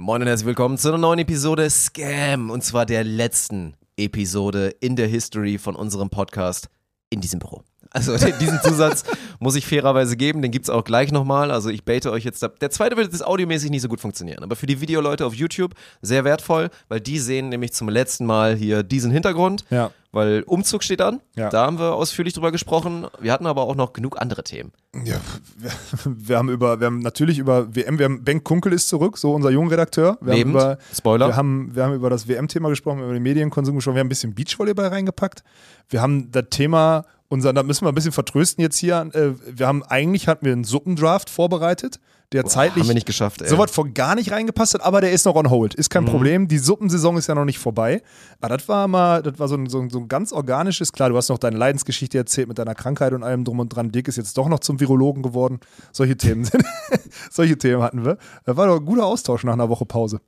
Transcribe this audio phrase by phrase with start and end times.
[0.00, 4.96] Moin und herzlich willkommen zu einer neuen Episode Scam und zwar der letzten Episode in
[4.96, 6.70] der History von unserem Podcast
[7.10, 7.64] in diesem Büro.
[7.90, 9.04] Also diesen Zusatz
[9.40, 11.50] muss ich fairerweise geben, den gibt es auch gleich nochmal.
[11.50, 14.56] Also ich bete euch jetzt, der zweite wird jetzt audiomäßig nicht so gut funktionieren, aber
[14.56, 18.82] für die Videoleute auf YouTube sehr wertvoll, weil die sehen nämlich zum letzten Mal hier
[18.82, 19.66] diesen Hintergrund.
[19.68, 19.90] Ja.
[20.12, 21.50] Weil Umzug steht an, Ja.
[21.50, 23.06] da haben wir ausführlich drüber gesprochen.
[23.20, 24.72] Wir hatten aber auch noch genug andere Themen.
[25.04, 25.20] Ja,
[25.56, 25.70] wir,
[26.04, 29.32] wir haben über, wir haben natürlich über WM, wir haben Ben Kunkel ist zurück, so
[29.32, 30.18] unser Jungredakteur.
[30.20, 30.56] Wir Lebend.
[30.56, 31.28] haben über, Spoiler.
[31.28, 34.06] Wir haben, wir haben über das WM-Thema gesprochen, wir über den Medienkonsum gesprochen, wir haben
[34.06, 35.44] ein bisschen Beachvolleyball reingepackt.
[35.88, 39.08] Wir haben das Thema, unser, da müssen wir ein bisschen vertrösten jetzt hier.
[39.12, 42.00] Äh, wir haben eigentlich hatten wir einen Suppendraft vorbereitet,
[42.32, 43.48] der zeitlich haben wir nicht geschafft, ey.
[43.48, 45.74] so was von gar nicht reingepasst hat, aber der ist noch on hold.
[45.74, 45.92] Ist Mhm.
[45.94, 46.48] kein Problem.
[46.48, 48.02] Die Suppensaison ist ja noch nicht vorbei.
[48.40, 51.08] Aber das war mal, das war so ein, so, ein, so ein ganz organisches, klar,
[51.10, 53.90] du hast noch deine Leidensgeschichte erzählt mit deiner Krankheit und allem drum und dran.
[53.90, 55.58] Dick ist jetzt doch noch zum Virologen geworden.
[55.92, 56.64] Solche Themen sind,
[57.30, 58.16] solche Themen hatten wir.
[58.44, 60.20] Das war doch ein guter Austausch nach einer Woche Pause.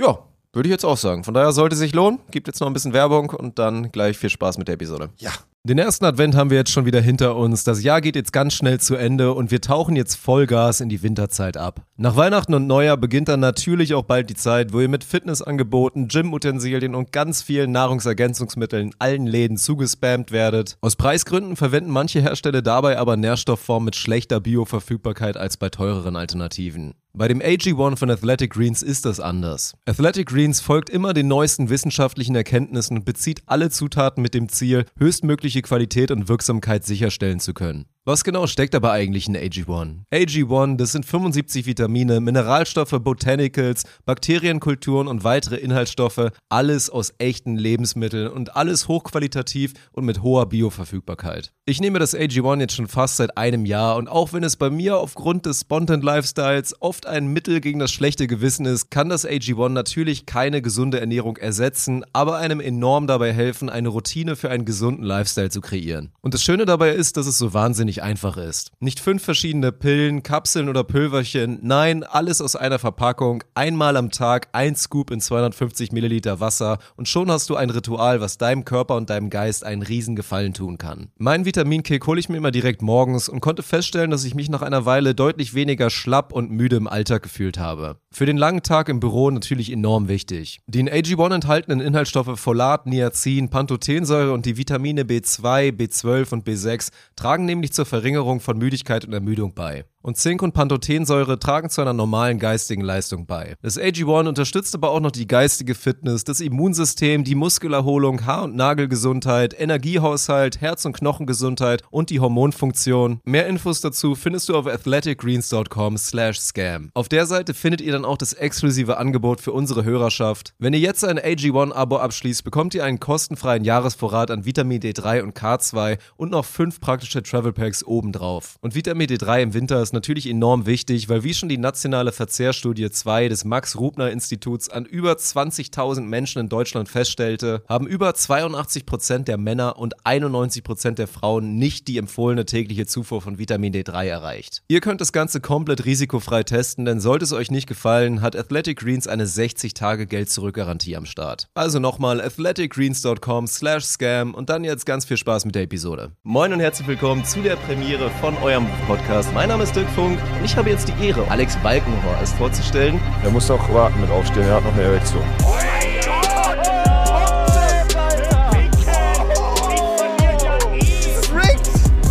[0.00, 0.18] Ja,
[0.54, 1.24] würde ich jetzt auch sagen.
[1.24, 2.20] Von daher sollte sich lohnen.
[2.30, 5.10] Gibt jetzt noch ein bisschen Werbung und dann gleich viel Spaß mit der Episode.
[5.18, 5.30] Ja.
[5.64, 7.62] Den ersten Advent haben wir jetzt schon wieder hinter uns.
[7.62, 11.04] Das Jahr geht jetzt ganz schnell zu Ende und wir tauchen jetzt Vollgas in die
[11.04, 11.86] Winterzeit ab.
[11.96, 16.08] Nach Weihnachten und Neujahr beginnt dann natürlich auch bald die Zeit, wo ihr mit Fitnessangeboten,
[16.08, 20.78] Gymutensilien und ganz vielen Nahrungsergänzungsmitteln in allen Läden zugespammt werdet.
[20.80, 26.94] Aus Preisgründen verwenden manche Hersteller dabei aber Nährstoffformen mit schlechter Bioverfügbarkeit als bei teureren Alternativen.
[27.14, 29.74] Bei dem AG1 von Athletic Greens ist das anders.
[29.84, 34.86] Athletic Greens folgt immer den neuesten wissenschaftlichen Erkenntnissen und bezieht alle Zutaten mit dem Ziel,
[34.98, 37.84] höchstmögliche Qualität und Wirksamkeit sicherstellen zu können.
[38.04, 39.98] Was genau steckt aber eigentlich in AG1?
[40.12, 48.26] AG1, das sind 75 Vitamine, Mineralstoffe, Botanicals, Bakterienkulturen und weitere Inhaltsstoffe, alles aus echten Lebensmitteln
[48.26, 51.52] und alles hochqualitativ und mit hoher Bioverfügbarkeit.
[51.64, 54.68] Ich nehme das AG1 jetzt schon fast seit einem Jahr und auch wenn es bei
[54.68, 59.24] mir aufgrund des Spontan Lifestyles oft ein Mittel gegen das schlechte Gewissen ist, kann das
[59.24, 64.64] AG1 natürlich keine gesunde Ernährung ersetzen, aber einem enorm dabei helfen, eine Routine für einen
[64.64, 66.10] gesunden Lifestyle zu kreieren.
[66.20, 68.70] Und das Schöne dabei ist, dass es so wahnsinnig einfach ist.
[68.78, 74.48] Nicht fünf verschiedene Pillen, Kapseln oder Pülverchen, nein, alles aus einer Verpackung, einmal am Tag,
[74.52, 78.96] ein Scoop in 250 Milliliter Wasser und schon hast du ein Ritual, was deinem Körper
[78.96, 81.08] und deinem Geist einen riesen Gefallen tun kann.
[81.18, 84.62] Meinen Vitaminkick hole ich mir immer direkt morgens und konnte feststellen, dass ich mich nach
[84.62, 87.96] einer Weile deutlich weniger schlapp und müde im Alltag gefühlt habe.
[88.14, 90.60] Für den langen Tag im Büro natürlich enorm wichtig.
[90.66, 96.90] Die in AG1 enthaltenen Inhaltsstoffe Folat, Niacin, Pantothensäure und die Vitamine B2, B12 und B6
[97.16, 99.84] tragen nämlich zur Verringerung von Müdigkeit und Ermüdung bei.
[100.02, 103.54] Und Zink und Pantothensäure tragen zu einer normalen geistigen Leistung bei.
[103.62, 108.56] Das AG1 unterstützt aber auch noch die geistige Fitness, das Immunsystem, die Muskelerholung, Haar- und
[108.56, 113.20] Nagelgesundheit, Energiehaushalt, Herz- und Knochengesundheit und die Hormonfunktion.
[113.24, 116.90] Mehr Infos dazu findest du auf athleticgreens.com slash scam.
[116.94, 120.54] Auf der Seite findet ihr dann auch das exklusive Angebot für unsere Hörerschaft.
[120.58, 125.38] Wenn ihr jetzt ein AG1-Abo abschließt, bekommt ihr einen kostenfreien Jahresvorrat an Vitamin D3 und
[125.38, 128.56] K2 und noch fünf praktische Travel Packs obendrauf.
[128.60, 132.90] Und Vitamin D3 im Winter ist natürlich enorm wichtig, weil wie schon die nationale Verzehrstudie
[132.90, 139.78] 2 des Max-Rubner-Instituts an über 20.000 Menschen in Deutschland feststellte, haben über 82% der Männer
[139.78, 144.62] und 91% der Frauen nicht die empfohlene tägliche Zufuhr von Vitamin D3 erreicht.
[144.68, 148.78] Ihr könnt das Ganze komplett risikofrei testen, denn sollte es euch nicht gefallen, hat Athletic
[148.78, 151.48] Greens eine 60-Tage-Geld-Zurück-Garantie am Start.
[151.54, 156.12] Also nochmal athleticgreens.com slash scam und dann jetzt ganz viel Spaß mit der Episode.
[156.22, 159.32] Moin und herzlich willkommen zu der Premiere von eurem Podcast.
[159.34, 163.00] Mein Name ist Dirk Funk und ich habe jetzt die Ehre, Alex Balkenhorst vorzustellen.
[163.24, 165.22] Er muss auch warten mit aufstehen, er hat noch eine Erektion.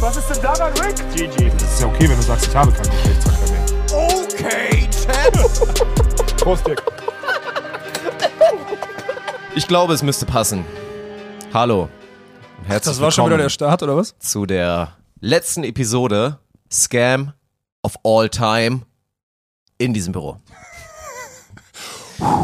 [0.01, 0.95] Was ist denn daran, Rick?
[1.59, 3.65] Das ist ja okay, wenn du sagst, ich habe keinen Geschlechtsverkehr mehr.
[3.93, 6.37] Okay, Chat.
[6.37, 6.81] Prost, Dick.
[9.55, 10.65] Ich glaube, es müsste passen.
[11.53, 11.87] Hallo.
[12.65, 14.17] Herzlich Das war schon wieder der Start, oder was?
[14.19, 16.37] zu der letzten Episode
[16.69, 17.33] Scam
[17.83, 18.81] of All Time
[19.77, 20.37] in diesem Büro.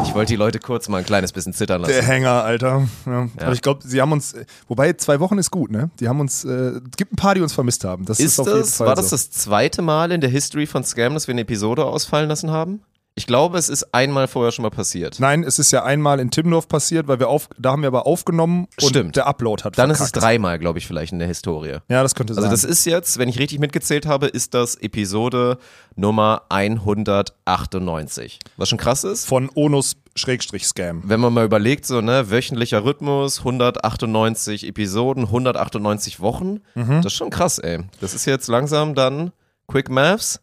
[0.04, 1.92] Ich wollte die Leute kurz mal ein kleines bisschen zittern lassen.
[1.92, 2.88] Der Hänger, Alter.
[3.06, 3.12] Ja.
[3.12, 3.28] Ja.
[3.42, 4.34] Aber ich glaube, sie haben uns,
[4.66, 5.90] wobei zwei Wochen ist gut, ne?
[6.00, 8.04] Die haben uns, äh, es gibt ein paar, die uns vermisst haben.
[8.04, 9.14] Das ist, Ist auf jeden das, Fall war das so.
[9.14, 12.82] das zweite Mal in der History von Scam, dass wir eine Episode ausfallen lassen haben?
[13.18, 15.18] Ich glaube, es ist einmal vorher schon mal passiert.
[15.18, 18.06] Nein, es ist ja einmal in Timmendorf passiert, weil wir auf, da haben wir aber
[18.06, 19.16] aufgenommen und Stimmt.
[19.16, 20.24] der Upload hat Dann ist es verkackt.
[20.24, 21.78] dreimal, glaube ich, vielleicht in der Historie.
[21.88, 22.50] Ja, das könnte Also sein.
[22.50, 25.58] das ist jetzt, wenn ich richtig mitgezählt habe, ist das Episode
[25.96, 28.38] Nummer 198.
[28.56, 29.26] Was schon krass ist.
[29.26, 31.02] von Onus-Scam.
[31.04, 37.02] Wenn man mal überlegt, so, ne, wöchentlicher Rhythmus, 198 Episoden, 198 Wochen, Mhm.
[37.02, 37.80] das ist schon krass, ey.
[38.00, 39.32] Das ist jetzt langsam dann
[39.66, 40.40] Quick Maths,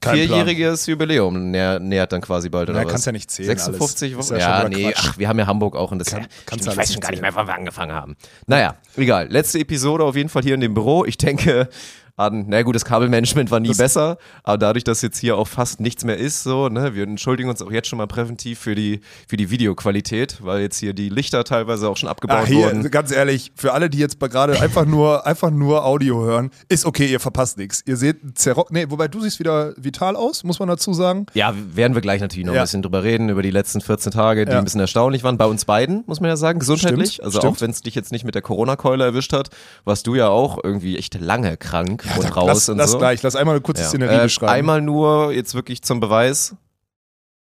[0.00, 0.28] Kein Plan.
[0.28, 2.90] Vierjähriges Jubiläum näher, nähert dann quasi bald, oder was?
[2.90, 4.30] kannst ja nicht zählen 56 alles.
[4.30, 4.38] Wochen?
[4.40, 4.94] Ja Ja, nee, Quatsch.
[4.98, 7.00] ach, wir haben ja Hamburg auch und das Kann- ja, kannst stimmt, ich weiß schon
[7.00, 8.16] gar nicht nicht mehr, wann wir angefangen haben.
[8.46, 9.28] Naja, egal.
[9.30, 11.04] Letzte Episode auf jeden Fall hier in dem Büro.
[11.04, 11.68] Ich denke
[12.16, 15.80] an, na gut, das Kabelmanagement war nie besser, aber dadurch, dass jetzt hier auch fast
[15.80, 19.00] nichts mehr ist, so, ne, wir entschuldigen uns auch jetzt schon mal präventiv für die,
[19.28, 22.90] für die Videoqualität, weil jetzt hier die Lichter teilweise auch schon abgebaut Ah, hier, wurden.
[22.90, 27.06] ganz ehrlich, für alle, die jetzt gerade einfach nur, einfach nur Audio hören, ist okay,
[27.06, 27.82] ihr verpasst nichts.
[27.86, 31.26] Ihr seht Zerrock, nee, wobei du siehst wieder vital aus, muss man dazu sagen.
[31.34, 32.62] Ja, werden wir gleich natürlich noch Ja.
[32.62, 34.58] ein bisschen drüber reden, über die letzten 14 Tage, die Ja.
[34.58, 35.36] ein bisschen erstaunlich waren.
[35.36, 37.14] Bei uns beiden, muss man ja sagen, gesundheitlich.
[37.14, 37.56] Stimmt, also stimmt.
[37.56, 39.50] auch wenn es dich jetzt nicht mit der Corona-Keule erwischt hat,
[39.84, 42.98] warst du ja auch irgendwie echt lange krank und Da- raus lass, und lass so.
[42.98, 43.88] gleich, lass einmal eine kurze Ja.
[43.88, 44.52] Szenerie Äh, beschreiben.
[44.52, 46.54] einmal nur jetzt wirklich zum Beweis.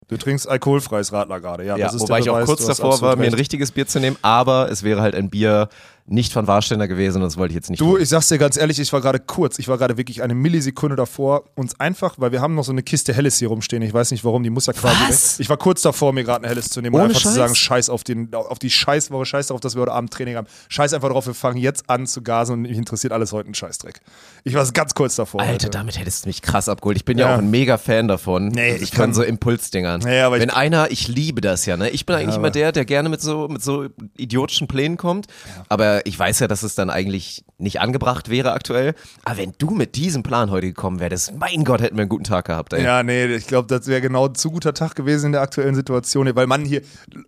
[0.07, 1.77] du trinkst alkoholfreies Radler gerade, ja.
[1.77, 3.39] Ja, das ist wobei der ich auch Beweis, kurz davor war, absolut mir ein recht.
[3.41, 5.69] richtiges Bier zu nehmen, aber es wäre halt ein Bier
[6.09, 8.01] nicht von Warsteiner gewesen und das wollte ich jetzt nicht Du, tun.
[8.01, 10.95] ich sag's dir ganz ehrlich, ich war gerade kurz, ich war gerade wirklich eine Millisekunde
[10.95, 14.11] davor, uns einfach, weil wir haben noch so eine Kiste Helles hier rumstehen, ich weiß
[14.11, 15.37] nicht warum, die muss ja quasi Was?
[15.39, 15.43] weg.
[15.43, 17.35] Ich war kurz davor, mir gerade eine Helles zu nehmen und Ohne einfach zu Scheiß?
[17.35, 20.47] sagen, scheiß auf, den, auf die Scheißwoche, scheiß darauf, dass wir heute Abend Training haben,
[20.69, 23.53] scheiß einfach drauf, wir fangen jetzt an zu gasen und mich interessiert alles heute ein
[23.55, 23.99] Scheißdreck.
[24.43, 25.41] Ich war ganz kurz davor.
[25.41, 25.69] Alter, heute.
[25.69, 26.97] damit hättest du mich krass abgeholt.
[26.97, 27.35] Ich bin ja, Ja.
[27.35, 28.47] auch ein mega Fan davon.
[28.49, 30.01] Nee, ich von kann- so Impulsdingern.
[30.03, 31.89] Nee, aber ich- Wenn einer, ich liebe das ja, ne?
[31.89, 35.27] Ich bin eigentlich aber- immer der, der gerne mit so, mit so idiotischen Plänen kommt.
[35.67, 38.93] Aber ich weiß ja, dass es dann eigentlich nicht angebracht wäre aktuell.
[39.25, 42.23] Aber wenn du mit diesem Plan heute gekommen wärst, mein Gott, hätten wir einen guten
[42.23, 42.83] Tag gehabt, ey.
[42.83, 45.75] Ja, nee, ich glaube, das wäre genau ein zu guter Tag gewesen in der aktuellen
[45.75, 46.81] Situation, weil man hier,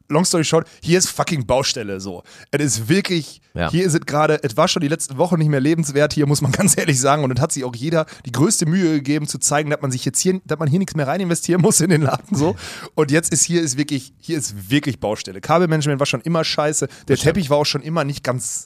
[0.10, 2.24] long story short, hier ist fucking Baustelle so.
[2.52, 3.70] Es ist wirklich, Ja.
[3.72, 6.52] hier sind gerade, es war schon die letzten Wochen nicht mehr lebenswert, hier muss man
[6.62, 9.70] ganz ehrlich sagen, und es hat sich auch jeder die größte Mühe gegeben zu zeigen,
[9.70, 12.02] dass man sich jetzt hier, dass man hier nichts mehr rein investieren muss in den
[12.02, 12.56] Laden so.
[12.96, 15.42] Und jetzt ist hier ist wirklich, hier ist wirklich Baustelle.
[15.42, 18.61] Kabelmanagement war schon immer scheiße, der Teppich war auch schon immer nicht ganz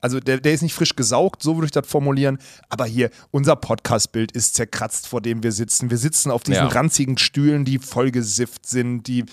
[0.00, 2.38] also der, der ist nicht frisch gesaugt, so würde ich das formulieren.
[2.68, 5.90] Aber hier, unser Podcast-Bild ist zerkratzt, vor dem wir sitzen.
[5.90, 6.68] Wir sitzen auf diesen Ja.
[6.68, 9.24] ranzigen Stühlen, die vollgesifft sind, die.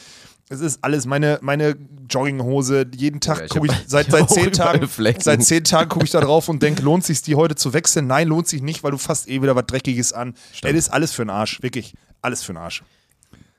[0.48, 1.76] Es ist alles meine, meine
[2.08, 2.86] Jogginghose.
[2.96, 4.88] Jeden Ja, Tag ich gucke ich, seit, seit zehn Tagen,
[5.20, 8.08] seit zehn Tagen gucke ich da drauf und denke, lohnt sich die heute zu wechseln?
[8.08, 10.36] Nein, lohnt sich nicht, weil du fasst eh wieder was Dreckiges an.
[10.62, 11.96] Das ist alles für den Arsch, wirklich.
[12.22, 12.84] Alles für den Arsch.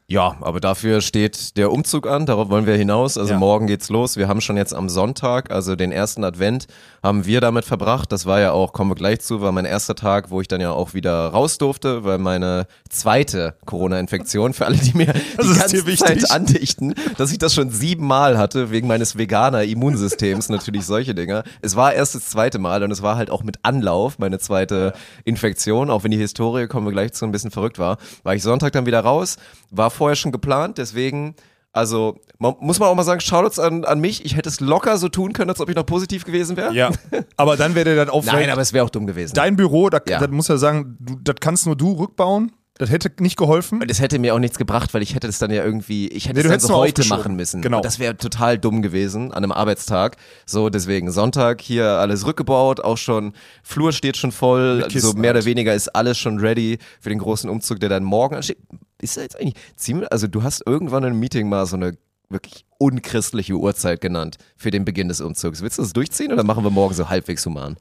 [0.09, 3.19] Ja, aber dafür steht der Umzug an, darauf wollen wir hinaus.
[3.19, 3.39] Also Ja.
[3.41, 4.17] morgen geht's los.
[4.17, 6.69] Wir haben schon jetzt am Sonntag, also den ersten Advent,
[7.03, 8.13] haben wir damit verbracht.
[8.13, 10.61] Das war ja auch, kommen wir gleich zu, war mein erster Tag, wo ich dann
[10.61, 15.79] ja auch wieder raus durfte, weil meine zweite Corona-Infektion, für alle, die mir Das die
[15.81, 15.97] ganze.
[15.97, 21.43] Zeit andichten, dass ich das schon siebenmal hatte, wegen meines veganer Immunsystems, natürlich solche Dinge.
[21.63, 24.93] Es war erst das zweite Mal und es war halt auch mit Anlauf meine zweite
[25.25, 27.99] Infektion, auch wenn die Historie, kommen wir gleich zu, ein bisschen verrückt war.
[28.23, 29.37] War ich Sonntag dann wieder raus,
[29.73, 31.35] war vorher schon geplant, deswegen,
[31.73, 34.97] also man, muss man auch mal sagen, Shoutouts an, an mich, ich hätte es locker
[34.99, 36.73] so tun können, als ob ich noch positiv gewesen wäre.
[36.73, 36.91] Ja.
[37.37, 38.41] Aber dann wäre das aufregend.
[38.41, 39.35] Nein, aber es wäre auch dumm gewesen.
[39.35, 40.19] Dein Büro, da, Ja.
[40.21, 42.53] das muss ja sagen, du, das kannst nur du rückbauen.
[42.79, 43.83] Das hätte nicht geholfen.
[43.89, 46.35] Es hätte mir auch nichts gebracht, weil ich hätte es dann ja irgendwie, ich hätte
[46.35, 47.63] Nee, es du dann so heute machen müssen.
[47.63, 47.79] Genau.
[47.79, 50.17] Und das wäre total dumm gewesen an einem Arbeitstag.
[50.45, 53.33] So, deswegen Sonntag hier alles rückgebaut, auch schon,
[53.63, 55.47] Flur steht schon voll, so mehr oder halt.
[55.47, 58.59] weniger ist alles schon ready für den großen Umzug, der dann morgen ansteht.
[59.01, 61.97] Ist jetzt eigentlich ziemlich, also du hast irgendwann in einem Meeting mal so eine
[62.29, 65.63] wirklich unchristliche Uhrzeit genannt für den Beginn des Umzugs.
[65.63, 67.77] Willst du das durchziehen oder machen wir morgen so halbwegs human?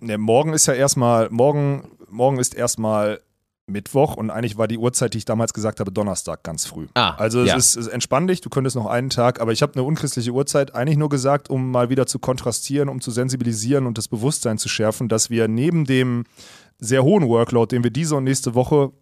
[0.00, 3.20] Ne, morgen ist ja erstmal, morgen, morgen ist erstmal
[3.68, 6.86] Mittwoch und eigentlich war die Uhrzeit, die ich damals gesagt habe, Donnerstag ganz früh.
[6.94, 7.56] Ah, also es ja.
[7.56, 10.74] ist, ist entspann dich, du könntest noch einen Tag, aber ich habe eine unchristliche Uhrzeit
[10.74, 14.68] eigentlich nur gesagt, um mal wieder zu kontrastieren, um zu sensibilisieren und das Bewusstsein zu
[14.68, 16.24] schärfen, dass wir neben dem
[16.78, 18.92] sehr hohen Workload, den wir diese und nächste Woche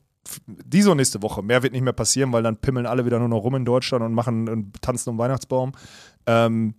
[0.46, 3.28] diese und nächste Woche, mehr wird nicht mehr passieren, weil dann pimmeln alle wieder nur
[3.28, 5.72] noch rum in Deutschland und machen und tanzen um Weihnachtsbaum.
[6.26, 6.74] Ähm,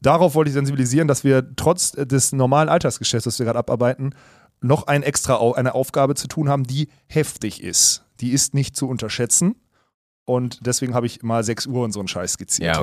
[0.00, 4.14] darauf wollte ich sensibilisieren, dass wir trotz des normalen Alltagsgeschäfts, das wir gerade abarbeiten,
[4.60, 8.04] noch ein extra eine Aufgabe zu tun haben, die heftig ist.
[8.20, 9.56] Die ist nicht zu unterschätzen.
[10.24, 12.76] Und deswegen habe ich mal 6 Uhr und so einen Scheiß skizziert.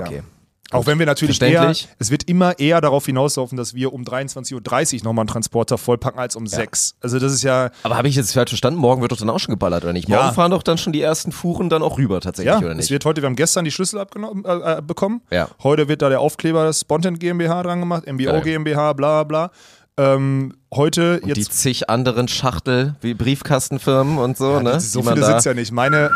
[0.71, 4.99] Auch wenn wir natürlich eher, es wird immer eher darauf hinauslaufen, dass wir um 23.30
[4.99, 6.95] Uhr nochmal einen Transporter vollpacken als um 6.
[7.01, 8.79] Also das ist ja, Aber habe ich jetzt falsch verstanden?
[8.79, 10.07] Morgen wird doch dann auch schon geballert, oder nicht?
[10.09, 10.31] Morgen Ja.
[10.31, 12.91] fahren doch dann schon die ersten Fuhren dann auch rüber tatsächlich, ja, oder es nicht?
[12.91, 15.21] wird heute, wir haben gestern die Schlüssel abgenommen, äh, äh, bekommen.
[15.31, 15.49] Ja.
[15.63, 18.41] Heute wird da der Aufkleber des Spontan GmbH dran gemacht, MBO Geil.
[18.41, 19.51] GmbH, bla bla.
[19.98, 24.79] Ähm, heute Und die jetzt zig anderen Schachtel, wie Briefkastenfirmen und so, ne?
[24.79, 25.71] so die viele sitzt ja nicht.
[25.71, 26.10] Meine,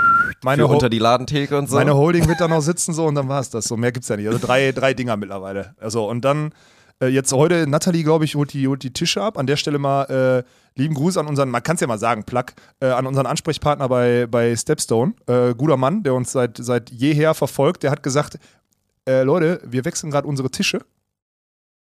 [0.43, 1.75] meine, unter die Ladentheke und so.
[1.75, 3.65] meine Holding wird da noch sitzen so und dann war es das.
[3.65, 4.27] So mehr gibt's ja nicht.
[4.27, 5.75] Also drei, drei Dinger mittlerweile.
[5.79, 6.53] Also und dann
[7.01, 9.37] äh, jetzt heute Natalie, glaube ich, holt die, holt die Tische ab.
[9.37, 12.23] An der Stelle mal äh, lieben Gruß an unseren, man kann es ja mal sagen,
[12.23, 12.45] Plug,
[12.79, 15.13] äh, an unseren Ansprechpartner bei, bei Stepstone.
[15.27, 17.83] Äh, guter Mann, der uns seit, seit jeher verfolgt.
[17.83, 18.39] Der hat gesagt,
[19.07, 20.79] äh, Leute, wir wechseln gerade unsere Tische.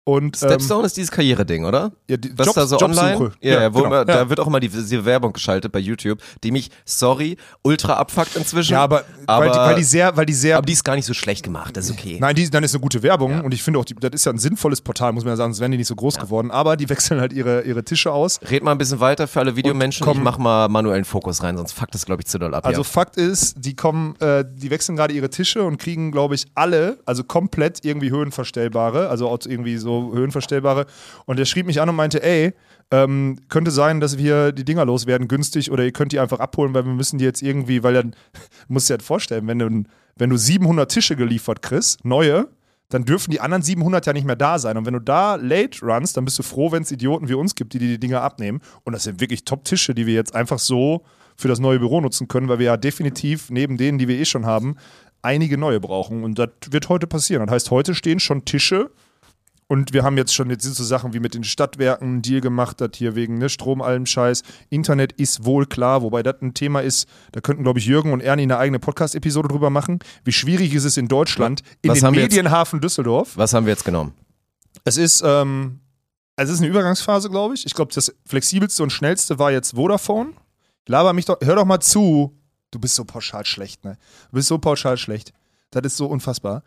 [0.09, 1.93] Und, ähm, Stepstone ist dieses Karriereding, oder?
[2.09, 3.05] Ja, die Was Jobs- da so Jobsuche.
[3.05, 3.33] online?
[3.43, 3.88] Ja, Ja, ja, wo genau.
[3.88, 7.93] immer, da wird auch immer die, diese Werbung geschaltet bei YouTube, die mich, sorry, ultra
[7.95, 8.73] abfuckt inzwischen.
[8.73, 10.95] ja, aber, aber, weil, die, weil die sehr, weil die sehr aber die ist gar
[10.97, 12.17] nicht so schlecht gemacht, das ist okay.
[12.21, 14.33] Nein, die, dann ist eine gute Werbung und ich finde auch, die, das ist ja
[14.33, 16.50] ein sinnvolles Portal, muss man ja sagen, sonst wären die nicht so groß geworden.
[16.50, 18.41] Aber die wechseln halt ihre, ihre Tische aus.
[18.50, 20.07] Red mal ein bisschen weiter für alle Videomenschen.
[20.07, 22.65] komm- Ich mach mal manuellen Fokus rein, sonst fuckt das, glaube ich, zu doll ab.
[22.67, 22.83] Also.
[22.83, 26.97] Fakt ist, die kommen, äh, die wechseln gerade ihre Tische und kriegen, glaube ich, alle,
[27.05, 30.87] also komplett irgendwie höhenverstellbare, also irgendwie so höhenverstellbare.
[31.26, 32.52] Und der schrieb mich an und meinte, ey,
[32.90, 36.75] ähm, könnte sein, dass wir die Dinger loswerden günstig oder ihr könnt die einfach abholen,
[36.75, 38.17] weil wir müssen die jetzt irgendwie, weil dann,
[38.69, 39.85] musst du dir halt vorstellen, wenn du,
[40.17, 42.49] wenn du 700 Tische geliefert kriegst, neue,
[42.88, 44.76] dann dürfen die anderen 700 ja nicht mehr da sein.
[44.78, 47.55] Und wenn du da late runs, dann bist du froh, wenn es Idioten wie uns
[47.55, 48.61] gibt, die, die die Dinger abnehmen.
[48.85, 51.05] Und das sind wirklich Top-Tische, die wir jetzt einfach so
[51.37, 54.25] für das neue Büro nutzen können, weil wir ja definitiv neben denen, die wir eh
[54.25, 54.76] schon haben,
[55.23, 56.25] einige neue brauchen.
[56.25, 57.47] Und das wird heute passieren.
[57.47, 58.90] Das heißt, heute stehen schon Tische
[59.68, 62.40] und wir haben jetzt schon jetzt sind so Sachen wie mit den Stadtwerken einen Deal
[62.40, 64.42] gemacht, das hier wegen ne, Strom, allem Scheiß.
[64.70, 68.20] Internet ist wohl klar, wobei das ein Thema ist, da könnten, glaube ich, Jürgen und
[68.22, 69.98] Ernie eine eigene Podcast-Episode drüber machen.
[70.25, 73.37] Wie schwierig ist es in Deutschland, in Was den wir jetzt- Medienhafen Düsseldorf.
[73.37, 74.14] Was haben wir jetzt genommen?
[74.84, 75.80] Es ist, ähm,
[76.37, 77.66] also es ist eine Übergangsphase, glaube ich.
[77.66, 80.30] Ich glaube, das flexibelste und schnellste war jetzt Vodafone.
[80.87, 82.34] Laber mich doch, hör doch mal zu.
[82.70, 83.98] Du bist so pauschal schlecht, ne?
[84.30, 85.32] Du bist so pauschal schlecht.
[85.70, 86.62] Das ist so unfassbar.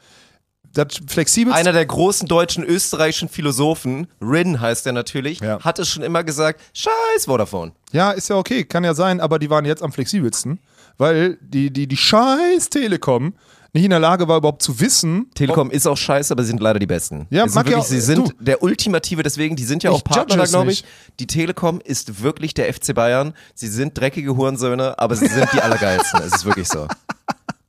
[0.73, 1.59] Das flexibelste.
[1.59, 5.59] Einer der großen deutschen, österreichischen Philosophen, Rin heißt er natürlich, Ja.
[5.61, 7.73] hat es schon immer gesagt, scheiß Vodafone.
[7.91, 10.59] Ja, ist ja okay, kann ja sein, aber die waren jetzt am flexibelsten,
[10.97, 13.33] weil die, die, die scheiß Telekom
[13.73, 15.29] nicht in der Lage war, überhaupt zu wissen.
[15.33, 17.27] Telekom ist auch scheiße, aber sie sind leider die Besten.
[17.29, 18.33] Ja, mag ja wirklich, auch- sie sind du.
[18.39, 20.83] der ultimative, deswegen, die sind ja Ich auch Partner da, es glaube ich.
[20.83, 21.19] nicht.
[21.21, 23.33] Die Telekom ist wirklich der FC Bayern.
[23.55, 26.19] Sie sind dreckige Hurensöhne, aber sie sind die allergeilsten.
[26.21, 26.85] es ist wirklich so.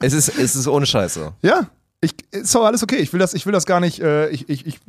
[0.00, 1.32] Es ist, es ist ohne Scheiß so.
[1.42, 1.68] Ja,
[2.04, 2.96] ich, ist doch alles okay.
[2.96, 4.80] Ich will das, ich will das gar nicht, äh, ich, ich, ich,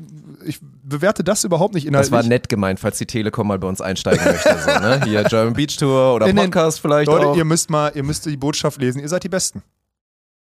[0.43, 2.11] ich bewerte das überhaupt nicht Das inhaltlich.
[2.11, 4.57] war nett gemeint, falls die Telekom mal bei uns einsteigen möchte.
[4.59, 5.01] So, ne?
[5.05, 7.37] Hier German Beach Tour oder Podcast vielleicht Leute, auch.
[7.37, 9.61] ihr müsst mal, ihr müsst die Botschaft lesen, ihr seid die Besten.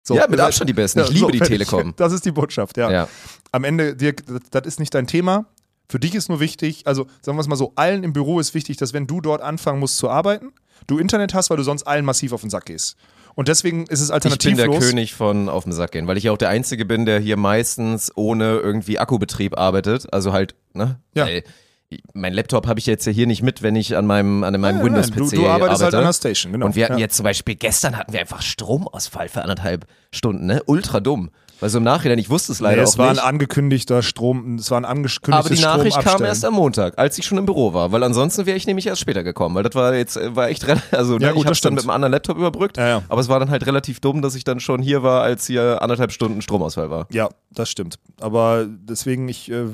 [0.02, 1.00] So, Ja, mit Abstand die Besten.
[1.00, 1.58] Ich liebe die fertig.
[1.68, 1.94] Telekom.
[1.96, 2.90] Das ist die Botschaft, ja.
[2.90, 3.08] Ja.
[3.52, 5.44] Am Ende, Dirk, das, das ist nicht dein Thema.
[5.88, 8.54] Für dich ist nur wichtig, also sagen wir es mal so, allen im Büro ist
[8.54, 10.52] wichtig, dass wenn du dort anfangen musst zu arbeiten,
[10.86, 12.96] du Internet hast, weil du sonst allen massiv auf den Sack gehst.
[13.34, 14.78] Und deswegen ist es Ich bin alternativlos.
[14.78, 17.18] der König von auf den Sack gehen, weil ich ja auch der Einzige bin, der
[17.18, 20.12] hier meistens ohne irgendwie Akkubetrieb arbeitet.
[20.12, 20.98] Also halt, ne?
[21.14, 21.26] Ja.
[21.26, 21.42] Weil
[22.14, 24.78] mein Laptop habe ich jetzt ja hier nicht mit, wenn ich an meinem, an meinem
[24.78, 25.84] Ja, Windows-PC nein, du, du arbeitest arbeite.
[25.84, 26.66] halt an der Station, genau.
[26.66, 27.00] Und wir hatten ja.
[27.00, 30.62] jetzt zum Beispiel, gestern hatten wir einfach Stromausfall für anderthalb Stunden, ne?
[30.66, 31.30] Ultra dumm.
[31.62, 33.22] Weil so im Nachhinein, ich wusste es leider nee, es auch war nicht.
[33.22, 37.16] ein angekündigter Strom, es war ein angekündigtes Aber die Nachricht kam erst am Montag, als
[37.18, 39.76] ich schon im Büro war, weil ansonsten wäre ich nämlich erst später gekommen, weil das
[39.76, 42.10] war jetzt äh, war echt also ne, Ja, gut, ich habe dann mit einem anderen
[42.10, 43.02] Laptop überbrückt, Ja, ja.
[43.08, 45.80] aber es war dann halt relativ dumm, dass ich dann schon hier war, als hier
[45.80, 47.06] anderthalb Stunden Stromausfall war.
[47.12, 48.00] Ja, das stimmt.
[48.18, 49.66] Aber deswegen, ich, äh,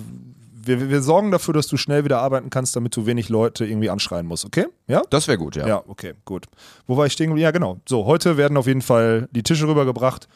[0.53, 3.89] wir, wir sorgen dafür, dass du schnell wieder arbeiten kannst, damit du wenig Leute irgendwie
[3.89, 4.67] anschreien musst, okay?
[4.89, 5.01] Ja?
[5.09, 5.67] Das wäre gut, ja.
[5.67, 6.45] Ja, okay, gut.
[6.87, 7.35] Wo war ich stehen?
[7.39, 7.79] Ja, genau.
[7.89, 10.29] So, heute werden auf jeden Fall die Tische rübergebracht.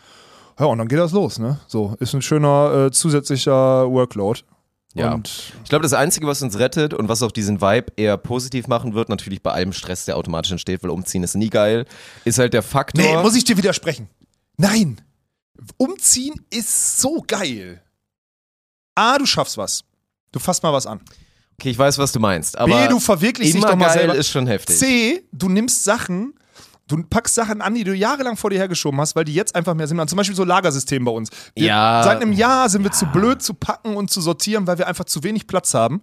[0.58, 1.60] Ja, und dann geht das los, ne?
[1.66, 4.40] So, ist ein schöner äh, zusätzlicher Workload.
[4.94, 5.14] Ja.
[5.14, 8.68] Und Ich glaube, das Einzige, was uns rettet und was auch diesen Vibe eher positiv
[8.68, 11.86] machen wird, natürlich bei allem Stress, der automatisch entsteht, weil umziehen ist nie geil,
[12.24, 13.02] ist halt der Faktor.
[13.02, 14.08] Nee, muss ich dir widersprechen.
[14.58, 15.00] Nein.
[15.78, 17.80] Umziehen ist so geil.
[18.94, 19.82] A, du schaffst was.
[20.30, 21.00] Du fasst mal was an.
[21.58, 24.14] okay, ich weiß, was du meinst, aber B, du verwirklichst dich doch mal geil selber.
[24.14, 24.78] ist schon heftig.
[24.78, 26.34] C, du nimmst Sachen,
[26.88, 29.74] du packst Sachen an, die du jahrelang vor dir hergeschoben hast, weil die jetzt einfach
[29.74, 30.08] mehr Sinn machen.
[30.08, 31.30] Zum Beispiel so Lagersystem bei uns.
[31.54, 32.02] Wir, Ja.
[32.04, 35.04] Seit einem Jahr sind wir zu blöd zu packen und zu sortieren, weil wir einfach
[35.04, 36.02] zu wenig Platz haben.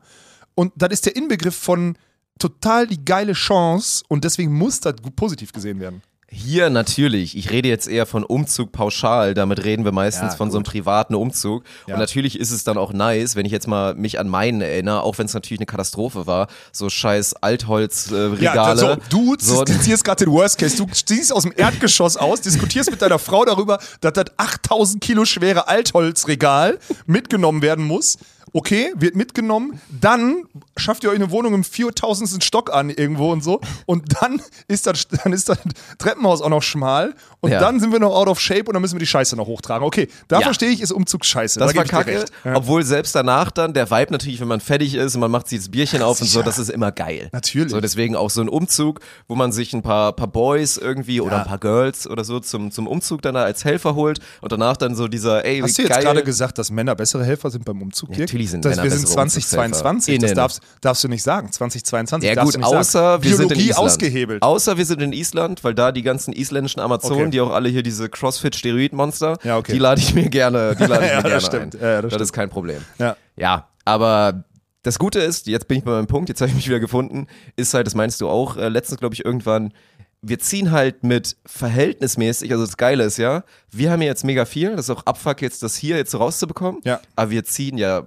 [0.56, 1.98] Und das ist der Inbegriff von
[2.40, 6.02] total die geile Chance und deswegen muss das positiv gesehen werden.
[6.32, 7.36] Hier natürlich.
[7.36, 9.34] Ich rede jetzt eher von Umzug pauschal.
[9.34, 11.64] Damit reden wir meistens Ja, von so einem privaten Umzug.
[11.88, 11.96] Ja.
[11.96, 15.02] Und natürlich ist es dann auch nice, wenn ich jetzt mal mich an meinen erinnere,
[15.02, 16.48] auch wenn es natürlich eine Katastrophe war.
[16.72, 18.40] So scheiß Altholzregale.
[18.40, 20.78] Äh, Ja, so, du So- ziehst gerade den Worst Case.
[20.78, 25.26] Du ziehst aus dem Erdgeschoss aus, diskutierst mit deiner Frau darüber, dass das 8000 Kilo
[25.26, 28.18] schwere Altholzregal mitgenommen werden muss.
[28.53, 29.79] Okay, wird mitgenommen.
[29.89, 30.44] Dann
[30.77, 32.44] schafft ihr euch eine Wohnung im 4000.
[32.44, 33.62] Stock an irgendwo und so.
[33.86, 35.58] Und dann ist das, dann ist das
[35.98, 37.13] Treppenhaus auch noch schmal.
[37.41, 37.60] Und Ja.
[37.60, 39.86] dann sind wir noch out of shape und dann müssen wir die Scheiße noch hochtragen.
[39.86, 40.44] Okay, da Ja.
[40.46, 41.60] verstehe ich, ist Umzug scheiße.
[41.60, 42.32] Das da war kacke, recht.
[42.44, 42.56] Ja.
[42.56, 45.60] obwohl selbst danach dann der Vibe natürlich, wenn man fertig ist und man macht sich
[45.60, 46.44] das Bierchen auf und so, sicher.
[46.44, 47.29] das ist immer geil.
[47.32, 47.72] Natürlich.
[47.72, 51.39] So deswegen auch so ein Umzug, wo man sich ein paar, paar Boys irgendwie oder
[51.41, 54.77] ein paar Girls oder so zum, zum Umzug dann da als Helfer holt und danach
[54.77, 57.82] dann so dieser, ey, Hast du jetzt gerade gesagt, dass Männer bessere Helfer sind beim
[57.82, 58.10] Umzug?
[58.18, 61.51] Natürlich sind das, Wir sind bessere 2022, das darfst, darfst du nicht sagen.
[61.51, 63.24] 2022 Ja darfst gut, du nicht außer sagen.
[63.24, 63.86] wir Biologie sind in Island.
[63.86, 64.41] ausgehebelt.
[64.43, 67.29] Außer wir sind in Island, weil da die ganzen isländischen Amazonen, Okay.
[67.31, 69.74] die auch alle hier diese Crossfit-Steroid-Monster, Ja, okay.
[69.74, 71.75] die lade ich mir gerne, die lade ich Ja, mir das gerne stimmt.
[71.75, 71.81] ein.
[71.81, 72.22] Ja, das das stimmt.
[72.24, 72.81] ist kein Problem.
[72.98, 73.15] Ja.
[73.36, 74.43] Ja, aber
[74.84, 77.27] das Gute ist, jetzt bin ich bei meinem Punkt, jetzt habe ich mich wieder gefunden,
[77.55, 79.74] ist halt, das meinst du auch, äh, letztens glaube ich irgendwann,
[80.22, 84.46] wir ziehen halt mit verhältnismäßig, also das Geile ist ja, wir haben ja jetzt mega
[84.46, 87.00] viel, das ist auch Abfuck jetzt, das hier jetzt so rauszubekommen, Ja.
[87.15, 88.03] aber wir ziehen ja,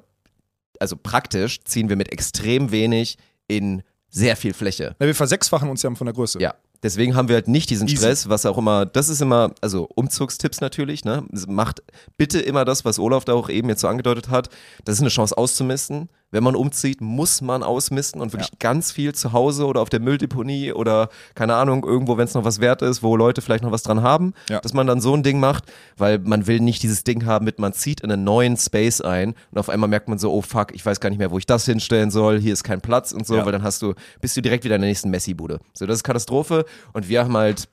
[0.82, 4.94] also praktisch ziehen wir mit extrem wenig in sehr viel Fläche.
[4.98, 6.40] Na, wir versechsfachen uns ja von der Größe.
[6.40, 6.54] Ja.
[6.82, 7.98] Deswegen haben wir halt nicht diesen Easy.
[7.98, 11.24] Stress, was auch immer, das ist immer, also Umzugstipps natürlich, ne?
[11.46, 11.82] Macht
[12.16, 14.48] bitte immer das, was Olaf da auch eben jetzt so angedeutet hat.
[14.84, 16.08] Das ist eine Chance auszumisten.
[16.32, 20.00] Wenn man umzieht, muss man ausmisten und wirklich ganz viel zu Hause oder auf der
[20.00, 23.70] Mülldeponie oder keine Ahnung, irgendwo, wenn es noch was wert ist, wo Leute vielleicht noch
[23.70, 24.58] was dran haben, Ja.
[24.60, 25.64] dass man dann so ein Ding macht,
[25.96, 29.34] weil man will nicht dieses Ding haben mit, man zieht in einen neuen Space ein
[29.52, 31.46] und auf einmal merkt man so, oh fuck, ich weiß gar nicht mehr, wo ich
[31.46, 33.44] das hinstellen soll, hier ist kein Platz und so, Ja.
[33.44, 35.60] weil dann hast du, bist du direkt wieder in der nächsten Messi-Bude.
[35.74, 37.68] So, das ist Katastrophe und wir haben halt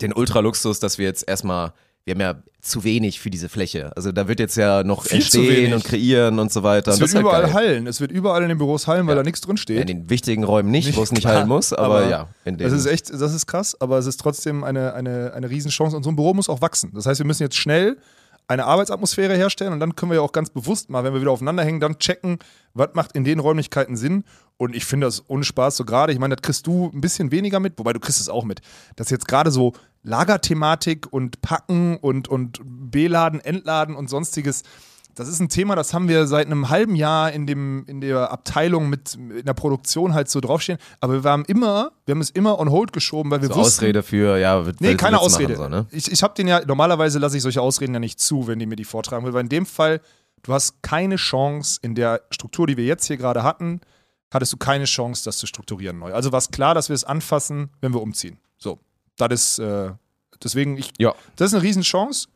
[0.00, 1.72] den Ultraluxus, dass wir jetzt erstmal,
[2.16, 3.94] wir haben ja zu wenig für diese Fläche.
[3.96, 6.90] Also da wird jetzt ja noch Viel entstehen und kreieren und so weiter.
[6.90, 7.52] Es wird halt überall geil.
[7.54, 7.86] hallen.
[7.86, 9.22] Es wird überall in den Büros hallen, weil Ja.
[9.22, 9.88] da nichts drin In steht.
[9.88, 12.28] den wichtigen Räumen nicht, wo es nicht hallen muss, aber, ja.
[12.44, 15.96] In Das ist echt, das ist krass, aber es ist trotzdem eine, eine, eine Riesenchance
[15.96, 16.90] und so ein Büro muss auch wachsen.
[16.94, 17.96] Das heißt, wir müssen jetzt schnell
[18.48, 21.30] eine Arbeitsatmosphäre herstellen und dann können wir ja auch ganz bewusst mal, wenn wir wieder
[21.30, 22.38] aufeinander hängen, dann checken,
[22.72, 24.24] was macht in den Räumlichkeiten Sinn.
[24.56, 27.30] Und ich finde das ohne Spaß so gerade, ich meine, das kriegst du ein bisschen
[27.30, 28.60] weniger mit, wobei du kriegst es auch mit,
[28.96, 34.62] dass jetzt gerade so Lagerthematik und Packen und, und Beladen, Entladen und sonstiges,
[35.18, 38.30] das ist ein Thema, das haben wir seit einem halben Jahr in, dem, in der
[38.30, 40.78] Abteilung mit in der Produktion halt so draufstehen.
[41.00, 43.80] Aber wir haben immer, wir haben es immer on hold geschoben, weil wir so wussten.
[43.84, 45.56] Ausrede für, ja, wird- Nee, keine Ausrede.
[45.56, 45.86] So, ne?
[45.90, 48.66] Ich, ich habe den ja, normalerweise lasse ich solche Ausreden ja nicht zu, wenn die
[48.66, 50.00] mir die vortragen will, weil in dem Fall,
[50.42, 53.80] du hast keine Chance in der Struktur, die wir jetzt hier gerade hatten,
[54.32, 56.12] hattest du keine Chance, das zu strukturieren neu.
[56.12, 58.38] Also war es klar, dass wir es anfassen, wenn wir umziehen.
[58.58, 58.78] So,
[59.16, 59.90] das ist, äh,
[60.44, 61.14] deswegen, ich, Ja.
[61.36, 62.28] das ist eine Riesenchance.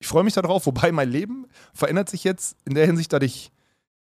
[0.00, 3.50] Ich freue mich darauf, wobei mein Leben verändert sich jetzt in der Hinsicht, dass ich,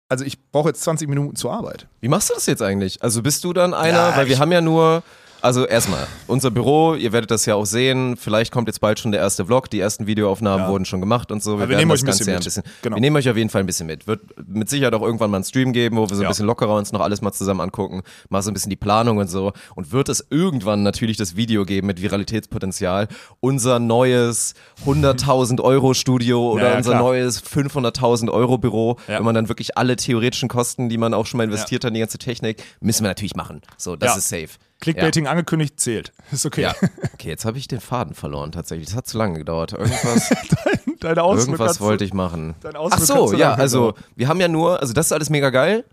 [0.09, 1.87] also ich brauche jetzt 20 Minuten zur Arbeit.
[2.01, 3.01] Wie machst du das jetzt eigentlich?
[3.01, 5.03] Also bist du dann einer, Ja, weil wir haben ja nur,
[5.41, 9.11] also erstmal, unser Büro, ihr werdet das ja auch sehen, vielleicht kommt jetzt bald schon
[9.11, 10.69] der erste Vlog, die ersten Videoaufnahmen Ja.
[10.71, 11.59] wurden schon gemacht und so.
[11.59, 12.43] wir werden nehmen das euch ein Ganze bisschen ja mit.
[12.43, 12.95] ein bisschen, Genau.
[12.95, 14.07] wir nehmen euch auf jeden Fall ein bisschen mit.
[14.07, 16.29] Wird mit Sicherheit auch irgendwann mal einen Stream geben, wo wir so ein Ja.
[16.29, 19.29] bisschen lockerer uns noch alles mal zusammen angucken, mal so ein bisschen die Planung und
[19.29, 19.53] so.
[19.75, 23.07] Und wird es irgendwann natürlich das Video geben mit Viralitätspotenzial,
[23.39, 24.53] unser neues
[24.85, 27.01] 100.000 Euro Studio oder Ja, unser klar.
[27.03, 31.37] neues 500.000 Euro Büro, wenn man dann wirklich alle theoretischen Kosten, die man auch schon
[31.37, 33.61] mal investiert hat, in die ganze Technik, müssen wir natürlich machen.
[33.77, 34.49] So, das ist safe.
[34.79, 36.11] Clickbaiting angekündigt zählt.
[36.31, 36.61] Ist okay.
[36.61, 36.75] Ja.
[36.81, 36.87] ja.
[37.13, 38.87] Okay, jetzt habe ich den Faden verloren tatsächlich.
[38.89, 39.73] Das hat zu lange gedauert.
[39.73, 40.29] Irgendwas,
[40.99, 42.53] Deine Ausflug irgendwas wollte ich machen.
[42.61, 44.03] dein Ach Ausflug so, kannst du ja, also dauern.
[44.15, 45.83] wir haben ja nur, also das ist alles mega geil.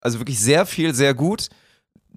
[0.00, 1.48] Also wirklich sehr viel, sehr gut.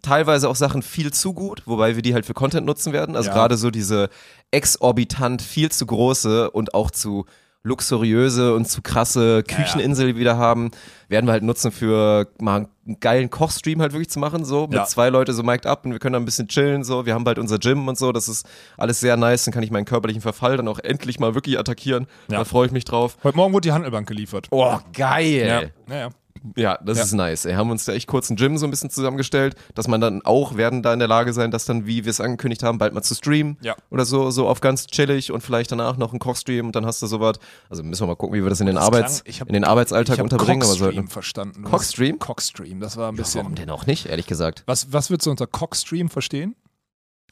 [0.02, 3.16] Teilweise auch Sachen viel zu gut, wobei wir die halt für Content nutzen werden.
[3.16, 3.34] Also Ja.
[3.36, 4.10] gerade so diese
[4.52, 7.26] exorbitant viel zu große und auch zu
[7.68, 10.72] luxuriöse und zu krasse Kücheninsel, wieder haben,
[11.10, 14.74] werden wir halt nutzen für mal einen geilen Kochstream halt wirklich zu machen, so mit
[14.76, 14.86] Ja.
[14.86, 17.06] zwei Leute so mic'd up und wir können da ein bisschen chillen, so.
[17.06, 19.72] Wir haben bald unser Gym und so, das ist alles sehr nice, dann kann ich
[19.72, 22.08] meinen körperlichen Verfall dann auch endlich mal wirklich attackieren.
[22.30, 23.18] Da freue ich mich drauf.
[23.24, 24.48] Heute Morgen wurde die Handelbank geliefert.
[24.52, 25.72] Oh, geil!
[25.90, 26.10] Ja,
[26.56, 26.64] ja.
[26.74, 27.04] Ja, das Ja.
[27.06, 27.46] ist nice.
[27.46, 30.22] Ey, haben uns da echt kurz ein Gym so ein bisschen zusammengestellt, dass man dann
[30.24, 32.94] auch, werden da in der Lage sein, das dann, wie wir es angekündigt haben, bald
[32.94, 33.58] mal zu streamen.
[33.62, 33.76] Ja.
[33.90, 37.02] Oder so, so auf ganz chillig und vielleicht danach noch ein Kochstream und dann hast
[37.02, 37.38] du sowas.
[37.70, 39.48] Also müssen wir mal gucken, wie wir das in den, Das Arbeits, klang- ich hab-
[39.48, 40.62] in den Arbeitsalltag unterbringen.
[40.62, 41.08] Aber Cockstream sollten.
[41.10, 41.64] verstanden.
[41.64, 42.20] Cockstream?
[42.20, 43.42] Cockstream, das war ein bisschen.
[43.42, 44.64] Warum denn auch nicht, ehrlich gesagt?
[44.66, 46.56] Was, was würdest du unter Cockstream verstehen?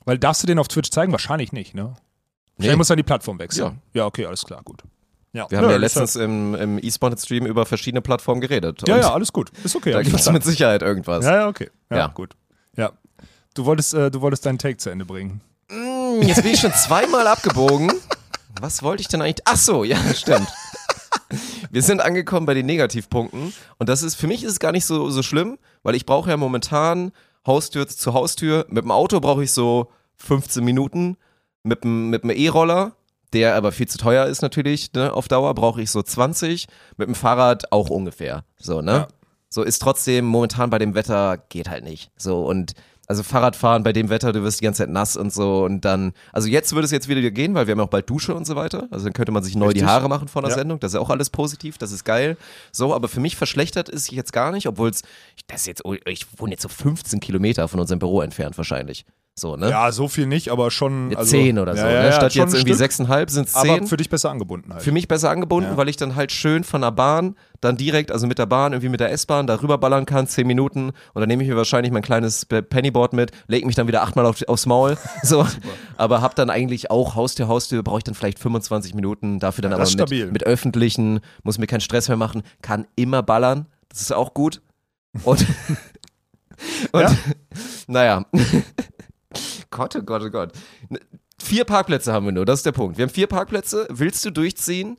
[0.06, 1.12] Weil darfst du den auf Twitch zeigen?
[1.12, 1.93] Wahrscheinlich nicht, ne?
[2.58, 2.65] Nee.
[2.65, 3.82] Schnell muss dann die Plattform wechseln.
[3.93, 4.84] Ja, okay, alles klar, gut.
[5.36, 8.82] Ja, Wir haben ja, das letztens im, im E-Sport-Stream über verschiedene Plattformen geredet.
[8.88, 9.52] Ja, ja, alles gut.
[9.65, 9.91] Ist okay.
[9.91, 11.26] Da gibt es mit Sicherheit irgendwas.
[11.26, 11.69] Ja, ja, okay.
[11.89, 12.08] Ja, Ja.
[12.08, 12.36] gut.
[12.78, 12.91] Ja.
[13.54, 15.41] Du wolltest, äh, du wolltest deinen Take zu Ende bringen.
[15.69, 17.91] Mm, Jetzt bin ich schon zweimal abgebogen.
[18.62, 19.43] Was wollte ich denn eigentlich?
[19.45, 20.48] Ach so, ja, stimmt.
[21.71, 24.86] Wir sind angekommen bei den Negativpunkten und das ist für mich ist es gar nicht
[24.86, 27.12] so so schlimm, weil ich brauche ja momentan
[27.45, 28.65] Haustür zu Haustür.
[28.69, 31.17] Mit dem Auto brauche ich so 15 Minuten.
[31.63, 32.95] Mit dem mit dem E-Roller,
[33.36, 36.65] der aber viel zu teuer ist natürlich, ne, auf Dauer brauche ich so 20.
[36.98, 38.43] Mit dem Fahrrad auch ungefähr.
[38.58, 38.91] So ne.
[38.91, 39.08] Ja.
[39.50, 42.10] So ist trotzdem momentan bei dem Wetter geht halt nicht.
[42.17, 42.74] So und
[43.08, 46.13] also Fahrradfahren bei dem Wetter, du wirst die ganze Zeit nass und so und dann,
[46.34, 48.48] also jetzt würde es jetzt wieder gehen, weil wir haben ja auch bald Dusche und
[48.48, 48.88] so weiter.
[48.89, 49.84] Also dann könnte man sich neu Richtig.
[49.84, 50.58] die Haare machen vor der Ja.
[50.58, 50.80] Sendung.
[50.80, 52.36] Das ist ja auch alles positiv, das ist geil.
[52.71, 55.04] So, aber für mich verschlechtert ist jetzt gar nicht, obwohl es,
[55.48, 59.06] das ist jetzt, oh, ich wohne jetzt so 15 Kilometer von unserem Büro entfernt wahrscheinlich.
[59.38, 59.69] So, ne?
[59.69, 61.12] Ja, so viel nicht, aber schon.
[61.12, 61.82] Ja, also, zehn oder so.
[61.84, 62.06] ja, ja, ne?
[62.06, 63.86] ja, Statt schon jetzt irgendwie sechseinhalb sind es Aber zehn.
[63.86, 64.82] für dich besser angebunden halt.
[64.82, 65.78] Für mich besser angebunden, Ja.
[65.78, 68.88] weil ich dann halt schön von der Bahn dann direkt, also mit der Bahn, irgendwie
[68.88, 72.02] mit der S-Bahn, da rüberballern kann, zehn Minuten und dann nehme ich mir wahrscheinlich mein
[72.02, 75.45] kleines Pe- Pennyboard mit, lege mich dann wieder achtmal auf, aufs Maul, so,
[75.98, 79.71] aber hab dann eigentlich auch Haustür, Haustür, brauche ich dann vielleicht 25 Minuten, dafür dann
[79.74, 84.00] Ja, aber mit, mit öffentlichen, muss mir keinen Stress mehr machen, kann immer ballern, Das
[84.00, 84.62] ist auch gut.
[85.24, 85.45] Und,
[86.93, 87.12] und Ja?
[87.88, 88.26] naja.
[89.71, 90.51] Gott, oh Gott, oh Gott.
[91.41, 92.97] Vier Parkplätze haben wir nur, das ist der Punkt.
[92.97, 93.88] Wir haben vier Parkplätze.
[93.89, 94.97] Willst du durchziehen,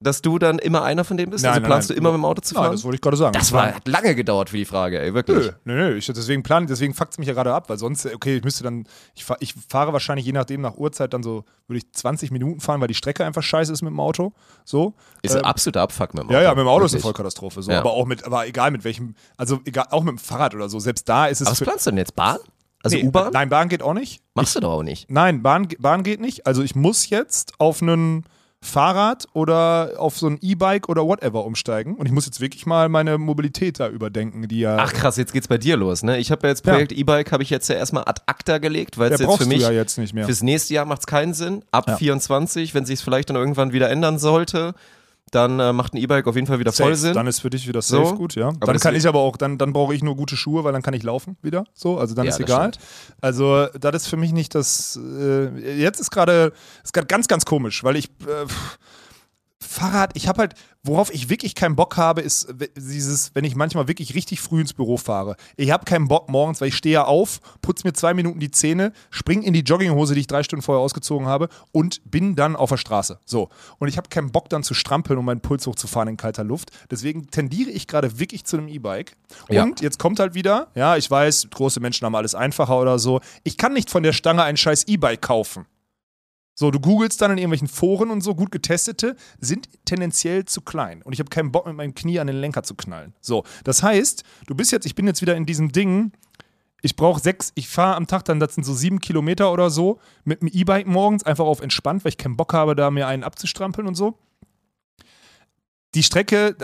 [0.00, 1.44] dass du dann immer einer von denen bist?
[1.44, 2.66] also planst du immer mit dem Auto zu fahren?
[2.66, 3.32] Nein, das wollte ich gerade sagen.
[3.32, 5.50] das war, hat lange gedauert für die Frage, ey, wirklich.
[5.64, 5.96] Nö, nö, nö.
[5.96, 8.62] Ich, deswegen plan, deswegen fuckt es mich ja gerade ab, weil sonst, okay, ich müsste
[8.62, 8.84] dann,
[9.16, 12.60] ich, fahr, ich fahre wahrscheinlich je nachdem nach Uhrzeit dann so, würde ich 20 Minuten
[12.60, 14.32] fahren, weil die Strecke einfach scheiße ist mit dem Auto.
[14.64, 14.94] So.
[15.22, 16.34] Ist Ähm, ein absoluter Abfuck mit dem Auto.
[16.34, 17.02] ja, ja, mit dem Auto ist eine Wirklich.
[17.02, 17.62] Vollkatastrophe.
[17.62, 17.72] So.
[17.72, 17.80] Ja.
[17.80, 20.78] Aber auch mit, aber egal mit welchem, also egal, auch mit dem Fahrrad oder so,
[20.78, 22.14] selbst da ist es was planst du denn jetzt?
[22.14, 22.38] Bahn?
[22.82, 23.32] Also Nee, U-Bahn?
[23.32, 24.22] Nein, Bahn geht auch nicht.
[24.34, 25.10] Machst du doch auch nicht.
[25.10, 26.46] Nein, Bahn, Bahn geht nicht.
[26.46, 28.24] Also ich muss jetzt auf einen
[28.60, 31.94] Fahrrad oder auf so ein E-Bike oder whatever umsteigen.
[31.94, 34.76] Und ich muss jetzt wirklich mal meine Mobilität da überdenken, die ja.
[34.80, 36.18] Ach krass, jetzt geht's bei dir los, ne?
[36.18, 36.72] Ich habe ja jetzt Ja.
[36.72, 39.58] Projekt E-Bike, habe ich jetzt ja erstmal ad acta gelegt, weil es jetzt für mich
[39.58, 40.24] du ja jetzt nicht mehr.
[40.24, 41.62] fürs nächste Jahr macht's keinen Sinn.
[41.70, 41.96] Ab Ja.
[41.96, 44.74] 24, wenn sich es vielleicht dann irgendwann wieder ändern sollte,
[45.30, 46.96] dann äh, macht ein E-Bike auf jeden Fall wieder voll Safe.
[47.08, 47.14] Sinn.
[47.14, 48.04] Dann ist für dich wieder So.
[48.04, 48.48] safe gut, ja.
[48.48, 50.82] Aber dann kann ich aber auch, dann, dann brauche ich nur gute Schuhe, weil dann
[50.82, 51.64] kann ich laufen wieder.
[51.74, 52.72] So, also dann Ja, ist egal.
[52.74, 52.86] stimmt.
[53.20, 54.96] Also das ist für mich nicht das.
[54.96, 56.52] Äh, jetzt ist gerade
[56.84, 58.46] ist gerade ganz, ganz komisch, weil ich äh,
[59.60, 60.54] Fahrrad, ich habe halt,
[60.88, 64.72] worauf ich wirklich keinen Bock habe, ist dieses, wenn ich manchmal wirklich richtig früh ins
[64.72, 65.36] Büro fahre.
[65.56, 68.50] Ich habe keinen Bock morgens, weil ich stehe ja auf, putze mir zwei Minuten die
[68.50, 72.56] Zähne, spring in die Jogginghose, die ich drei Stunden vorher ausgezogen habe und bin dann
[72.56, 73.20] auf der Straße.
[73.24, 73.50] So.
[73.78, 76.70] Und ich habe keinen Bock dann zu strampeln, um meinen Puls hochzufahren in kalter Luft.
[76.90, 79.16] Deswegen tendiere ich gerade wirklich zu einem E-Bike.
[79.48, 79.62] Ja.
[79.62, 83.20] Und jetzt kommt halt wieder, ja, ich weiß, große Menschen haben alles einfacher oder so.
[83.44, 85.66] Ich kann nicht von der Stange ein scheiß E-Bike kaufen.
[86.58, 91.02] So, du googelst dann in irgendwelchen Foren und so, gut getestete, sind tendenziell zu klein.
[91.02, 93.14] Und ich habe keinen Bock, mit meinem Knie an den Lenker zu knallen.
[93.20, 96.10] So, das heißt, du bist jetzt, ich bin jetzt wieder in diesem Ding,
[96.82, 100.00] ich brauche sechs, ich fahre am Tag dann, das sind so sieben Kilometer oder so,
[100.24, 103.22] mit dem E-Bike morgens, einfach auf entspannt, weil ich keinen Bock habe, da mir einen
[103.22, 104.18] abzustrampeln und so.
[105.94, 106.56] Die Strecke,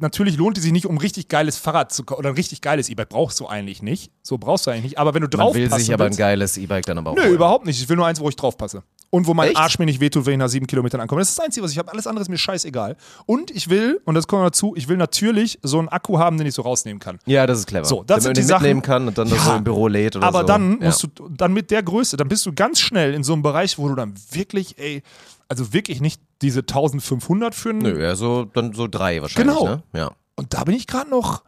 [0.00, 2.88] natürlich lohnt die sich nicht, um richtig geiles Fahrrad zu kaufen, oder ein richtig geiles
[2.88, 4.10] E-Bike brauchst du eigentlich nicht.
[4.24, 4.98] So brauchst du eigentlich nicht.
[4.98, 7.22] Aber wenn du Man drauf will sich aber ein geiles E-Bike dann aber auch Nö,
[7.22, 7.34] holen.
[7.34, 7.80] überhaupt nicht.
[7.80, 8.82] Ich will nur eins, wo ich drauf passe.
[9.12, 9.56] Und wo mein Echt?
[9.56, 11.20] Arsch mir nicht wehtut, wenn ich nach sieben Kilometern ankomme.
[11.20, 11.90] Das ist das Einzige, was ich habe.
[11.90, 12.96] Alles andere ist mir scheißegal.
[13.26, 16.46] Und ich will, und das kommt dazu, ich will natürlich so einen Akku haben, den
[16.46, 17.18] ich so rausnehmen kann.
[17.26, 17.84] Ja, das ist clever.
[17.86, 19.44] So, das Damit sind man die Sachen- mitnehmen kann und dann das Ja.
[19.46, 20.46] so im Büro lädt oder Aber so.
[20.46, 20.86] dann ja.
[20.86, 23.78] musst du, dann mit der Größe, dann bist du ganz schnell in so einem Bereich,
[23.78, 25.02] wo du dann wirklich, ey,
[25.48, 27.80] also wirklich nicht diese 1500 für einen.
[27.80, 29.68] Nö, ja, so, dann so drei wahrscheinlich, Genau.
[29.68, 29.82] ne?
[29.92, 30.12] Ja.
[30.36, 31.42] Und da bin ich gerade noch.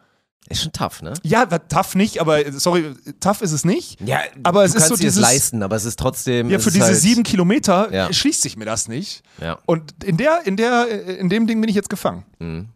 [0.48, 1.14] Ist schon tough, ne?
[1.22, 4.00] Ja, tough nicht, aber sorry, tough ist es nicht.
[4.00, 6.50] Ja, Aber es ist so dieses- leisten, aber es ist trotzdem.
[6.50, 8.12] Ja, für diese halt, sieben Kilometer Ja.
[8.12, 9.22] schließt sich mir das nicht.
[9.40, 9.58] Ja.
[9.66, 12.24] Und in der, in der, in dem Ding bin ich jetzt gefangen.
[12.38, 12.68] Mhm.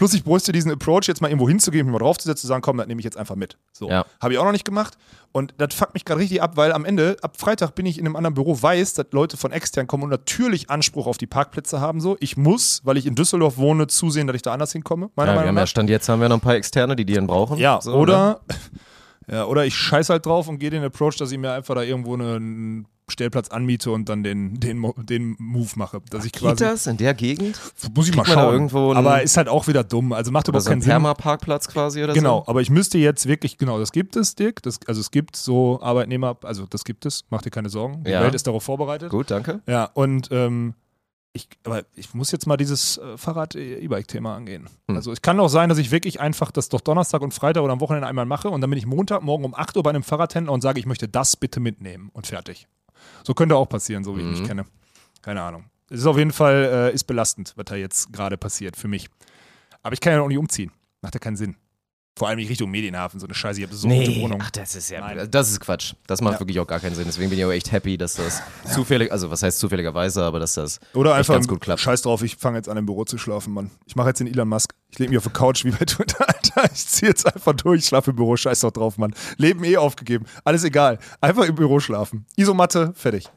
[0.00, 2.78] Plus ich bräuchte diesen Approach, jetzt mal irgendwo hinzugehen, mich mal draufzusetzen, zu sagen, komm,
[2.78, 3.58] das nehme ich jetzt einfach mit.
[3.70, 3.86] So.
[3.90, 4.06] Ja.
[4.18, 4.96] Habe ich auch noch nicht gemacht.
[5.32, 8.06] Und das fuckt mich gerade richtig ab, weil am Ende, ab Freitag bin ich in
[8.06, 11.82] einem anderen Büro, weiß, dass Leute von extern kommen und natürlich Anspruch auf die Parkplätze
[11.82, 12.00] haben.
[12.00, 12.16] So.
[12.20, 15.10] Ich muss, weil ich in Düsseldorf wohne, zusehen, dass ich da anders hinkomme.
[15.16, 15.62] Meiner Ja, wir Meinung haben nach.
[15.64, 17.58] ja Stand jetzt haben wir noch ein paar Externe, die die dann brauchen.
[17.58, 17.96] Ja, So, ne?
[17.98, 18.40] oder,
[19.30, 21.82] ja, oder ich scheiß halt drauf und gehe den Approach, dass ich mir einfach da
[21.82, 26.00] irgendwo einen Stellplatz anmiete und dann den, den, den Move mache.
[26.10, 26.64] Dass ich Geht quasi.
[26.64, 27.60] das in der Gegend?
[27.94, 28.52] Muss ich mal Kriegt da schauen.
[28.54, 30.12] irgendwo aber ist halt auch wieder dumm.
[30.12, 30.90] Also macht überhaupt so keinen Sinn.
[30.90, 32.50] Perma-Parkplatz quasi oder Genau, so?
[32.50, 34.62] aber ich müsste jetzt wirklich, genau, das gibt es, Dick.
[34.62, 38.04] Das, also es gibt so Arbeitnehmer, also das gibt es, mach dir keine Sorgen.
[38.04, 38.22] Die Ja.
[38.22, 39.10] Welt ist darauf vorbereitet.
[39.10, 39.60] Gut, danke.
[39.66, 40.74] Ja, und ähm,
[41.32, 44.68] ich, aber ich muss jetzt mal dieses äh, Fahrrad-E-Bike-Thema angehen.
[44.88, 44.96] Hm.
[44.96, 47.72] Also es kann auch sein, dass ich wirklich einfach das doch Donnerstag und Freitag oder
[47.72, 50.52] am Wochenende einmal mache und dann bin ich Montagmorgen um 8 Uhr bei einem Fahrradhändler
[50.52, 52.66] und sage, ich möchte das bitte mitnehmen und fertig.
[53.24, 54.32] So könnte auch passieren, so wie ich Mhm.
[54.32, 54.64] mich kenne.
[55.22, 55.64] Keine Ahnung.
[55.90, 59.08] Es ist auf jeden Fall äh, ist belastend, was da jetzt gerade passiert für mich.
[59.82, 60.70] Aber ich kann ja auch nicht umziehen.
[61.02, 61.56] Macht ja keinen Sinn.
[62.16, 63.60] Vor allem nicht Richtung Medienhafen, so eine Scheiße.
[63.60, 64.40] Ich habe so gute Nee, Wohnung.
[64.42, 65.28] ach, das ist ja, Nein.
[65.30, 65.94] das ist Quatsch.
[66.06, 66.40] Das macht Ja.
[66.40, 67.04] wirklich auch gar keinen Sinn.
[67.06, 68.42] Deswegen bin ich auch echt happy, dass das
[68.74, 71.80] zufällig, also was heißt zufälligerweise, aber dass das Oder einfach ganz gut klappt.
[71.80, 73.70] Scheiß drauf, ich fange jetzt an im Büro zu schlafen, Mann.
[73.86, 74.74] Ich mache jetzt den Elon Musk.
[74.90, 76.64] Ich lege mich auf der Couch wie bei Twitter, Alter.
[76.74, 79.14] Ich ziehe jetzt einfach durch, schlafe im Büro, scheiß doch drauf, Mann.
[79.38, 80.26] Leben eh aufgegeben.
[80.44, 80.98] Alles egal.
[81.22, 82.26] Einfach im Büro schlafen.
[82.36, 83.30] Isomatte, fertig.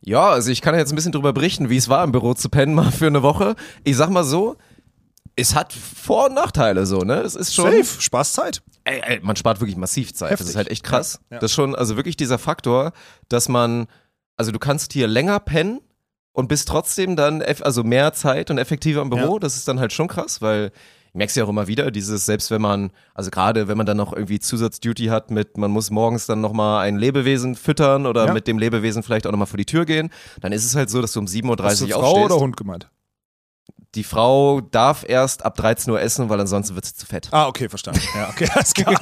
[0.00, 2.48] Ja, also ich kann jetzt ein bisschen drüber berichten, wie es war, im Büro zu
[2.50, 3.56] pennen mal für eine Woche.
[3.82, 4.56] Ich sag mal so,
[5.38, 7.20] es hat Vor- und Nachteile so, ne?
[7.20, 7.70] Es ist schon.
[7.70, 8.00] Safe.
[8.00, 8.62] Spaßzeit.
[8.84, 10.30] Ey, ey, man spart wirklich massiv Zeit.
[10.32, 10.48] Das Heftig.
[10.50, 11.20] ist halt echt krass.
[11.30, 11.38] Ja.
[11.38, 12.92] Das ist schon, also wirklich dieser Faktor,
[13.28, 13.86] dass man,
[14.36, 15.80] also du kannst hier länger pennen
[16.32, 19.34] und bist trotzdem dann, also mehr Zeit und effektiver im Büro.
[19.34, 19.40] Ja.
[19.40, 20.70] Das ist dann halt schon krass, weil
[21.08, 23.86] ich merke es ja auch immer wieder, dieses, selbst wenn man, also gerade wenn man
[23.86, 28.26] dann noch irgendwie Zusatzduty hat mit, man muss morgens dann nochmal ein Lebewesen füttern oder
[28.26, 28.32] Ja.
[28.34, 31.00] mit dem Lebewesen vielleicht auch nochmal vor die Tür gehen, dann ist es halt so,
[31.00, 32.24] dass du um 7.30 Hast du Uhr Frau aufstehst.
[32.30, 32.88] oder Hund gemeint?
[33.98, 37.26] Die Frau darf erst ab 13 Uhr essen, weil ansonsten wird sie zu fett.
[37.32, 38.00] Ah, okay, verstanden.
[38.14, 38.94] Ja, okay, alles klar.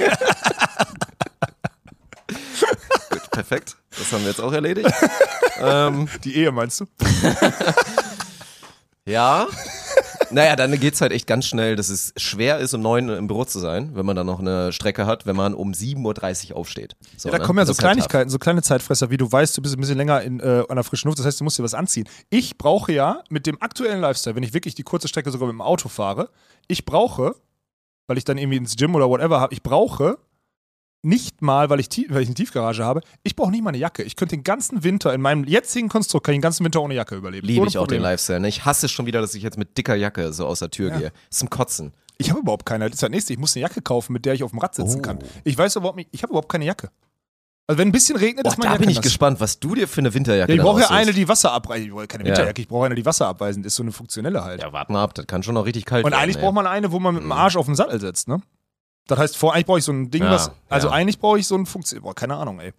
[3.11, 3.77] Gut, perfekt.
[3.91, 4.91] Das haben wir jetzt auch erledigt.
[5.61, 6.87] ähm, Die Ehe meinst du?
[9.07, 9.47] Ja.
[10.31, 13.45] Naja, dann geht's halt echt ganz schnell, dass es schwer ist, um neun im Büro
[13.45, 16.97] zu sein, wenn man dann noch eine Strecke hat, wenn man um 7.30 Uhr aufsteht.
[17.17, 17.45] So, Ja, da ne?
[17.47, 19.81] kommen ja so Das halt Kleinigkeiten, so kleine Zeitfresser, wie du weißt, du bist ein
[19.81, 22.09] bisschen länger in, äh, an der frischen Luft, das heißt, du musst dir was anziehen.
[22.29, 25.55] Ich brauche ja mit dem aktuellen Lifestyle, wenn ich wirklich die kurze Strecke sogar mit
[25.55, 26.29] dem Auto fahre,
[26.67, 27.37] ich brauche,
[28.09, 30.19] weil ich dann irgendwie ins Gym oder whatever habe, ich brauche
[31.03, 34.03] nicht mal, weil ich, weil ich eine Tiefgarage habe, ich brauche nicht mal eine Jacke.
[34.03, 36.95] Ich könnte den ganzen Winter in meinem jetzigen Konstrukt, kann ich den ganzen Winter ohne
[36.95, 37.47] Jacke überleben.
[37.47, 38.03] Liebe ich auch den.
[38.03, 38.41] Lifestyle.
[38.41, 38.49] Ne?
[38.49, 41.13] Ich hasse schon wieder, dass ich jetzt mit dicker Jacke so aus der Tür gehe.
[41.31, 41.93] Ist zum Kotzen.
[42.19, 42.87] Ich habe überhaupt keine.
[42.87, 43.33] Das ist das nächste.
[43.35, 45.03] Ich muss eine Jacke kaufen, mit der ich auf dem Rad sitzen Oh.
[45.03, 45.19] kann.
[45.45, 46.91] Ich weiß überhaupt nicht, ich habe überhaupt keine Jacke.
[47.69, 49.03] Also wenn ein bisschen regnet, Boah, ist meine da Jacke bin ich nass.
[49.05, 51.89] gespannt, was du dir für eine Winterjacke Ja, ich brauche ja eine, die wasserabweisend.
[51.89, 52.31] Ich brauche keine Ja.
[52.31, 54.63] Winterjacke, ich brauche eine, die wasserabweisend ist, so eine funktionelle halt.
[54.63, 56.23] Ja, warte mal ab, das kann schon noch richtig kalt Und werden.
[56.23, 56.43] eigentlich ey.
[56.43, 58.41] braucht man eine, wo man mit dem Arsch auf den Sattel setzt, ne?
[59.07, 60.51] Das heißt, vor, eigentlich brauche ich so ein Ding, Ja, was.
[60.69, 60.95] Also ja.
[60.95, 62.03] eigentlich brauche ich so ein Funktion.
[62.03, 62.73] Boah, keine Ahnung, ey.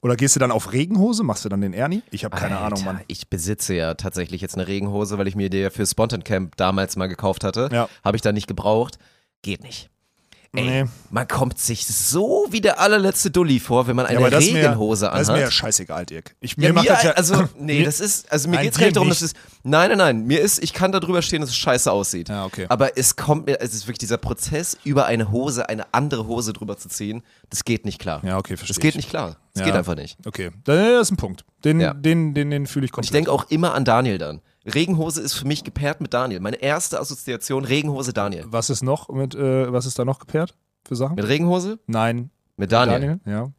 [0.00, 1.22] Oder gehst du dann auf Regenhose?
[1.22, 2.02] Machst du dann den Ernie?
[2.10, 3.00] Ich habe keine Alter, Ahnung, Mann.
[3.06, 6.56] Ich besitze ja tatsächlich jetzt eine Regenhose, weil ich mir die ja für Spontan Camp
[6.56, 7.68] damals mal gekauft hatte.
[7.72, 7.88] Ja.
[8.02, 8.98] Habe ich dann nicht gebraucht.
[9.42, 9.91] Geht nicht.
[10.54, 10.84] Ey, Nee.
[11.10, 14.64] Man kommt sich so wie der allerletzte Dulli vor, wenn man eine Ja, ist mir,
[14.68, 15.52] Regenhose das ist mir ja anhat.
[15.54, 16.34] scheißegal, Dirk.
[16.40, 18.76] Ich, Ja, mir macht mir, das ja, also, nee, Mir- das ist, also mir geht's
[18.76, 21.22] dir gar nicht darum, dass es, nein, nein, nein, mir ist, ich kann da drüber
[21.22, 22.28] stehen, dass es scheiße aussieht.
[22.28, 22.66] Ja, okay.
[22.68, 26.52] Aber es kommt mir, es ist wirklich dieser Prozess, über eine Hose eine andere Hose
[26.52, 28.20] drüber zu ziehen, das geht nicht klar.
[28.22, 28.96] Ja, okay, verstehe Das geht ich.
[28.96, 29.36] nicht klar.
[29.54, 29.66] Das Ja.
[29.66, 30.18] geht einfach nicht.
[30.26, 31.46] Okay, das ist ein Punkt.
[31.64, 31.94] Den, Ja.
[31.94, 33.06] den, den, den fühle ich Und komplett.
[33.08, 34.42] ich denke auch immer an Daniel dann.
[34.64, 36.40] Regenhose ist für mich gepaart mit Daniel.
[36.40, 38.44] Meine erste Assoziation, Regenhose Daniel.
[38.46, 41.16] was ist noch mit, äh, was ist da noch gepaart für Sachen?
[41.16, 41.78] Mit Regenhose?
[41.86, 42.30] Nein.
[42.56, 43.00] Mit Daniel.
[43.00, 43.20] Daniel?
[43.26, 43.52] Ja.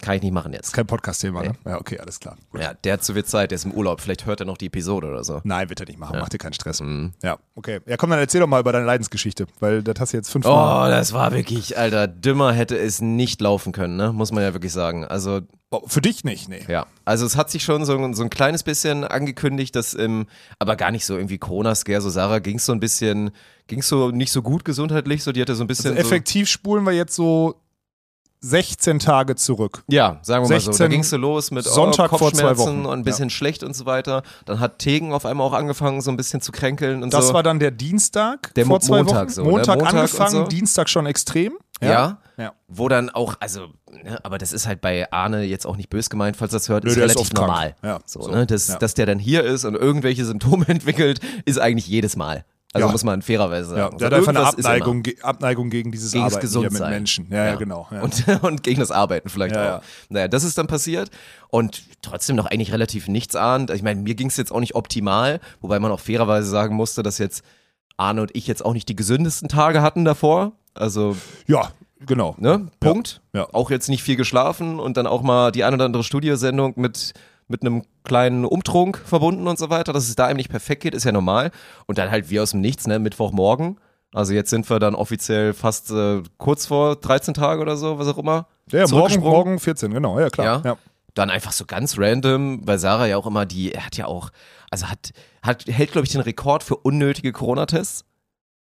[0.00, 0.72] Kann ich nicht machen jetzt.
[0.72, 1.52] kein Podcast-Thema, ne?
[1.66, 2.36] Ja, okay, alles klar.
[2.52, 2.60] Gut.
[2.60, 4.00] Ja, der hat zu viel Zeit, der ist im Urlaub.
[4.00, 5.40] Vielleicht hört er noch die Episode oder so.
[5.42, 6.18] Nein, wird er nicht machen.
[6.20, 6.80] Mach dir keinen Stress.
[6.80, 7.12] Mhm.
[7.22, 7.80] Ja, okay.
[7.86, 10.32] Ja, komm, dann erzähl doch mal über deine Leidensgeschichte, weil das hast du jetzt Oh,
[10.32, 10.90] fünfmal.
[10.90, 14.12] das war wirklich, Alter, dümmer hätte es nicht laufen können, ne?
[14.12, 15.04] Muss man ja wirklich sagen.
[15.04, 16.62] Also, Oh, für dich nicht, nee.
[16.66, 16.86] ja.
[17.04, 20.24] Also es hat sich schon so, so ein kleines bisschen angekündigt, dass im,
[20.58, 23.32] aber gar nicht so irgendwie Corona-Scare, so Sarah ging es so ein bisschen,
[23.66, 26.08] ging es so nicht so gut gesundheitlich, so die hatte so ein bisschen Also so,
[26.08, 27.60] effektiv spulen wir jetzt so
[28.40, 29.82] 16 Tage zurück.
[29.88, 30.66] Ja, sagen wir mal so.
[30.70, 32.86] Da 16 ging es so los mit Sonntag oh, vor zwei Kopfschmerzen Wochen.
[32.86, 34.22] und ein bisschen schlecht und so weiter.
[34.46, 37.34] Dann hat Tegen auf einmal auch angefangen, so ein bisschen zu kränkeln und Das so.
[37.34, 39.28] war dann der Dienstag Der vor zwei Montag Wochen.
[39.30, 39.50] so, ne?
[39.50, 40.44] Montag, Montag angefangen, so.
[40.44, 41.58] Dienstag schon extrem.
[41.80, 42.18] ja.
[42.36, 42.52] Ja.
[42.68, 46.08] Wo dann auch, also, ne, aber das ist halt bei Arne jetzt auch nicht bös
[46.08, 47.48] gemeint, falls das hört, Nö, ist ist relativ krank.
[47.48, 47.74] normal.
[47.82, 48.76] Ja, so, so, Ne, dass, ja.
[48.78, 52.44] dass der dann hier ist und irgendwelche Symptome entwickelt, ist eigentlich jedes Mal.
[52.78, 52.92] Also Ja.
[52.92, 53.98] muss man fairerweise Ja, sagen.
[53.98, 54.46] der So, hat einfach eine.
[54.48, 56.80] Abneigung, ge Abneigung gegen dieses Gegens Arbeiten hier mit.
[56.80, 57.26] Menschen.
[57.30, 57.86] Ja, ja, genau.
[57.90, 58.02] Ja.
[58.02, 59.66] Und, und gegen das Arbeiten vielleicht Ja, auch.
[59.66, 59.82] ja.
[60.08, 61.10] Naja, das ist dann passiert
[61.48, 63.70] und trotzdem noch eigentlich relativ nichts ahnt.
[63.70, 67.02] Ich meine, mir ging es jetzt auch nicht optimal, wobei man auch fairerweise sagen musste,
[67.02, 67.42] dass jetzt
[67.96, 70.52] Arne und ich jetzt auch nicht die gesündesten Tage hatten davor.
[70.74, 71.16] Also,
[71.48, 71.72] ja,
[72.06, 72.36] genau.
[72.38, 73.20] ne, Punkt.
[73.32, 73.48] Ja.
[73.52, 77.12] Auch jetzt nicht viel geschlafen und dann auch mal die ein oder andere Studiosendung mit
[77.48, 80.94] mit einem kleinen Umtrunk verbunden und so weiter, dass es da einem nicht perfekt geht,
[80.94, 81.50] ist ja normal.
[81.86, 83.78] Und dann halt wie aus dem Nichts, ne, Mittwochmorgen.
[84.14, 88.08] Also jetzt sind wir dann offiziell fast äh, kurz vor 13 Tage oder so, was
[88.08, 88.46] auch immer.
[88.70, 90.18] Ja, morgen, morgen 14, genau.
[90.18, 90.62] Ja, klar.
[90.64, 90.70] Ja.
[90.72, 90.78] Ja.
[91.14, 94.30] Dann einfach so ganz random, weil Sarah ja auch immer die, er hat ja auch,
[94.70, 95.10] also hat,
[95.42, 98.04] hat hält, glaube ich, den Rekord für unnötige Corona-Tests.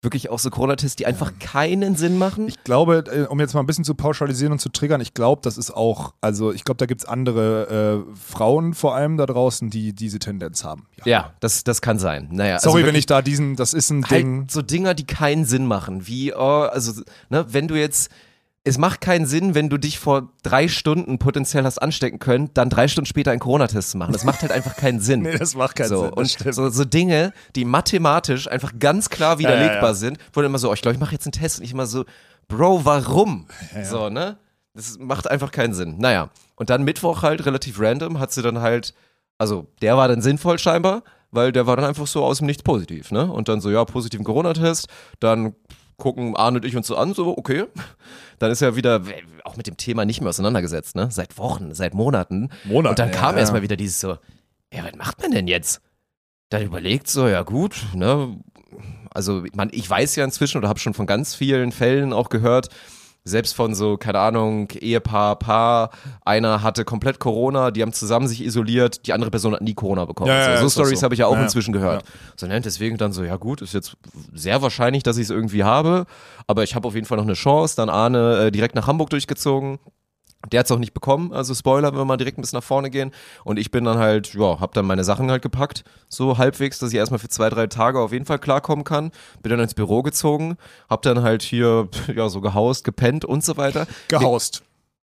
[0.02, 2.48] Wirklich auch so Corona-Tests, die einfach keinen Sinn machen.
[2.48, 5.40] Ich glaube, äh, um jetzt mal ein bisschen zu pauschalisieren und zu triggern, ich glaube,
[5.42, 9.26] das ist auch, also ich glaube, da gibt es andere äh, Frauen vor allem da
[9.26, 10.87] draußen, die diese Tendenz haben.
[10.98, 11.06] Ja.
[11.06, 12.28] ja, das, das kann sein.
[12.30, 14.40] Naja, Sorry, also wenn ich da diesen, das ist ein Ding.
[14.40, 16.06] halt so Dinger, die keinen Sinn machen.
[16.06, 18.11] Wie, oh, also, ne, wenn du jetzt,
[18.66, 22.68] es macht keinen Sinn, wenn du dich vor drei Stunden potenziell hast anstecken können, dann
[22.68, 24.12] drei Stunden später einen Corona-Test zu machen.
[24.12, 25.22] Das macht halt einfach keinen Sinn.
[25.26, 29.38] Nee, das macht keinen so, Sinn, Und so, so Dinge, die mathematisch einfach ganz klar
[29.38, 29.94] widerlegbar ja.
[29.94, 31.72] sind, wo dann immer so, oh, ich glaube, ich mache jetzt einen Test und ich
[31.72, 32.05] immer so,
[32.48, 33.46] Bro, warum?
[33.83, 34.37] So, ne?
[34.74, 35.96] Das macht einfach keinen Sinn.
[35.98, 38.94] Naja, und dann Mittwoch halt relativ random hat sie dann halt,
[39.38, 42.62] also der war dann sinnvoll scheinbar, weil der war dann einfach so aus dem Nichts
[42.62, 43.31] positiv, ne?
[43.31, 45.55] Und dann so, ja, positiven Corona-Test, dann
[45.96, 47.64] gucken Arne und ich uns so an, so, okay.
[48.38, 49.03] Dann ist er wieder
[49.44, 51.09] auch mit dem Thema nicht mehr auseinandergesetzt, ne?
[51.11, 52.51] Seit Wochen, seit Monaten.
[52.64, 53.40] Monaten, Und dann ja, kam ja.
[53.40, 54.18] erstmal wieder dieses so,
[54.72, 55.81] ja, was macht man denn jetzt?
[56.51, 58.37] Dann überlegt so, ja gut, ne?
[59.11, 62.68] Also, man, ich weiß ja inzwischen oder habe schon von ganz vielen Fällen auch gehört,
[63.26, 65.90] selbst von so, keine Ahnung, Ehepaar, Paar,
[66.24, 70.04] einer hatte komplett Corona, die haben zusammen sich isoliert, die andere Person hat nie Corona
[70.04, 70.28] bekommen.
[70.28, 71.04] Ja, ja, so das Stories so.
[71.04, 72.04] habe ich ja auch Ja, inzwischen gehört.
[72.36, 73.96] So, ne, deswegen dann so, ja gut, ist jetzt
[74.32, 76.06] sehr wahrscheinlich, dass ich es irgendwie habe,
[76.46, 77.74] aber ich habe auf jeden Fall noch eine Chance.
[77.76, 79.78] Dann Arne äh, direkt nach Hamburg durchgezogen.
[80.52, 82.64] Der hat es auch nicht bekommen, also Spoiler, wenn wir mal direkt ein bisschen nach
[82.64, 83.12] vorne gehen.
[83.44, 86.90] Und ich bin dann halt, ja, hab dann meine Sachen halt gepackt, so halbwegs, dass
[86.90, 89.11] ich erstmal für zwei, drei Tage auf jeden Fall klarkommen kann.
[89.42, 90.56] Bin dann ins Büro gezogen,
[90.88, 93.87] hab dann halt hier, ja, so gehaust, gepennt und so weiter.
[94.09, 94.62] Gehaust.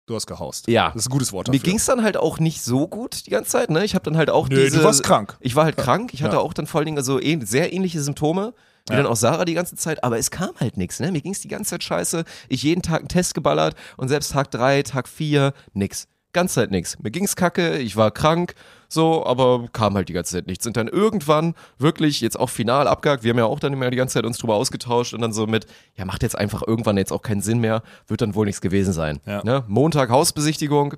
[0.06, 0.68] Du hast gehaust.
[0.68, 0.88] Ja.
[0.88, 1.66] Das ist ein gutes Wort Mir dafür.
[1.70, 3.86] ging es dann halt auch nicht so gut die ganze Zeit, ne?
[3.86, 4.80] Ich habe dann halt auch Nö, diese...
[4.80, 5.38] du warst krank.
[5.40, 6.16] Ich war halt krank.
[6.16, 6.42] Ich hatte Ja.
[6.42, 8.56] auch dann vor allen Dingen so ähn- sehr ähnliche Symptome.
[8.88, 8.98] Wie Ja.
[9.04, 11.12] dann auch Sarah die ganze Zeit, aber es kam halt nichts, ne?
[11.12, 12.24] Mir ging es die ganze Zeit scheiße.
[12.48, 16.08] Ich jeden Tag einen Test geballert und selbst Tag drei, Tag vier, nix.
[16.32, 16.98] Ganz Zeit nix.
[17.00, 18.54] Mir ging's kacke, ich war krank,
[18.88, 20.68] so, aber kam halt die ganze Zeit nichts.
[20.68, 23.24] Und dann irgendwann wirklich jetzt auch final abgehakt.
[23.24, 25.48] Wir haben ja auch dann immer die ganze Zeit uns drüber ausgetauscht und dann so
[25.48, 25.66] mit,
[25.96, 28.94] ja, macht jetzt einfach irgendwann jetzt auch keinen Sinn mehr, wird dann wohl nichts gewesen
[28.94, 29.20] sein.
[29.26, 29.44] Ja.
[29.44, 29.64] Ne?
[29.68, 30.96] Montag Hausbesichtigung,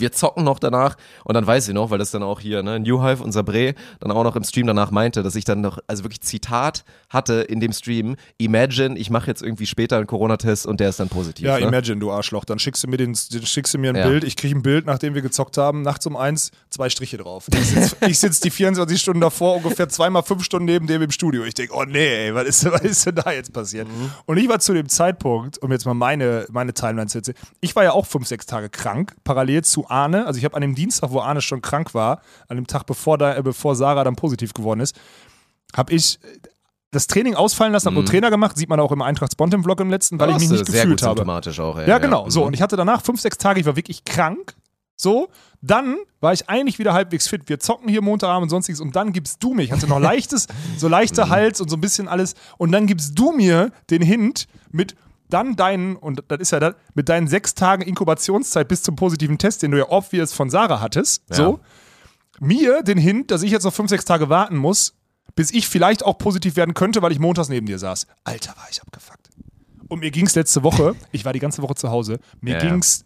[0.00, 2.80] wir zocken noch danach und dann weiß ich noch, weil das dann auch hier, ne,
[2.80, 5.78] New Hive, unser Bre, dann auch noch im Stream danach meinte, dass ich dann noch,
[5.86, 10.66] also wirklich Zitat hatte in dem Stream, imagine, ich mache jetzt irgendwie später einen Corona-Test
[10.66, 11.46] und der ist dann positiv.
[11.46, 11.66] Ja, ne?
[11.66, 12.44] imagine, du Arschloch.
[12.44, 14.08] Dann schickst du mir, den, schickst du mir ein Ja.
[14.08, 14.24] Bild.
[14.24, 17.46] Ich kriege ein Bild, nachdem wir gezockt haben, nachts um eins, zwei Striche drauf.
[17.52, 21.44] Ich sitze sitz die 24 Stunden davor, ungefähr zweimal fünf Stunden neben dem im Studio.
[21.44, 23.88] Ich denke, oh nee, ey, was ist, was ist denn da jetzt passiert?
[23.88, 24.10] Mhm.
[24.26, 27.74] Und ich war zu dem Zeitpunkt, um jetzt mal meine, meine Timeline zu erzählen, ich
[27.76, 30.26] war ja auch fünf, sechs Tage krank, parallel zu Arne.
[30.26, 33.18] Also ich habe an dem Dienstag, wo Arne schon krank war, an dem Tag, bevor,
[33.18, 34.96] da, äh, bevor Sarah dann positiv geworden ist,
[35.76, 36.38] habe ich äh,
[36.92, 39.80] das Training ausfallen lassen, habe nur Trainer gemacht, sieht man auch im Eintracht Spontan Vlog
[39.80, 40.72] im letzten, weil ich mich nicht Mhm.
[40.72, 41.18] sehr gefühlt gut habe.
[41.18, 41.88] symptomatisch auch, ey.
[41.88, 42.30] Ja, genau.
[42.30, 42.46] So, Mhm.
[42.48, 44.54] und ich hatte danach fünf, sechs Tage, ich war wirklich krank.
[44.98, 45.28] So,
[45.60, 47.42] dann war ich eigentlich wieder halbwegs fit.
[47.50, 50.46] Wir zocken hier Montagabend und sonstiges und dann gibst du mir, ich hatte noch leichtes,
[50.78, 54.46] so leichter Hals und so ein bisschen alles und dann gibst du mir den Hint
[54.72, 54.96] mit
[55.28, 59.38] dann deinen, und das ist ja das, mit deinen sechs Tagen Inkubationszeit bis zum positiven
[59.38, 61.60] Test, den du ja obvious von Sarah hattest, so,
[62.40, 64.94] mir den Hint, dass ich jetzt noch fünf, sechs Tage warten muss,
[65.34, 68.06] bis ich vielleicht auch positiv werden könnte, weil ich montags neben dir saß.
[68.24, 69.28] Alter, war ich abgefuckt.
[69.88, 72.62] Und mir ging es letzte Woche, ich war die ganze Woche zu Hause, mir Ja,
[72.62, 72.70] ja.
[72.70, 73.04] ging es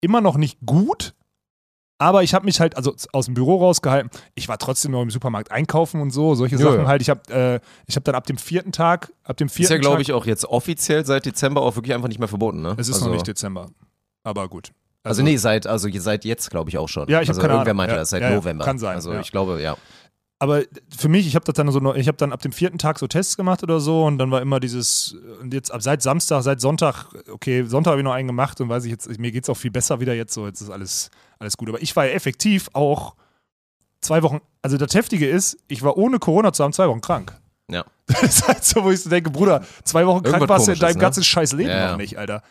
[0.00, 1.14] immer noch nicht gut,
[2.02, 4.10] aber ich habe mich halt also aus dem Büro rausgehalten.
[4.34, 6.86] Ich war trotzdem noch im Supermarkt einkaufen und so, solche Ja, Sachen ja.
[6.86, 7.02] halt.
[7.02, 9.78] Ich habe äh, ich hab dann ab dem vierten Tag, ab dem Ist vierten ja,
[9.78, 12.74] glaube ich, auch jetzt offiziell seit Dezember auch wirklich einfach nicht mehr verboten, ne?
[12.76, 13.68] es ist also, noch nicht Dezember,
[14.24, 14.72] aber gut.
[15.04, 17.08] Also, nee, seit, also seit jetzt, glaube ich, auch schon.
[17.08, 17.76] Ja, ich hab also keine irgendwer Ahnung.
[17.78, 18.22] meinte Ja, das, seit.
[18.22, 18.64] November.
[18.64, 19.76] Kann sein, Also ich glaube, ja.
[20.42, 20.64] Aber
[20.98, 23.06] für mich, ich habe das dann so, ich habe dann ab dem vierten Tag so
[23.06, 26.60] Tests gemacht oder so und dann war immer dieses, und jetzt ab seit Samstag, seit
[26.60, 29.50] Sonntag, okay, Sonntag habe ich noch einen gemacht und weiß ich jetzt, mir geht es
[29.50, 31.68] auch viel besser wieder jetzt so, jetzt ist alles, alles gut.
[31.68, 33.14] Aber ich war ja effektiv auch
[34.00, 37.38] zwei Wochen, also das Heftige ist, ich war ohne Corona zu haben zwei Wochen krank.
[37.70, 37.84] Ja.
[38.08, 40.72] Das ist halt so, wo ich so denke, Bruder, zwei Wochen krank Irgendwas warst du
[40.72, 41.02] in deinem ne?
[41.02, 42.42] ganzen scheiß Leben Ja, noch nicht, Alter.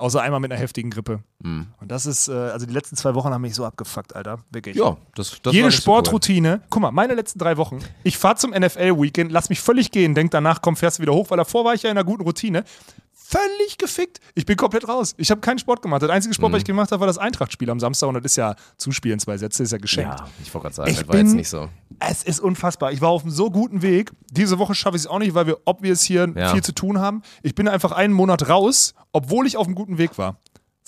[0.00, 1.22] Außer einmal mit einer heftigen Grippe.
[1.42, 1.66] Hm.
[1.80, 4.38] Und das ist, äh, also die letzten zwei Wochen haben mich so abgefuckt, Alter.
[4.50, 4.74] Wirklich.
[4.76, 5.96] Ja, das, das Jede nicht so cool.
[5.98, 10.14] Sportroutine, guck mal, meine letzten drei Wochen, ich fahre zum NFL-Weekend, lass mich völlig gehen,
[10.14, 12.22] denk danach, komm, fährst du wieder hoch, weil davor war ich ja in einer guten
[12.22, 12.64] Routine.
[13.12, 14.18] Völlig gefickt.
[14.34, 15.14] Ich bin komplett raus.
[15.16, 16.02] Ich habe keinen Sport gemacht.
[16.02, 16.54] Der einzige Sport, Mhm.
[16.54, 19.36] was ich gemacht habe, war das Eintracht-Spiel am Samstag und das ist ja Zuspielen, zwei
[19.38, 20.18] Sätze, ist ja geschenkt.
[20.18, 21.68] Ja, ich wollte gerade sagen, Ich das war jetzt nicht so.
[22.00, 22.90] Es ist unfassbar.
[22.92, 24.10] Ich war auf einem so guten Weg.
[24.32, 26.50] Diese Woche schaffe ich es auch nicht, weil wir, ob wir es hier Ja.
[26.52, 27.22] viel zu tun haben.
[27.42, 30.38] Ich bin einfach einen Monat raus, obwohl ich auf einem guten Weg war.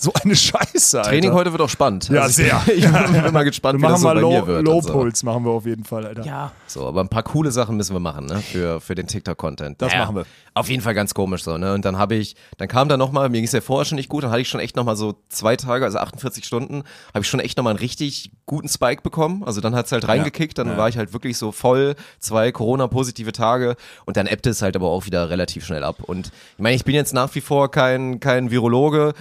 [0.03, 1.09] So eine Scheiße, Alter.
[1.11, 2.09] Training heute wird auch spannend.
[2.09, 2.61] Ja, ich, sehr.
[2.75, 2.91] Ich bin
[3.31, 4.65] mal gespannt, Wir wie das machen so mal bei Low, mir wird.
[4.65, 4.91] Low so.
[4.91, 6.25] Puls, machen wir auf jeden Fall, Alter.
[6.25, 6.51] Ja.
[6.67, 8.41] So, aber ein paar coole Sachen müssen wir machen, ne?
[8.41, 9.81] Für, für den TikTok-Content.
[9.81, 10.25] Das machen wir.
[10.55, 11.73] Auf jeden Fall ganz komisch so, ne?
[11.73, 14.09] Und dann habe ich, dann kam da nochmal, mir ging es ja vorher schon nicht
[14.09, 17.27] gut, dann hatte ich schon echt nochmal so zwei Tage, also 48 Stunden, habe ich
[17.29, 19.43] schon echt nochmal einen richtig guten Spike bekommen.
[19.45, 20.77] Also dann hat's halt reingekickt, dann Ja.
[20.77, 24.89] war ich halt wirklich so voll, zwei Corona-positive Tage und dann ebbte es halt aber
[24.89, 25.97] auch wieder relativ schnell ab.
[26.03, 29.13] Und ich meine, ich bin jetzt nach wie vor kein, kein Virologe.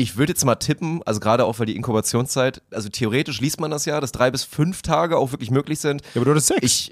[0.00, 3.70] Ich würde jetzt mal tippen, also gerade auch weil die Inkubationszeit, also theoretisch liest man
[3.70, 6.00] das ja, dass drei bis fünf Tage auch wirklich möglich sind.
[6.02, 6.62] Ja, aber du hattest sechs.
[6.62, 6.88] Ich,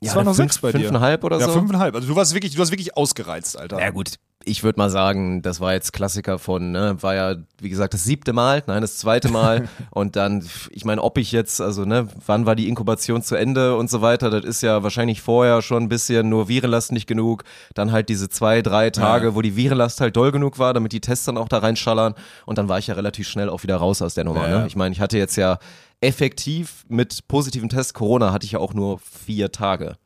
[0.00, 0.78] ja, Es waren noch fünf, sechs bei dir.
[0.78, 1.52] fünfeinhalb oder ja, so.
[1.54, 1.96] fünfeinhalb.
[1.96, 3.80] Also du warst wirklich, du hast wirklich ausgereizt, Alter.
[3.80, 4.14] Ja gut,
[4.48, 8.04] ich würde mal sagen, das war jetzt Klassiker von, ne, war ja, wie gesagt, das
[8.04, 9.68] siebte Mal, nein, das zweite Mal.
[9.90, 13.76] und dann, ich meine, ob ich jetzt, also ne, wann war die Inkubation zu Ende
[13.76, 17.44] und so weiter, das ist ja wahrscheinlich vorher schon ein bisschen nur Virenlast nicht genug.
[17.74, 19.34] Dann halt diese zwei, drei Tage, Ja.
[19.34, 22.14] wo die Virenlast halt doll genug war, damit die Tests dann auch da reinschallern.
[22.46, 24.48] Und dann war ich ja relativ schnell auch wieder raus aus der Nummer.
[24.48, 24.60] Ja.
[24.60, 24.66] Ne?
[24.66, 25.58] Ich meine, ich hatte jetzt ja
[26.00, 29.96] effektiv mit positiven Test Corona hatte ich ja auch nur vier Tage,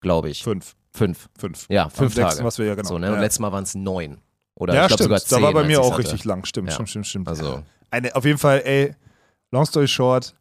[0.00, 0.42] glaube ich.
[0.42, 0.74] Fünf.
[0.92, 1.28] Fünf.
[1.38, 1.66] Fünf.
[1.68, 2.44] Ja, fünf sechsten, Tage.
[2.46, 3.06] was wir ja genau- So, ne?
[3.08, 3.12] ja.
[3.14, 4.20] Und letztes Mal waren es neun.
[4.56, 5.04] Oder ja, ich glaube stimmt.
[5.04, 5.38] sogar zehn.
[5.38, 5.98] da war bei mir auch hatte.
[6.00, 6.44] richtig lang.
[6.44, 6.74] Stimmt, Ja.
[6.74, 7.28] stimmt, stimmt, stimmt.
[7.28, 8.94] Also, Eine, auf jeden Fall, ey,
[9.50, 10.34] long story short,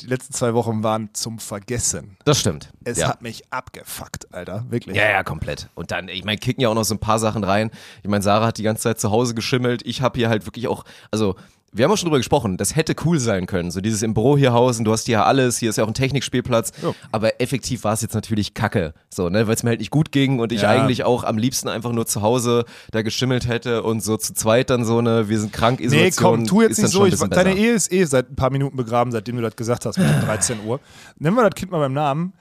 [0.00, 2.18] die letzten zwei Wochen waren zum Vergessen.
[2.26, 2.70] das stimmt.
[2.84, 3.08] Es ja.
[3.08, 4.66] hat mich abgefuckt, Alter.
[4.68, 4.94] Wirklich.
[4.94, 5.70] Ja, ja, komplett.
[5.74, 7.70] Und dann, ich meine, kicken ja auch noch so ein paar Sachen rein.
[8.02, 9.80] Ich meine, Sarah hat die ganze Zeit zu Hause geschimmelt.
[9.86, 11.36] Ich habe hier halt wirklich auch, also
[11.76, 13.70] wir haben auch schon drüber gesprochen, das hätte cool sein können.
[13.70, 15.94] So dieses im Büro hier hausen, du hast hier alles, hier ist ja auch ein
[15.94, 16.72] Technikspielplatz.
[16.82, 16.92] Ja.
[17.12, 18.94] Aber effektiv war es jetzt natürlich kacke.
[19.12, 20.70] So, ne, weil es mir halt nicht gut ging und ich Ja.
[20.70, 24.70] eigentlich auch am liebsten einfach nur zu Hause da geschimmelt hätte und so zu zweit
[24.70, 26.24] dann so eine, wir sind krank, Nee, Isolation.
[26.24, 27.04] komm, tu jetzt nicht so.
[27.06, 27.54] Ich, deine.
[27.56, 30.20] Ehe ist eh seit ein paar Minuten begraben, seitdem du das gesagt hast mit dem
[30.22, 30.80] 13 Uhr.
[31.18, 32.32] Nennen wir das Kind mal beim Namen.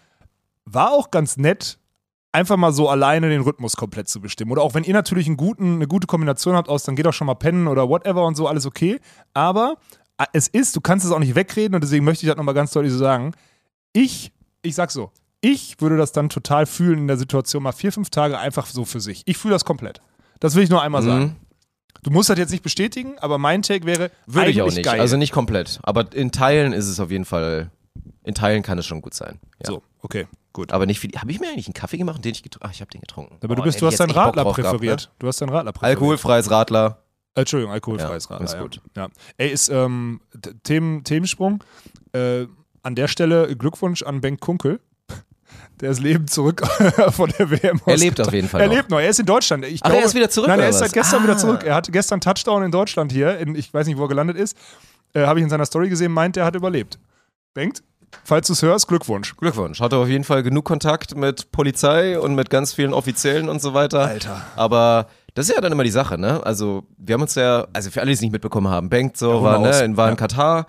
[0.65, 1.77] War auch ganz nett.
[2.35, 4.51] Einfach mal so alleine den Rhythmus komplett zu bestimmen.
[4.51, 7.13] Oder auch wenn ihr natürlich einen guten, eine gute Kombination habt aus, dann geht auch
[7.13, 8.99] schon mal pennen oder whatever und so, alles okay.
[9.33, 9.77] Aber
[10.17, 12.53] äh, es ist, du kannst es auch nicht wegreden und deswegen möchte ich das nochmal
[12.53, 13.33] ganz deutlich so sagen.
[13.93, 14.31] Ich,
[14.61, 15.11] ich sag so,
[15.41, 18.83] ich würde das dann total fühlen in der Situation mal vier, fünf Tage einfach so
[18.85, 19.21] für sich.
[19.25, 20.01] Ich fühle das komplett.
[20.39, 21.05] Das will ich nur einmal Mhm.
[21.07, 21.35] sagen.
[22.03, 24.83] Du musst das jetzt nicht bestätigen, aber mein Take wäre Würde ich auch nicht.
[24.83, 24.99] Geil.
[24.99, 25.79] Also nicht komplett.
[25.83, 27.71] Aber in Teilen ist es auf jeden Fall,
[28.23, 29.39] in Teilen kann es schon gut sein.
[29.63, 29.71] Ja.
[29.71, 30.71] So, okay, gut.
[30.71, 31.11] Aber nicht viel.
[31.17, 33.37] Habe ich mir eigentlich einen Kaffee gemacht, den ich getrunken Ach, ich habe den getrunken.
[33.43, 35.01] aber du Oh, bist, du hätte hast deinen Radler drauf gehabt, präferiert.
[35.11, 35.15] ne?
[35.19, 35.97] Du hast deinen Radler präferiert.
[35.97, 37.03] Alkoholfreies Radler.
[37.35, 38.39] Äh, Entschuldigung, alkoholfreies Ja, Radler.
[38.39, 38.61] alles ja.
[38.61, 38.81] gut.
[38.95, 39.07] Ja.
[39.37, 40.21] Ey, ist ähm,
[40.63, 41.63] Themen, Themensprung.
[42.13, 42.47] Äh,
[42.81, 44.79] an der Stelle Glückwunsch an Ben Kunkel.
[45.81, 46.65] Der ist lebend zurück
[47.11, 47.81] von der WM.
[47.85, 48.75] Er lebt auf jeden Fall Er noch.
[48.75, 48.99] lebt noch.
[48.99, 49.65] Er ist in Deutschland.
[49.65, 51.23] Ich Ach, glaube, er ist wieder zurück, Nein, er ist seit gestern Ah.
[51.23, 51.63] wieder zurück.
[51.63, 53.37] Er hatte gestern Touchdown in Deutschland hier.
[53.39, 54.57] In, ich weiß nicht, wo er gelandet ist.
[55.13, 56.97] Äh, Habe ich in seiner Story gesehen, meint, er hat überlebt.
[57.53, 57.83] Bengt,
[58.23, 59.35] falls du es hörst, Glückwunsch.
[59.37, 59.79] Glückwunsch.
[59.79, 63.73] Hatte auf jeden Fall genug Kontakt mit Polizei und mit ganz vielen Offiziellen und so
[63.73, 64.01] weiter.
[64.01, 64.41] Alter.
[64.55, 66.41] Aber das ist ja dann immer die Sache, ne?
[66.45, 69.31] Also, wir haben uns ja, also für alle, die es nicht mitbekommen haben, Bengt so
[69.31, 70.17] Ja, war, ne, in, war in Ja.
[70.17, 70.67] Katar,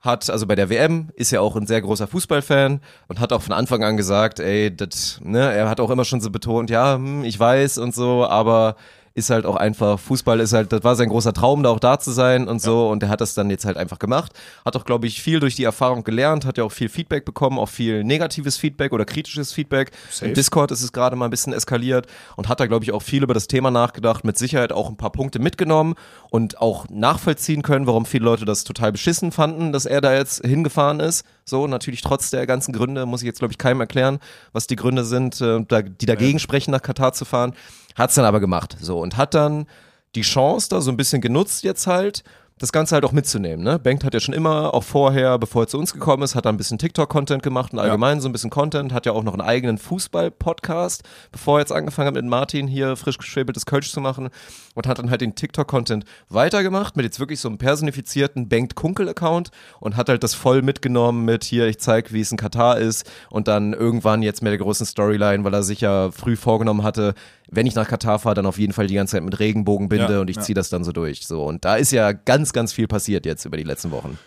[0.00, 3.42] hat, also bei der WM, ist ja auch ein sehr großer Fußballfan und hat auch
[3.42, 6.94] von Anfang an gesagt, ey, das, ne, er hat auch immer schon so betont, ja,
[6.94, 8.76] hm, ich weiß und so, aber
[9.14, 11.98] ist halt auch einfach, Fußball ist halt, das war sein großer Traum, da auch da
[11.98, 14.32] zu sein und so und er hat das dann jetzt halt einfach gemacht.
[14.64, 17.58] Hat auch, glaube ich, viel durch die Erfahrung gelernt, hat ja auch viel Feedback bekommen,
[17.58, 19.90] auch viel negatives Feedback oder kritisches Feedback.
[20.10, 20.26] Safe.
[20.26, 22.06] Im Discord ist es gerade mal ein bisschen eskaliert
[22.36, 24.96] und hat da, glaube ich, auch viel über das Thema nachgedacht, mit Sicherheit auch ein
[24.96, 25.94] paar Punkte mitgenommen
[26.30, 30.44] und auch nachvollziehen können, warum viele Leute das total beschissen fanden, dass er da jetzt
[30.46, 31.24] hingefahren ist.
[31.44, 34.18] So, natürlich trotz der ganzen Gründe, muss ich jetzt, glaube ich, keinem erklären,
[34.52, 37.54] was die Gründe sind, äh, da- die dagegen sprechen, nach Katar zu fahren.
[37.98, 38.76] Hat's dann aber gemacht.
[38.80, 39.66] So, und hat dann
[40.14, 42.22] die Chance da so ein bisschen genutzt jetzt halt,
[42.58, 43.64] das Ganze halt auch mitzunehmen.
[43.64, 43.78] Ne?
[43.78, 46.52] Bengt hat ja schon immer, auch vorher, bevor er zu uns gekommen ist, hat er
[46.52, 49.42] ein bisschen TikTok-Content gemacht und allgemein so ein bisschen Content, hat ja auch noch einen
[49.42, 54.28] eigenen Fußball-Podcast, bevor er jetzt angefangen hat mit Martin hier frisch geschwebeltes Kölsch zu machen
[54.74, 59.50] und hat dann halt den TikTok-Content weitergemacht mit jetzt wirklich so einem personifizierten Bengt Kunkel-Account
[59.80, 63.08] und hat halt das voll mitgenommen mit hier, ich zeig, wie es in Katar ist
[63.30, 67.14] und dann irgendwann jetzt mit der großen Storyline, weil er sich ja früh vorgenommen hatte,
[67.50, 70.20] wenn ich nach Katar fahre, dann auf jeden Fall die ganze Zeit mit Regenbogenbinde Ja,
[70.20, 70.42] und ich ja.
[70.42, 71.26] ziehe das dann so durch.
[71.26, 74.18] So und da ist ja ganz, ganz viel passiert jetzt über die letzten Wochen.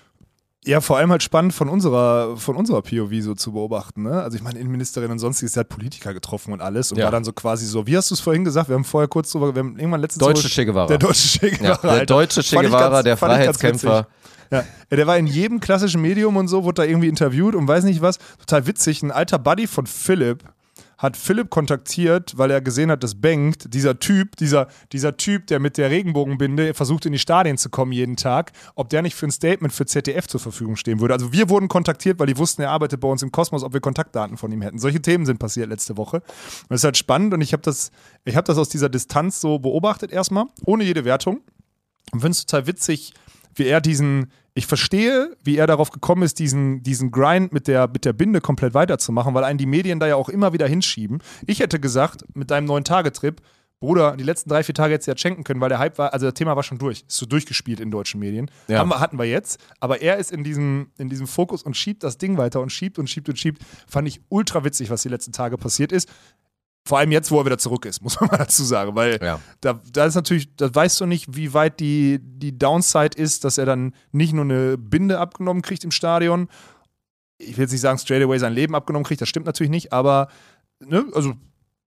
[0.63, 4.03] Ja, vor allem halt spannend von unserer, von unserer POV so zu beobachten.
[4.03, 4.21] Ne?
[4.21, 7.05] Also ich meine, Innenministerin und sonstiges, der hat Politiker getroffen und alles und Ja.
[7.05, 8.69] war dann so quasi so, wie hast du es vorhin gesagt?
[8.69, 10.85] Wir haben vorher kurz drüber, wir haben irgendwann letztens Deutsche Che Guevara.
[10.85, 11.67] Der deutsche Che Guevara.
[11.73, 12.05] Ja, der Alter.
[12.05, 14.07] deutsche Che Guevara, ganz- der Freiheitskämpfer.
[14.51, 17.83] ja, der war in jedem klassischen Medium und so, wurde da irgendwie interviewt und weiß
[17.83, 18.19] nicht was.
[18.37, 19.01] Total witzig.
[19.01, 20.43] Ein alter Buddy von Philipp
[21.01, 25.59] hat Philipp kontaktiert, weil er gesehen hat, dass Bengt, dieser Typ, dieser, dieser Typ, der
[25.59, 29.25] mit der Regenbogenbinde versucht, in die Stadien zu kommen jeden Tag, ob der nicht für
[29.25, 31.15] ein Statement für ZDF zur Verfügung stehen würde.
[31.15, 33.79] Also wir wurden kontaktiert, weil die wussten, er arbeitet bei uns im Kosmos, ob wir
[33.79, 34.77] Kontaktdaten von ihm hätten.
[34.77, 36.17] Solche Themen sind passiert letzte Woche.
[36.17, 37.89] Und das ist halt spannend und ich habe das,
[38.27, 41.41] habe das aus dieser Distanz so beobachtet erstmal, ohne jede Wertung.
[42.11, 43.13] Und finde es total witzig,
[43.55, 47.87] wie er diesen, ich verstehe, wie er darauf gekommen ist, diesen, diesen Grind mit der,
[47.87, 51.19] mit der Binde komplett weiterzumachen, weil einen die Medien da ja auch immer wieder hinschieben.
[51.47, 53.41] Ich hätte gesagt, mit deinem neuen Tagetrip,
[53.79, 56.13] Bruder, die letzten drei, vier Tage hättest du ja schenken können, weil der Hype war,
[56.13, 57.03] also das Thema war schon durch.
[57.07, 58.51] Ist so durchgespielt in deutschen Medien.
[58.67, 58.77] Ja.
[58.77, 59.59] Haben hatten wir jetzt.
[59.79, 62.99] Aber er ist in diesem, in diesem Fokus und schiebt das Ding weiter und schiebt
[62.99, 63.63] und schiebt und schiebt.
[63.87, 66.07] Fand ich ultra witzig, was die letzten Tage passiert ist.
[66.85, 69.39] Vor allem jetzt, wo er wieder zurück ist, muss man mal dazu sagen, weil Ja.
[69.61, 73.57] da, da ist natürlich, da weißt du nicht, wie weit die, die Downside ist, dass
[73.57, 76.47] er dann nicht nur eine Binde abgenommen kriegt im Stadion.
[77.37, 79.93] Ich will jetzt nicht sagen, straight away sein Leben abgenommen kriegt, das stimmt natürlich nicht,
[79.93, 80.27] aber
[80.79, 81.33] ne, also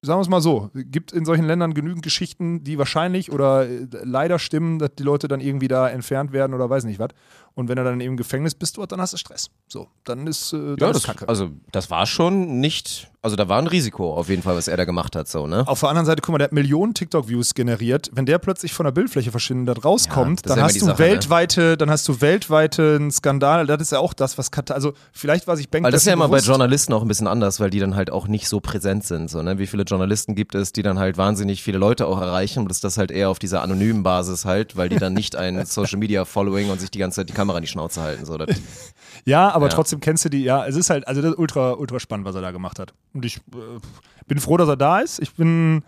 [0.02, 3.86] sagen wir es mal so, gibt in solchen Ländern genügend Geschichten, die wahrscheinlich oder äh,
[4.02, 7.08] leider stimmen, dass die Leute dann irgendwie da entfernt werden oder weiß nicht was.
[7.56, 9.48] Und wenn er dann im Gefängnis bist dort, dann hast du Stress.
[9.68, 11.28] So, dann ist, äh, dann Ja, ist das, Kacke.
[11.28, 14.76] also das war schon nicht, also da war ein Risiko auf jeden Fall, was er
[14.76, 15.62] da gemacht hat, so, ne?
[15.68, 18.10] Auf der anderen Seite, guck mal, der hat Millionen TikTok-Views generiert.
[18.12, 21.08] Wenn der plötzlich von der Bildfläche verschwindet rauskommt, Ja, dann hast du Sache, ne?
[21.10, 23.66] weltweite, dann hast du weltweite einen Skandal.
[23.66, 26.06] Das ist ja auch das, was Katar, also vielleicht war sich Bank Weil das ist
[26.06, 26.48] ja immer bei bewusst.
[26.48, 29.30] Journalisten auch ein bisschen anders, weil die dann halt auch nicht so präsent sind.
[29.30, 29.58] So, ne?
[29.58, 32.78] Wie viele Journalisten gibt es, die dann halt wahnsinnig viele Leute auch erreichen und das
[32.78, 36.00] ist das halt eher auf dieser anonymen Basis halt, weil die dann nicht ein Social
[36.00, 38.24] Media Following und sich die ganze Zeit die Kamera in die Schnauze halten.
[38.24, 38.48] So, das,
[39.24, 39.72] Ja, aber Ja.
[39.72, 42.34] trotzdem kennst du die, ja, es ist halt, also das ist ultra, ultra spannend, was
[42.34, 42.92] er da gemacht hat.
[43.14, 43.80] Und ich äh,
[44.26, 45.18] bin froh, dass er da ist.
[45.20, 45.82] Ich bin,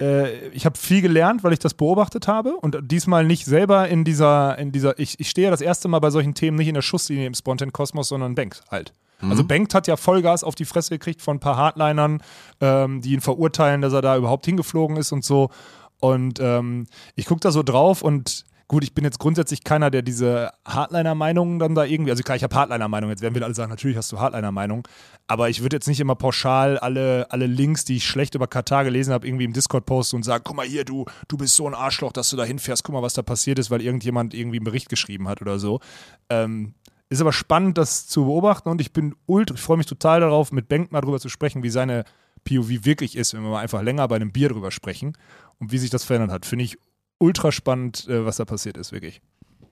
[0.00, 4.04] äh, ich habe viel gelernt, weil ich das beobachtet habe und diesmal nicht selber in
[4.04, 6.74] dieser, in dieser, ich, ich stehe ja das erste Mal bei solchen Themen nicht in
[6.74, 8.92] der Schusslinie im Spontan Kosmos, sondern Banks halt.
[9.20, 12.22] Also Bengt hat ja Vollgas auf die Fresse gekriegt von ein paar Hardlinern,
[12.60, 15.50] ähm, die ihn verurteilen, dass er da überhaupt hingeflogen ist und so.
[15.98, 16.86] Und ähm,
[17.16, 21.58] ich gucke da so drauf und gut, ich bin jetzt grundsätzlich keiner, der diese Hardliner-Meinungen
[21.58, 24.12] dann da irgendwie, also klar, ich habe Hardliner-Meinungen, jetzt werden wir alle sagen, natürlich hast
[24.12, 24.82] du Hardliner-Meinungen,
[25.26, 28.84] aber ich würde jetzt nicht immer pauschal alle, alle Links, die ich schlecht über Katar
[28.84, 31.66] gelesen habe, irgendwie im Discord posten und sagen, guck mal hier, du, du bist so
[31.66, 34.58] ein Arschloch, dass du da hinfährst, guck mal, was da passiert ist, weil irgendjemand irgendwie
[34.58, 35.80] einen Bericht geschrieben hat oder so.
[36.28, 36.74] Ähm,
[37.08, 40.52] ist aber spannend, das zu beobachten und ich bin ultra, ich freue mich total darauf,
[40.52, 42.04] mit Benk mal drüber zu sprechen, wie seine
[42.44, 45.16] POV wirklich ist, wenn wir mal einfach länger bei einem Bier drüber sprechen
[45.58, 46.46] und wie sich das verändert hat.
[46.46, 46.78] Finde ich
[47.18, 49.20] ultra spannend, äh, was da passiert ist, wirklich.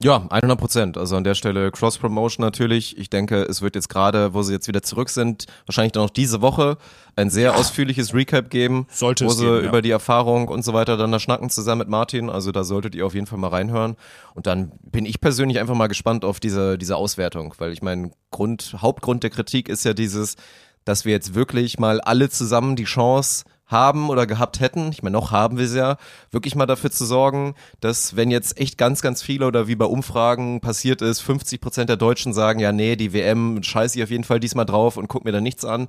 [0.02, 0.98] Ja, 100 Prozent.
[0.98, 2.98] Also an der Stelle Cross-Promotion natürlich.
[2.98, 6.10] Ich denke, es wird jetzt gerade, wo sie jetzt wieder zurück sind, wahrscheinlich dann noch
[6.10, 6.76] diese Woche
[7.16, 7.54] ein sehr ja.
[7.54, 9.68] ausführliches Recap geben, Sollte wo es sie geben, ja.
[9.68, 12.28] über die Erfahrung und so weiter dann da schnacken zusammen mit Martin.
[12.28, 13.96] Also da solltet ihr auf jeden Fall mal reinhören.
[14.34, 18.12] Und dann bin ich persönlich einfach mal gespannt auf diese, diese Auswertung, weil ich mein
[18.30, 20.36] Grund, Hauptgrund der Kritik ist ja dieses,
[20.84, 25.14] dass wir jetzt wirklich mal alle zusammen die Chance haben oder gehabt hätten, ich meine,
[25.14, 25.96] noch haben wir es ja,
[26.30, 29.84] wirklich mal dafür zu sorgen, dass wenn jetzt echt ganz, ganz viele oder wie bei
[29.84, 34.10] Umfragen passiert ist, 50 Prozent der Deutschen sagen, ja, nee, die WM scheiße ich auf
[34.10, 35.88] jeden Fall diesmal drauf und guck mir da nichts an.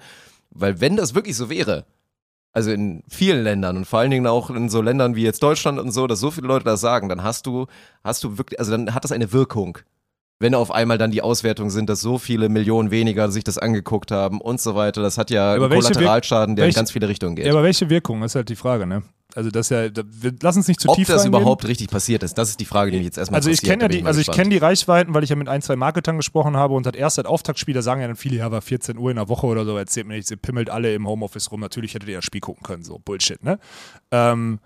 [0.50, 1.86] Weil wenn das wirklich so wäre,
[2.52, 5.80] also in vielen Ländern und vor allen Dingen auch in so Ländern wie jetzt Deutschland
[5.80, 7.68] und so, dass so viele Leute das sagen, dann hast du,
[8.04, 9.78] hast du wirklich, also dann hat das eine Wirkung
[10.40, 14.12] wenn auf einmal dann die Auswertungen sind, dass so viele Millionen weniger sich das angeguckt
[14.12, 15.02] haben und so weiter.
[15.02, 17.46] Das hat ja Aber einen Kollateralschaden, der welche- in ganz viele Richtungen geht.
[17.46, 19.02] Ja, aber welche Wirkung ist halt die Frage, ne?
[19.36, 21.42] Also das ist ja, da, wir lassen uns nicht zu Ob tief das reingehen.
[21.42, 23.84] überhaupt richtig passiert ist, das ist die Frage, die mich jetzt erstmal Also ich kenne
[23.84, 26.56] ja die, also ich kenne die Reichweiten, weil ich ja mit ein, zwei Marketern gesprochen
[26.58, 29.12] habe und hat erst seit Auftaktspiel, da sagen ja dann viele, ja, war 14 Uhr
[29.12, 31.94] in der Woche oder so, erzählt mir nicht, ihr pimmelt alle im Homeoffice rum, natürlich
[31.94, 33.60] hättet ihr das Spiel gucken können, so Bullshit, ne?
[34.12, 34.60] Ähm,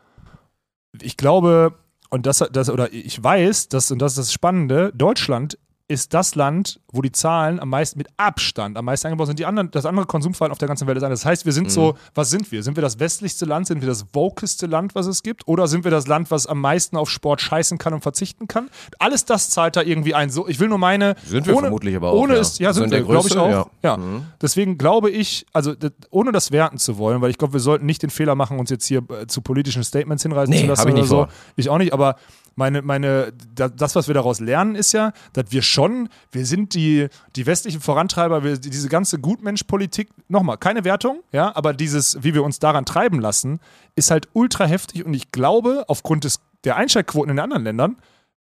[1.01, 1.73] ich glaube,
[2.11, 5.57] und das, das, oder ich weiß, dass, und das ist das Spannende, Deutschland
[5.91, 9.39] ist das Land, wo die Zahlen am meisten mit Abstand am meisten eingebaut sind.
[9.39, 11.21] Die anderen, das andere Konsumverhalten auf der ganzen Welt ist anders.
[11.21, 12.63] Das heißt, wir sind so, was sind wir?
[12.63, 13.67] Sind wir das westlichste Land?
[13.67, 15.47] Sind wir das wokeste Land, was es gibt?
[15.47, 18.69] Oder sind wir das Land, was am meisten auf Sport scheißen kann und verzichten kann?
[18.99, 20.29] Alles das zahlt da irgendwie ein.
[20.29, 21.15] So, ich will nur meine.
[21.25, 22.39] Sind wir ohne, vermutlich aber auch, Ohne ja.
[22.41, 23.49] es, ja, sind in der wir, glaube ich auch.
[23.49, 23.65] ja.
[23.83, 23.97] Ja.
[24.41, 25.73] Deswegen glaube ich, also
[26.09, 28.69] ohne das werten zu wollen, weil ich glaube, wir sollten nicht den Fehler machen, uns
[28.69, 31.15] jetzt hier äh, zu politischen Statements hinreißen Nee, zu lassen hab ich oder nicht so.
[31.15, 31.29] vor.
[31.57, 32.15] Ich auch nicht, aber
[32.55, 36.73] meine, meine, da- das, was wir daraus lernen, ist ja, dass wir schon, wir sind
[36.73, 42.33] die, die westlichen Vorantreiber, wir, diese ganze Gutmensch-Politik, nochmal, keine Wertung, ja, aber dieses, wie
[42.33, 43.59] wir uns daran treiben lassen,
[43.95, 47.97] ist halt ultra heftig und ich glaube, aufgrund des, der Einschaltquoten in den anderen Ländern,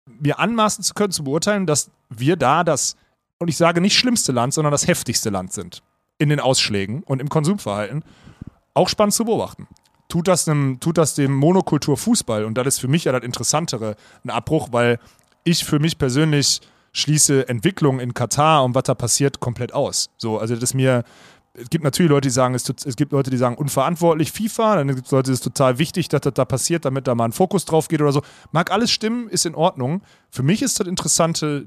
[0.06, 2.96] mir anmaßen zu können, zu beurteilen, dass wir da das,
[3.38, 5.82] und ich sage nicht schlimmste Land, sondern das heftigste Land sind
[6.18, 8.04] in den Ausschlägen und im Konsumverhalten.
[8.74, 9.66] Auch spannend zu beobachten.
[10.12, 13.22] Tut das, dem, tut das dem Monokultur Fußball, und das ist für mich ja das
[13.22, 14.98] Interessantere, ein Abbruch, weil
[15.42, 16.60] ich für mich persönlich
[16.92, 20.10] schließe Entwicklung in Katar und was da passiert komplett aus.
[20.18, 21.04] So, also das mir,
[21.54, 24.88] es gibt natürlich Leute, die sagen, es, es gibt Leute, die sagen, unverantwortlich FIFA, dann
[24.88, 27.32] gibt es Leute, es ist total wichtig, dass das da passiert, damit da mal ein
[27.32, 28.20] Fokus drauf geht oder so.
[28.50, 30.02] Mag alles stimmen, ist in Ordnung.
[30.28, 31.64] Für mich ist das Interessante,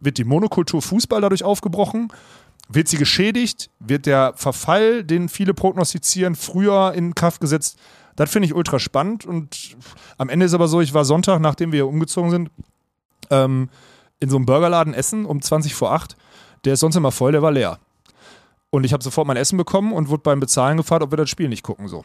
[0.00, 2.12] wird die Monokultur Fußball dadurch aufgebrochen?
[2.68, 3.70] Wird sie geschädigt?
[3.78, 7.78] Wird der Verfall, den viele prognostizieren, früher in Kraft gesetzt?
[8.16, 9.76] Das finde ich ultra spannend und
[10.16, 12.50] am Ende ist aber so, ich war Sonntag, nachdem wir hier umgezogen sind,
[13.30, 13.68] ähm,
[14.20, 16.16] in so einem Burgerladen essen um 20 vor 8.
[16.64, 17.78] Der ist sonst immer voll, der war leer.
[18.70, 21.30] Und ich habe sofort mein Essen bekommen und wurde beim Bezahlen gefragt, ob wir das
[21.30, 21.88] Spiel nicht gucken.
[21.88, 22.04] So.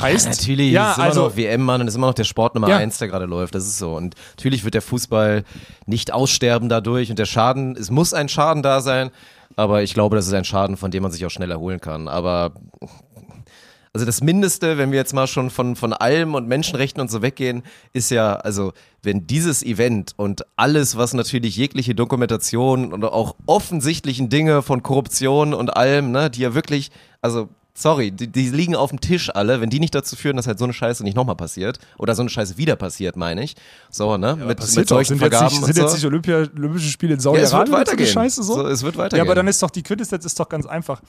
[0.00, 2.54] Heißt, Natürlich ja, ist immer also, noch WM, Mann, und ist immer noch der Sport
[2.54, 2.76] Nummer Ja.
[2.76, 3.54] eins, der gerade läuft.
[3.54, 3.96] Das ist so.
[3.96, 5.44] Und natürlich wird der Fußball
[5.86, 9.10] nicht aussterben dadurch und der Schaden, es muss ein Schaden da sein,
[9.56, 12.06] aber ich glaube, das ist ein Schaden, von dem man sich auch schnell erholen kann.
[12.08, 12.52] Aber
[13.92, 17.22] also das Mindeste, wenn wir jetzt mal schon von, von allem und Menschenrechten und so
[17.22, 18.72] weggehen, ist ja, also
[19.02, 25.54] wenn dieses Event und alles, was natürlich jegliche Dokumentation und auch offensichtlichen Dinge von Korruption
[25.54, 26.90] und allem, ne, die ja wirklich,
[27.22, 27.48] also
[27.78, 30.58] sorry, die, die liegen auf dem Tisch alle, wenn die nicht dazu führen, dass halt
[30.58, 33.54] so eine Scheiße nicht nochmal passiert oder so eine Scheiße wieder passiert, meine ich.
[33.90, 34.96] So, ne, mit, passiert mit doch.
[34.96, 35.82] solchen sind jetzt Vergaben nicht, und sind so.
[35.82, 37.98] jetzt nicht Olympia, Olympische Spiele in ja, es wird Saudi-Arabien?
[37.98, 38.20] jetzt so.
[38.20, 38.66] Scheiße so?
[38.66, 39.18] es wird weitergehen.
[39.18, 41.00] Ja, aber dann ist doch die Quintessenz ist doch ganz einfach.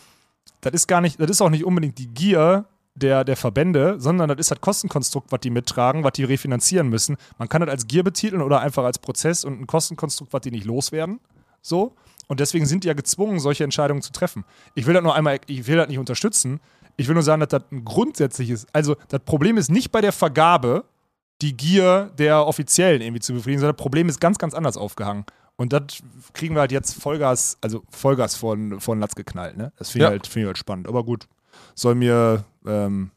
[0.62, 2.66] Das ist gar nicht, das ist auch nicht unbedingt die Gier
[2.96, 7.18] der, der Verbände, sondern das ist das Kostenkonstrukt, was die mittragen, was die refinanzieren müssen.
[7.38, 10.52] Man kann das als Gier betiteln oder einfach als Prozess und ein Kostenkonstrukt, was die
[10.52, 11.20] nicht loswerden.
[11.62, 11.96] So.
[12.30, 14.46] Und deswegen sind die ja gezwungen, solche Entscheidungen zu treffen.
[14.76, 16.62] Ich will das nur einmal, ich will das nicht unterstützen.
[16.96, 20.12] Ich will nur sagen, dass das ein grundsätzliches, also das Problem ist nicht bei der
[20.14, 20.86] Vergabe,
[21.42, 25.26] die Gier der Offiziellen irgendwie zu befriedigen, sondern das Problem ist ganz, ganz anders aufgehangen.
[25.56, 25.84] Und das
[26.34, 29.72] kriegen wir halt jetzt Vollgas, also Vollgas von, von Latz geknallt, ne?
[29.78, 30.12] Das finde ich, Ja.
[30.12, 30.88] halt, find ich halt spannend.
[30.88, 31.28] Aber gut,
[31.76, 33.12] soll mir, ähm,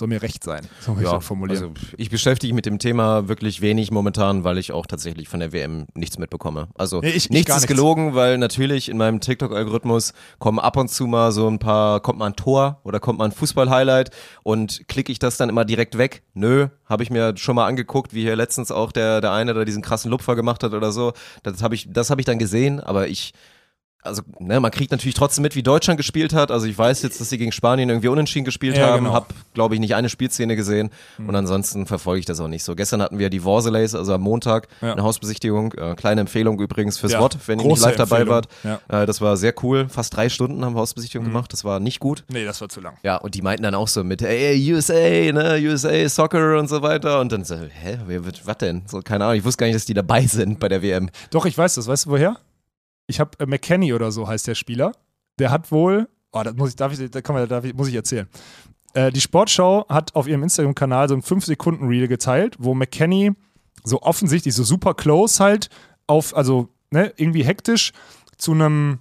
[0.00, 1.74] Soll mir recht sein, so muss ich das formulieren.
[1.76, 5.40] Also ich beschäftige mich mit dem Thema wirklich wenig momentan, weil ich auch tatsächlich von
[5.40, 6.68] der WM nichts mitbekomme.
[6.74, 7.74] Also Nee, ich- ich nichts gar ist nichts.
[7.76, 12.18] gelogen, weil natürlich in meinem TikTok-Algorithmus kommen ab und zu mal so ein paar, kommt
[12.18, 14.10] mal ein Tor oder kommt mal ein Fußball-Highlight
[14.42, 16.22] und klicke ich das dann immer direkt weg.
[16.32, 19.64] Nö, habe ich mir schon mal angeguckt, wie hier letztens auch der, der eine, der
[19.66, 21.12] diesen krassen Lupfer gemacht hat oder so.
[21.42, 23.32] Das habe ich, das habe ich dann gesehen, aber ich
[24.02, 26.50] also ne, man kriegt natürlich trotzdem mit, wie Deutschland gespielt hat.
[26.50, 29.14] Also ich weiß jetzt, dass sie gegen Spanien irgendwie unentschieden gespielt Ja, haben, genau.
[29.14, 32.74] hab glaube ich nicht eine Spielszene gesehen und ansonsten verfolge ich das auch nicht so.
[32.74, 34.92] Gestern hatten wir die Vorselays, also am Montag Ja.
[34.92, 38.48] eine Hausbesichtigung, äh, kleine Empfehlung übrigens fürs Ja, Wort, wenn ihr nicht live dabei wart.
[38.64, 38.80] Ja.
[38.88, 39.88] Äh, das war sehr cool.
[39.88, 41.52] Fast drei Stunden haben wir Hausbesichtigung gemacht.
[41.52, 42.24] Das war nicht gut.
[42.28, 42.94] Nee, das war zu lang.
[43.02, 46.80] Ja, und die meinten dann auch so mit, ey, USA, ne, USA, Soccer und so
[46.82, 47.20] weiter.
[47.20, 48.82] Und dann so, hä, wer wird, was denn?
[48.86, 51.10] So, keine Ahnung, ich wusste gar nicht, dass die dabei sind bei der WM.
[51.30, 51.86] Doch, ich weiß das.
[51.86, 52.36] Weißt du woher?
[53.10, 54.92] Ich habe äh, McKenny oder so heißt der Spieler.
[55.38, 57.88] Der hat wohl, oh, das muss ich, darf ich, da kann man, darf ich, muss
[57.88, 58.28] ich erzählen.
[58.94, 63.32] Äh, die Sportschau hat auf ihrem Instagram-Kanal so ein 5-Sekunden-Reel geteilt, wo McKenny
[63.84, 65.68] so offensichtlich, so super close halt
[66.06, 67.92] auf, also ne, irgendwie hektisch
[68.36, 69.00] zu einem,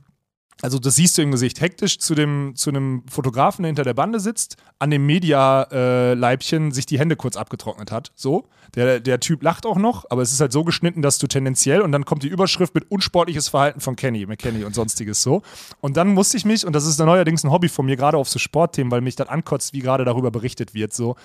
[0.62, 3.94] also das siehst du im Gesicht, hektisch zu dem, zu einem Fotografen, der hinter der
[3.94, 8.12] Bande sitzt, an dem Media-Leibchen sich die Hände kurz abgetrocknet hat.
[8.16, 8.46] So.
[8.76, 11.82] Der, der Typ lacht auch noch, aber es ist halt so geschnitten, dass du tendenziell
[11.82, 15.42] und dann kommt die Überschrift mit unsportliches Verhalten von Kenny, McKenny und sonstiges so.
[15.82, 18.30] Und dann musste ich mich, und das ist neuerdings ein Hobby von mir, gerade auf
[18.30, 21.16] so Sportthemen, weil mich das ankotzt, wie gerade darüber berichtet wird, so.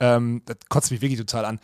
[0.00, 1.60] Ähm, das kotzt mich wirklich total an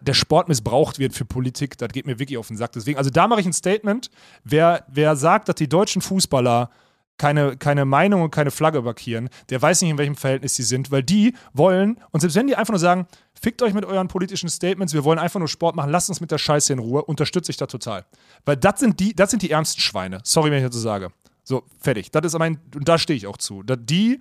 [0.00, 2.72] der Sport missbraucht wird für Politik, das geht mir wirklich auf den Sack.
[2.72, 4.10] Deswegen, also da mache ich ein Statement.
[4.44, 6.70] Wer, wer sagt, dass die deutschen Fußballer
[7.16, 10.90] keine, keine Meinung und keine Flagge markieren, der weiß nicht, in welchem Verhältnis sie sind,
[10.90, 13.06] weil die wollen, und selbst wenn die einfach nur sagen,
[13.40, 16.30] fickt euch mit euren politischen Statements, wir wollen einfach nur Sport machen, lasst uns mit
[16.30, 18.04] der Scheiße in Ruhe, unterstütze ich da total.
[18.44, 20.20] Weil das sind die, das sind die ärmsten Schweine.
[20.24, 21.10] Sorry, wenn ich das so sage.
[21.44, 22.10] So, fertig.
[22.10, 23.62] Das ist mein, und da stehe ich auch zu.
[23.62, 24.20] Die,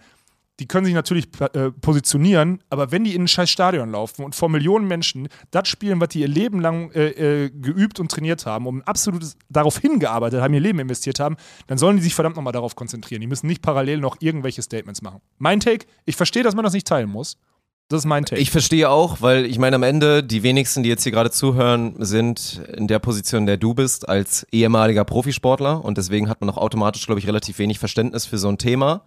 [0.60, 4.36] die können sich natürlich äh, positionieren, aber wenn die in ein scheiß Stadion laufen und
[4.36, 8.46] vor Millionen Menschen das spielen, was die ihr Leben lang äh, äh, geübt und trainiert
[8.46, 11.38] haben, um absolutes darauf hingearbeitet haben, ihr Leben investiert haben,
[11.68, 13.22] dann sollen die sich verdammt nochmal darauf konzentrieren.
[13.22, 15.22] Die müssen nicht parallel noch irgendwelche Statements machen.
[15.40, 17.38] Mein Take, ich verstehe, dass man das nicht teilen muss.
[17.90, 18.42] Das ist mein Take.
[18.42, 21.96] Ich verstehe auch, weil ich meine, am Ende, die wenigsten, die jetzt hier gerade zuhören,
[22.00, 25.84] sind in der Position, in der du bist, als ehemaliger Profisportler.
[25.84, 29.04] Und deswegen hat man auch automatisch, glaube ich, relativ wenig Verständnis für so ein Thema.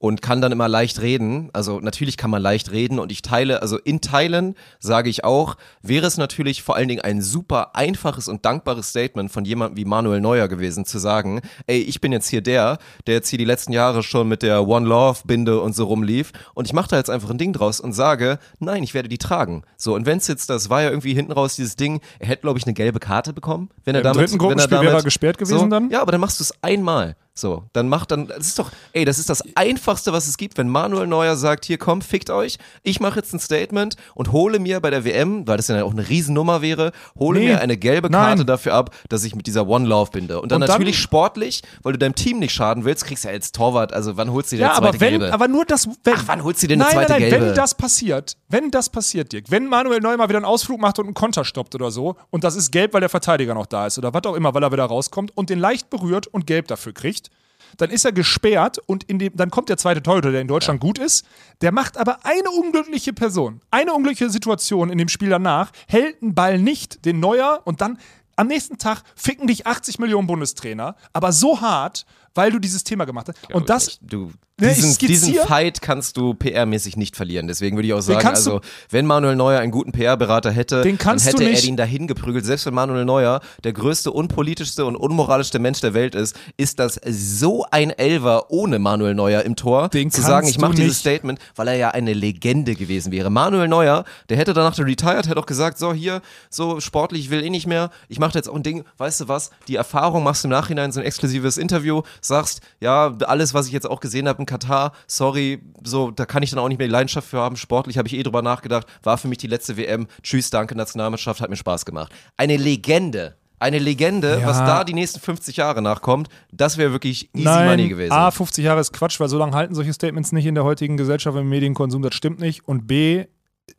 [0.00, 1.50] Und kann dann immer leicht reden.
[1.52, 5.56] Also natürlich kann man leicht reden und ich teile, also in Teilen sage ich auch,
[5.82, 9.84] wäre es natürlich vor allen Dingen ein super einfaches und dankbares Statement von jemandem wie
[9.84, 12.78] Manuel Neuer gewesen, zu sagen, ey, ich bin jetzt hier der,
[13.08, 16.32] der jetzt hier die letzten Jahre schon mit der One Love Binde und so rumlief
[16.54, 19.18] und ich mache da jetzt einfach ein Ding draus und sage, nein, ich werde die
[19.18, 19.64] tragen.
[19.76, 22.42] So, und wenn es jetzt, das war ja irgendwie hinten raus dieses Ding, er hätte,
[22.42, 24.90] glaube ich, eine gelbe Karte bekommen, wenn er Im damit, dritten wenn er Gruppenspiel damit,
[24.90, 25.90] wäre er gesperrt gewesen so, dann?
[25.90, 27.16] Ja, aber dann machst du es einmal.
[27.38, 30.58] So, dann mach dann, das ist doch, ey, das ist das Einfachste, was es gibt,
[30.58, 34.58] wenn Manuel Neuer sagt, hier komm, fickt euch, ich mache jetzt ein Statement und hole
[34.58, 37.76] mir bei der WM, weil das ja auch eine Riesennummer wäre, hole Nee, mir eine
[37.76, 38.30] gelbe nein.
[38.30, 40.40] Karte dafür ab, dass ich mit dieser One Love binde.
[40.40, 43.28] Und dann Und dann- natürlich sportlich, weil du deinem Team nicht schaden willst, kriegst du
[43.28, 45.32] ja als Torwart, also wann holst du dir ja, eine zweite aber wenn, gelbe?
[45.32, 47.46] aber nur das, wenn, Ach, wann holst du dir eine nein, zweite nein, nein, gelbe?
[47.46, 50.98] wenn das passiert, wenn das passiert, Dirk, wenn Manuel Neuer mal wieder einen Ausflug macht
[50.98, 53.86] und einen Konter stoppt oder so und das ist gelb, weil der Verteidiger noch da
[53.86, 56.66] ist oder was auch immer, weil er wieder rauskommt und den leicht berührt und gelb
[56.66, 57.27] dafür kriegt,
[57.76, 60.98] dann ist er gesperrt und dem, dann kommt der zweite Torhüter, der in Deutschland gut
[60.98, 61.26] ist,
[61.60, 66.34] der macht aber eine unglückliche Person, eine unglückliche Situation in dem Spiel danach, hält einen
[66.34, 67.98] Ball nicht, den Neuer und dann
[68.36, 73.04] am nächsten Tag ficken dich 80 Millionen Bundestrainer, aber so hart, weil du dieses Thema
[73.04, 73.54] gemacht hast.
[73.54, 77.46] und das, du, Ne, ich diesen, skizzier- diesen Fight kannst du PR-mäßig nicht verlieren.
[77.46, 78.60] Deswegen würde ich auch sagen, also
[78.90, 82.44] wenn Manuel Neuer einen guten PR-Berater hätte, dann hätte er ihn dahin geprügelt.
[82.44, 86.98] Selbst wenn Manuel Neuer der größte, unpolitischste und unmoralischste Mensch der Welt ist, ist das
[87.08, 90.98] so ein Elver ohne Manuel Neuer im Tor, Den zu sagen, ich mache dieses.
[90.98, 93.30] Statement, weil er ja eine Legende gewesen wäre.
[93.30, 96.20] Manuel Neuer, der hätte danach der retired, hätte auch gesagt, so hier,
[96.50, 99.28] so sportlich, ich will eh nicht mehr, ich mache jetzt auch ein Ding, weißt du
[99.28, 103.66] was, die Erfahrung machst du im Nachhinein so ein exklusives Interview, sagst, ja, alles, was
[103.66, 106.78] ich jetzt auch gesehen habe in Katar, sorry, so, da kann ich dann auch nicht
[106.78, 109.46] mehr die Leidenschaft für haben, sportlich habe ich eh drüber nachgedacht, war für mich die
[109.46, 112.12] letzte WM, tschüss, danke Nationalmannschaft, hat mir Spaß gemacht.
[112.36, 113.36] Eine Legende.
[113.60, 114.46] Eine Legende, Ja.
[114.46, 118.12] was da die nächsten 50 Jahre nachkommt, das wäre wirklich easy Nein, money gewesen.
[118.12, 120.96] A, 50 Jahre ist Quatsch, weil so lange halten solche Statements nicht in der heutigen
[120.96, 122.68] Gesellschaft im Medienkonsum, das stimmt nicht.
[122.68, 123.24] Und B,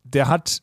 [0.03, 0.61] der hat.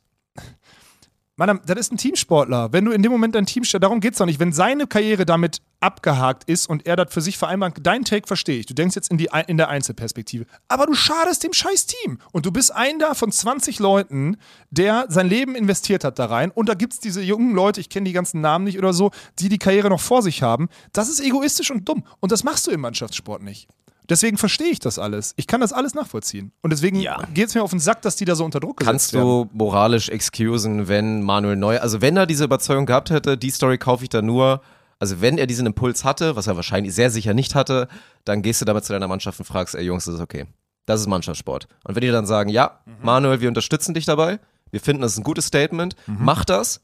[1.39, 2.73] Mann, das ist ein Teamsportler.
[2.73, 4.41] Wenn du in dem Moment dein Team darum geht es doch nicht.
[4.41, 8.59] Wenn seine Karriere damit abgehakt ist und er das für sich vereinbart, dein Take verstehe
[8.59, 8.65] ich.
[8.65, 10.47] Du denkst jetzt in, die, in der Einzelperspektive.
[10.69, 12.21] Aber du schadest dem scheiß Team.
[12.33, 14.39] Und du bist ein da von 20 Leuten,
[14.71, 16.51] der sein Leben investiert hat da rein.
[16.51, 19.11] Und da gibt es diese jungen Leute, ich kenne die ganzen Namen nicht oder so,
[19.39, 20.71] die die Karriere noch vor sich haben.
[20.95, 22.05] Das ist egoistisch und dumm.
[22.21, 23.69] Und das machst du im Mannschaftssport nicht.
[24.09, 25.33] Deswegen verstehe ich das alles.
[25.37, 26.53] Ich kann das alles nachvollziehen.
[26.63, 27.19] Und deswegen Ja.
[27.35, 29.49] geht es mir auf den Sack, dass die da so unter Druck Kannst gesetzt werden.
[29.51, 33.79] du moralisch excusen, wenn Manuel Neuer, also wenn er diese Überzeugung gehabt hätte, die Story
[33.79, 34.61] kaufe ich dann nur,
[34.99, 37.89] also wenn er diesen Impuls hatte, was er wahrscheinlich sehr sicher nicht hatte,
[38.25, 40.47] dann gehst du damit zu deiner Mannschaft und fragst, ey Jungs, das ist okay.
[40.87, 41.67] Das ist Mannschaftssport.
[41.85, 42.93] Und wenn die dann sagen, ja, Mhm.
[43.03, 44.39] Manuel, wir unterstützen dich dabei,
[44.71, 46.81] wir finden das ein gutes Statement, mach das,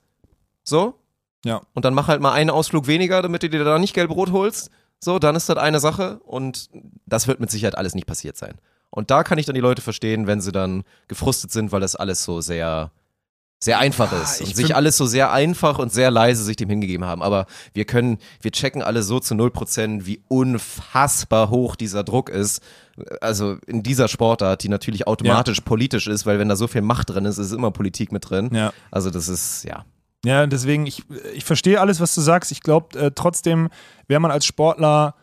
[0.65, 0.95] so,
[1.45, 1.61] Ja.
[1.75, 4.71] und dann mach halt mal einen Ausflug weniger, damit du dir da nicht Gelb-Rot holst.
[5.05, 6.71] So, dann ist das eine Sache und
[7.07, 8.55] das wird mit Sicherheit alles nicht passiert sein.
[8.89, 11.97] Und da kann ich dann die Leute verstehen, wenn sie dann gefrustet sind, weil das
[11.97, 12.93] alles so sehr,
[13.59, 17.05] sehr einfach ist und sich alles so sehr einfach und sehr leise sich dem hingegeben
[17.05, 17.21] haben.
[17.21, 22.63] Aber wir können, wir checken alle so zu 0%, wie unfassbar hoch dieser Druck ist.
[23.21, 27.11] Also in dieser Sportart, die natürlich automatisch politisch ist, weil wenn da so viel Macht
[27.11, 28.51] drin ist, ist immer Politik mit drin.
[28.53, 28.73] Ja.
[28.93, 29.85] Also das ist, ja.
[30.25, 31.03] Ja, deswegen, ich,
[31.35, 32.53] ich verstehe alles, was du sagst.
[32.53, 33.69] Ich glaube, äh, trotzdem
[34.07, 35.15] wäre man als Sportler,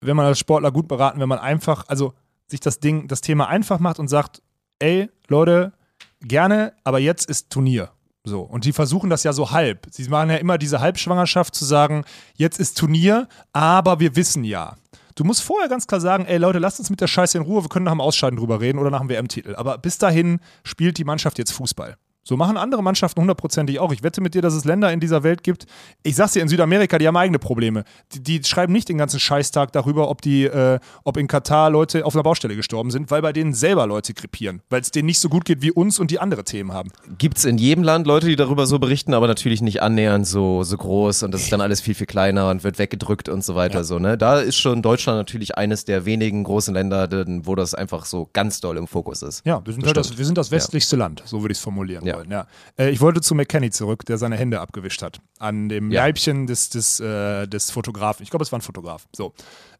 [0.00, 2.14] wäre man als Sportler gut beraten, wenn man einfach, also
[2.48, 4.42] sich das Ding, das Thema einfach macht und sagt,
[4.80, 5.72] ey, Leute,
[6.20, 7.90] gerne, aber jetzt ist Turnier.
[8.24, 8.40] So.
[8.40, 9.86] Und die versuchen das ja so halb.
[9.90, 12.04] Sie machen ja immer diese Halbschwangerschaft zu sagen,
[12.36, 14.76] jetzt ist Turnier, aber wir wissen ja.
[15.14, 17.62] Du musst vorher ganz klar sagen, ey Leute, lasst uns mit der Scheiße in Ruhe,
[17.62, 19.54] wir können nach dem Ausscheiden drüber reden oder nach dem WM-Titel.
[19.54, 21.96] Aber bis dahin spielt die Mannschaft jetzt Fußball.
[22.26, 23.92] So machen andere Mannschaften hundertprozentig auch.
[23.92, 25.66] Ich wette mit dir, dass es Länder in dieser Welt gibt.
[26.02, 27.84] Ich sag's dir, in Südamerika, die haben eigene Probleme.
[28.14, 32.06] Die, die schreiben nicht den ganzen Scheißtag darüber, ob die, äh, ob in Katar Leute
[32.06, 35.18] auf einer Baustelle gestorben sind, weil bei denen selber Leute krepieren, weil es denen nicht
[35.18, 36.90] so gut geht wie uns und die andere Themen haben.
[37.18, 40.62] Gibt es in jedem Land Leute, die darüber so berichten, aber natürlich nicht annähernd so,
[40.62, 43.54] so groß und das ist dann alles viel, viel kleiner und wird weggedrückt und so
[43.54, 43.84] weiter.
[43.84, 44.16] So, ne?
[44.16, 47.06] Da ist schon Deutschland natürlich eines der wenigen großen Länder,
[47.44, 49.42] wo das einfach so ganz doll im Fokus ist.
[49.44, 51.62] Ja, wir sind, Das halt das, wir sind das westlichste Land, so würde ich es
[51.62, 52.13] formulieren Ja.
[52.16, 52.30] Wollen.
[52.30, 52.46] Ja.
[52.78, 55.20] Äh, ich wollte zu McKenny zurück, der seine Hände abgewischt hat.
[55.38, 56.02] An dem Ja.
[56.02, 58.22] Leibchen des, des, äh, des Fotografen.
[58.22, 59.06] Ich glaube, es war ein Fotograf.
[59.14, 59.32] So.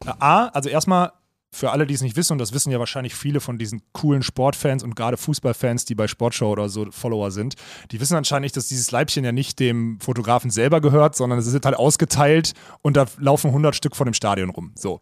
[0.05, 1.11] Äh, A, also erstmal
[1.51, 4.23] für alle, die es nicht wissen, und das wissen ja wahrscheinlich viele von diesen coolen
[4.23, 7.55] Sportfans und gerade Fußballfans, die bei Sportshow oder so Follower sind,
[7.91, 11.47] die wissen anscheinend nicht, dass dieses Leibchen ja nicht dem Fotografen selber gehört, sondern es
[11.47, 14.73] ist halt ausgeteilt und da laufen 100 Stück von dem Stadion rum.
[14.77, 14.99] So.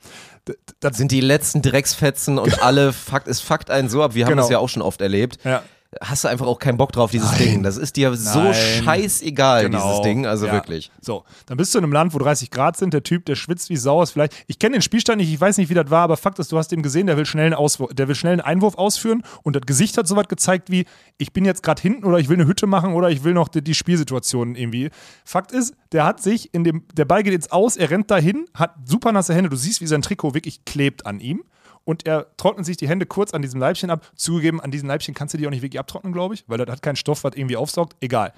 [0.80, 4.34] Das Sind die letzten Drecksfetzen und alle, fuckt, es fuckt einen so ab, wir haben
[4.34, 4.44] Genau.
[4.44, 5.40] das ja auch schon oft erlebt.
[5.44, 5.64] Ja.
[6.02, 7.64] Hast du einfach auch keinen Bock drauf, dieses Ding.
[7.64, 8.54] Das ist dir so Nein.
[8.54, 9.86] scheißegal, Genau.
[9.88, 10.26] dieses Ding.
[10.26, 10.54] Also Ja.
[10.54, 10.92] wirklich.
[11.02, 13.70] So, dann bist du in einem Land, wo 30 Grad sind, der Typ, der schwitzt
[13.70, 14.34] wie Sau ist vielleicht.
[14.48, 16.58] Ich kenne den Spielstand nicht, ich weiß nicht, wie das war, aber Fakt ist, du
[16.58, 19.56] hast ihn gesehen, der will schnell einen, Auswurf, der will schnell einen Einwurf ausführen und
[19.56, 20.86] das Gesicht hat so was gezeigt wie,
[21.18, 23.48] ich bin jetzt gerade hinten oder ich will eine Hütte machen oder ich will noch
[23.48, 24.90] die, die Spielsituation irgendwie.
[25.26, 28.46] Fakt ist, der hat sich in dem, der Ball geht jetzt aus, er rennt dahin,
[28.54, 31.44] hat super nasse Hände, du siehst, wie sein Trikot wirklich klebt an ihm.
[31.86, 34.10] Und er trocknet sich die Hände kurz an diesem Leibchen ab.
[34.16, 36.70] Zugegeben, an diesem Leibchen kannst du die auch nicht wirklich abtrocknen, glaube ich, weil das
[36.70, 37.96] hat keinen Stoff, was irgendwie aufsaugt.
[38.00, 38.34] Egal.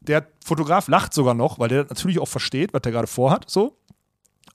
[0.00, 3.48] Der Fotograf lacht sogar noch, weil der natürlich auch versteht, was der gerade vorhat.
[3.48, 3.78] So.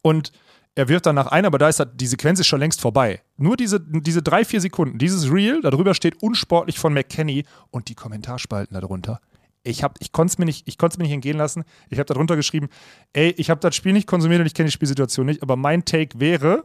[0.02, 0.32] Und
[0.76, 3.22] er wirft dann nach ein, aber da ist die Sequenz ist schon längst vorbei.
[3.38, 7.96] Nur diese, diese drei, vier Sekunden, dieses Reel, darüber steht unsportlich von McKenny und die
[7.96, 9.20] Kommentarspalten darunter.
[9.64, 11.66] Ich, ich konnte es mir, mir nicht entgehen lassen.
[11.90, 12.70] Ich habe darunter geschrieben,
[13.12, 15.84] ey, ich habe das Spiel nicht konsumiert und ich kenne die Spielsituation nicht, aber mein
[15.84, 16.64] Take wäre,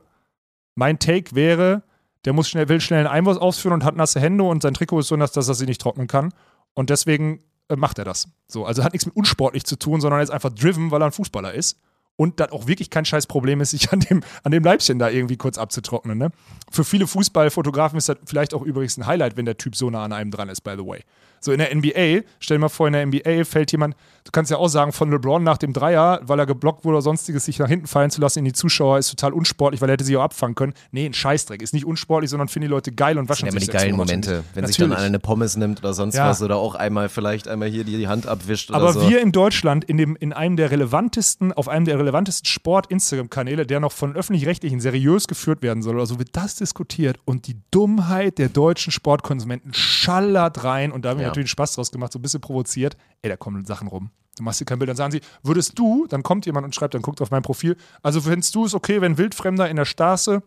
[0.74, 1.82] mein Take wäre,
[2.24, 5.00] der muss schnell, will schnell einen Einwurf ausführen und hat nasse Hände und sein Trikot
[5.00, 6.32] ist so nass, dass er sie nicht trocknen kann.
[6.74, 8.28] Und deswegen äh, macht er das.
[8.46, 11.06] So, also hat nichts mit unsportlich zu tun, sondern er ist einfach driven, weil er
[11.06, 11.78] ein Fußballer ist.
[12.16, 15.08] Und das auch wirklich kein scheiß Problem ist, sich an dem, an dem Leibchen da
[15.08, 16.16] irgendwie kurz abzutrocknen.
[16.16, 16.30] Ne?
[16.70, 20.04] Für viele Fußballfotografen ist das vielleicht auch übrigens ein Highlight, wenn der Typ so nah
[20.04, 21.00] an einem dran ist, by the way.
[21.44, 24.50] So in der NBA, stell dir mal vor, in der NBA fällt jemand, du kannst
[24.50, 27.58] ja auch sagen, von LeBron nach dem Dreier, weil er geblockt wurde oder sonstiges, sich
[27.58, 30.16] nach hinten fallen zu lassen in die Zuschauer, ist total unsportlich, weil er hätte sich
[30.16, 30.72] auch abfangen können.
[30.90, 31.60] Nee, ein Scheißdreck.
[31.62, 33.64] Ist nicht unsportlich, sondern finden die Leute geil und Das waschen sind ja immer die
[33.66, 34.44] sich geilen Monate Momente, nicht.
[34.56, 34.98] wenn sich dann Natürlich.
[34.98, 36.28] einer eine Pommes nimmt oder sonst Ja.
[36.28, 39.08] was oder auch einmal vielleicht einmal hier die, die Hand abwischt oder Aber so.
[39.08, 43.80] wir in Deutschland, in, dem, in einem der relevantesten, auf einem der relevantesten Sport-Instagram-Kanäle, der
[43.80, 48.38] noch von öffentlich-rechtlichen seriös geführt werden soll oder so, wird das diskutiert und die Dummheit
[48.38, 51.30] der deutschen Sportkonsumenten schallert rein und da wir Ja.
[51.34, 52.96] Natürlich Spaß draus gemacht, so ein bisschen provoziert.
[53.22, 54.10] Ey, da kommen Sachen rum.
[54.36, 56.94] Du machst dir kein Bild, dann sagen sie, würdest du, dann kommt jemand und schreibt,
[56.94, 60.42] dann guckt auf mein Profil, also findest du es okay, wenn Wildfremder in der Straße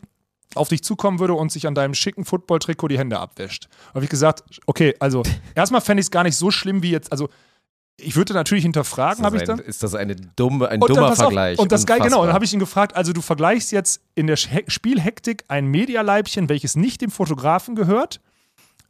[0.55, 3.69] auf dich zukommen würde und sich an deinem schicken Football-Trikot die Hände abwäscht.
[3.93, 5.23] Habe ich gesagt, okay, also
[5.55, 7.29] erstmal fände ich es gar nicht so schlimm wie jetzt, also
[7.99, 9.57] ich würde natürlich hinterfragen, habe ich dann.
[9.59, 11.57] ist das eine dumme, ein Und dummer auf, Vergleich?
[11.57, 12.21] Und das geil, genau.
[12.21, 15.65] Und dann habe ich ihn gefragt, also du vergleichst jetzt in der He- Spielhektik ein
[15.67, 18.21] Medialeibchen, welches nicht dem Fotografen gehört,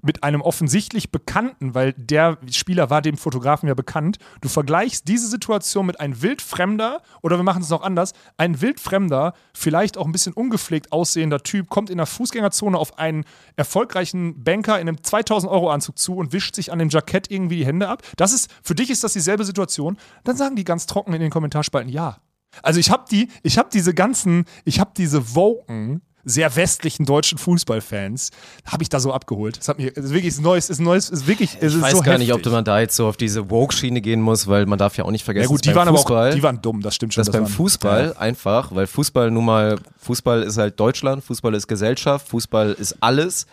[0.02, 4.18] mit einem offensichtlich Bekannten, weil der Spieler war dem Fotografen ja bekannt.
[4.42, 9.34] Du vergleichst diese Situation mit einem Wildfremder, oder wir machen es noch anders, ein Wildfremder,
[9.54, 13.26] vielleicht auch ein bisschen ungepflegt aussehender Typ, kommt in der Fußgängerzone auf einen
[13.56, 17.90] erfolgreichen Banker in einem 2000-Euro-Anzug zu und wischt sich an dem Jackett irgendwie die Hände
[17.90, 18.04] ab.
[18.18, 19.98] Das ist, für dich ist das dieselbe Situation.
[20.24, 22.18] Dann sagen die ganz trocken in den Kommentarspalten, ja.
[22.64, 27.38] Also ich habe die, ich habe diese ganzen, ich habe diese Woken, sehr westlichen deutschen
[27.38, 28.32] Fußballfans,
[28.66, 29.58] habe ich da so abgeholt.
[29.58, 31.82] Das hat mir, das ist wirklich ist neues, ist neues, ist wirklich, es Ich ist
[31.82, 32.28] weiß so gar heftig.
[32.28, 35.06] nicht, ob man da jetzt so auf diese Woke-Schiene gehen muss, weil man darf ja
[35.06, 36.82] auch nicht vergessen, ja gut, dass die beim waren aber Fußball, auch, die waren dumm,
[36.82, 37.24] das stimmt schon.
[37.24, 38.20] dass beim waren- Fußball Ja.
[38.22, 43.48] einfach, weil Fußball nun mal, Fußball ist halt Deutschland, Fußball ist Gesellschaft, Fußball ist alles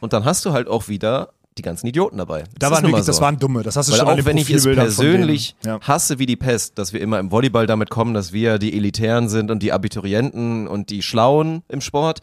[0.00, 2.44] und dann hast du halt auch wieder die ganzen Idioten dabei.
[2.58, 3.22] Da Das waren wirklich, das so.
[3.22, 3.62] waren dumme.
[3.62, 5.54] Das hast du Weil schon auch wenn ich es persönlich.
[5.64, 5.80] Ja.
[5.80, 9.28] hasse wie die Pest, dass wir immer im Volleyball damit kommen, dass wir die Elitären
[9.28, 12.20] sind und die Abiturienten und die Schlauen im Sport,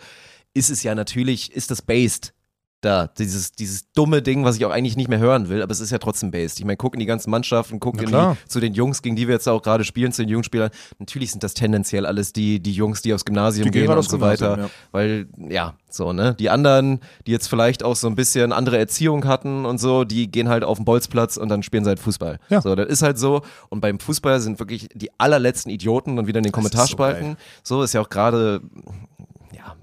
[0.53, 2.33] ist es ja natürlich, ist das based
[2.81, 5.79] da, dieses, dieses dumme Ding, was ich auch eigentlich nicht mehr hören will, aber es
[5.79, 6.59] ist ja trotzdem based.
[6.59, 9.27] Ich meine, guck in die ganzen Mannschaften, guck in die, zu den Jungs, gegen die
[9.27, 10.71] wir jetzt auch gerade spielen, zu den Jungspielern.
[10.99, 14.03] Natürlich sind das tendenziell alles die, die Jungs, die aufs Gymnasium Die gehen gehen und
[14.03, 14.63] so Gymnasium, weiter.
[14.63, 14.69] ja.
[14.91, 16.35] Weil, ja, so, ne?
[16.39, 20.31] Die anderen, die jetzt vielleicht auch so ein bisschen andere Erziehung hatten und so, die
[20.31, 22.39] gehen halt auf den Bolzplatz und dann spielen sie halt Fußball.
[22.49, 22.61] Ja.
[22.61, 23.41] So, das ist halt so.
[23.69, 27.37] Und beim Fußball sind wirklich die allerletzten Idioten und wieder in den ist so Kommentarspalten.
[27.63, 28.61] So, ist ja auch gerade,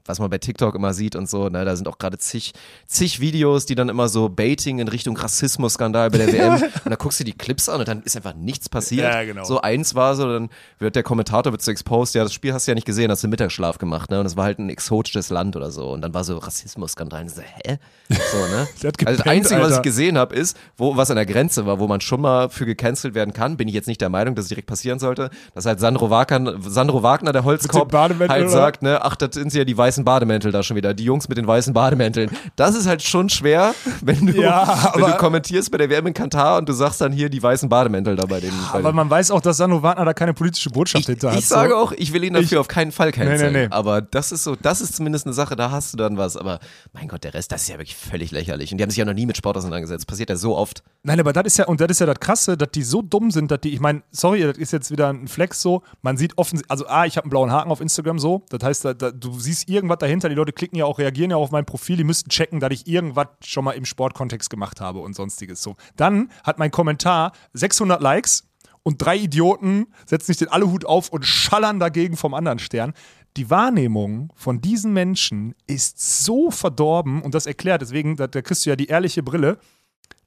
[0.09, 2.53] was man bei TikTok immer sieht und so, ne, da sind auch gerade zig,
[2.87, 6.53] zig Videos, die dann immer so Baiting in Richtung Rassismus-Skandal bei der WM.
[6.63, 9.13] und dann guckst du die Clips an und dann ist einfach nichts passiert.
[9.13, 9.45] Ja, genau.
[9.45, 10.49] So eins war so, dann
[10.79, 13.23] wird der Kommentator wird so exposed, ja, das Spiel hast du ja nicht gesehen, hast
[13.23, 14.21] du Mittagsschlaf gemacht, ne?
[14.21, 15.91] Und es war halt ein exotisches Land oder so.
[15.91, 17.23] Und dann war so Rassismus-Skandal.
[17.23, 17.79] Und so, hä?
[18.09, 18.69] So, ne?
[18.79, 19.83] Also das gepennt, Einzige, was ich Alter.
[19.83, 23.15] gesehen habe, ist, wo was an der Grenze war, wo man schon mal für gecancelt
[23.15, 23.57] werden kann.
[23.57, 25.31] Bin ich jetzt nicht der Meinung, dass es direkt passieren sollte.
[25.55, 29.65] Dass halt Sandro Wagner, Sandro Wagner der Holzkopf, halt sagt, ne, ach, das sind ja
[29.65, 30.95] die weißen Bademäntel da schon wieder.
[30.95, 32.31] Die Jungs mit den weißen Bademänteln.
[32.57, 36.15] Das ist halt schon schwer, wenn du, Ja, wenn du kommentierst bei der WM in
[36.15, 38.53] Katar und du sagst dann hier die weißen Bademäntel da bei den.
[38.73, 41.39] Bei Aber man weiß auch, dass Sandro Wagner da keine politische Botschaft ich, hinter hat.
[41.39, 41.77] ich sage so.
[41.77, 43.53] auch, ich will ihn dafür auf keinen Fall canceln.
[43.53, 43.75] Nee, nee, nee.
[43.75, 46.37] Aber das ist so, das ist zumindest eine Sache, da hast du dann was.
[46.37, 46.61] Aber
[46.93, 48.73] mein Gott, der Rest, das ist ja wirklich völlig lächerlich.
[48.73, 50.07] Und die haben sich ja noch nie mit Sport auseinandergesetzt.
[50.07, 50.83] Passiert ja so oft.
[51.03, 53.31] Nein, aber das ist ja, und das ist ja das Krasse, dass die so dumm
[53.31, 56.37] sind, dass die, ich meine, sorry, das ist jetzt wieder ein Flex so, man sieht
[56.37, 59.11] offensichtlich, also A, ich habe einen blauen Haken auf Instagram so, das heißt, da, da,
[59.11, 62.05] du siehst irgendwas dahinter, die Leute klicken ja auch, reagieren ja auf mein Profil, die
[62.05, 65.76] müssten checken, dass ich irgendwas schon mal im Sportkontext gemacht habe und sonstiges so.
[65.97, 68.45] Dann hat mein Kommentar 600 Likes
[68.82, 72.95] und drei Idioten setzen sich den Aluhut auf und schallern dagegen vom anderen Stern.
[73.36, 78.70] Die Wahrnehmung von diesen Menschen ist so verdorben und das erklärt, deswegen, da kriegst du
[78.70, 79.59] ja die ehrliche Brille,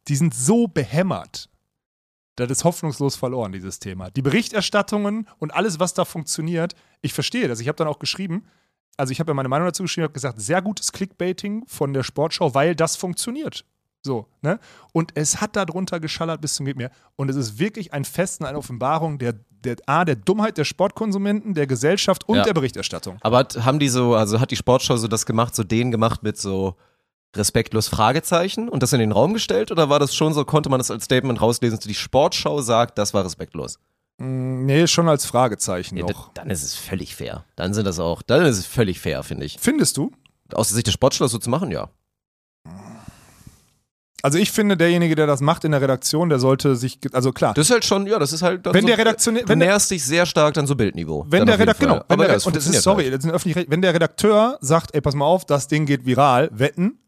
[0.07, 1.49] die sind so behämmert.
[2.35, 4.09] Das ist hoffnungslos verloren, dieses Thema.
[4.09, 7.59] Die Berichterstattungen und alles, was da funktioniert, ich verstehe das.
[7.59, 8.45] Ich habe dann auch geschrieben,
[8.97, 12.03] also ich habe ja meine Meinung dazu geschrieben, habe gesagt, sehr gutes Clickbaiting von der
[12.03, 13.65] Sportschau, weil das funktioniert.
[14.03, 14.59] So, ne?
[14.93, 16.91] Und es hat darunter geschallert bis zum geht mehr.
[17.15, 20.63] Und es ist wirklich ein Fest und eine Offenbarung der, der A, der Dummheit der
[20.65, 22.43] Sportkonsumenten, der Gesellschaft und Ja.
[22.43, 23.19] der Berichterstattung.
[23.21, 26.23] Aber hat, haben die so, also hat die Sportschau so das gemacht, so den gemacht
[26.23, 26.75] mit so
[27.35, 29.71] respektlos Fragezeichen und das in den Raum gestellt?
[29.71, 33.13] Oder war das schon so, konnte man das als Statement rauslesen, die Sportschau sagt, das
[33.13, 33.79] war respektlos?
[34.21, 36.31] Mm, Nee, schon als Fragezeichen Ja, noch.
[36.33, 37.45] dann ist es völlig fair.
[37.55, 39.57] Dann sind das auch, dann ist es völlig fair, finde ich.
[39.59, 40.11] Findest du?
[40.53, 41.89] Aus der Sicht der Sportschau das so zu machen, ja.
[44.23, 47.55] Also ich finde, derjenige, der das macht in der Redaktion, der sollte sich, also klar,
[47.55, 48.63] Das ist halt schon, ja, das ist halt.
[48.65, 51.25] Wenn so, der Du wenn der- näherst dich sehr stark dann so Bildniveau.
[51.27, 53.15] wenn der Redakteur, genau, wenn Aber der, ja, und das ist, sorry, halt.
[53.15, 56.49] das sind öffentlich, wenn der Redakteur sagt, ey, pass mal auf, das Ding geht viral,
[56.53, 56.99] wetten,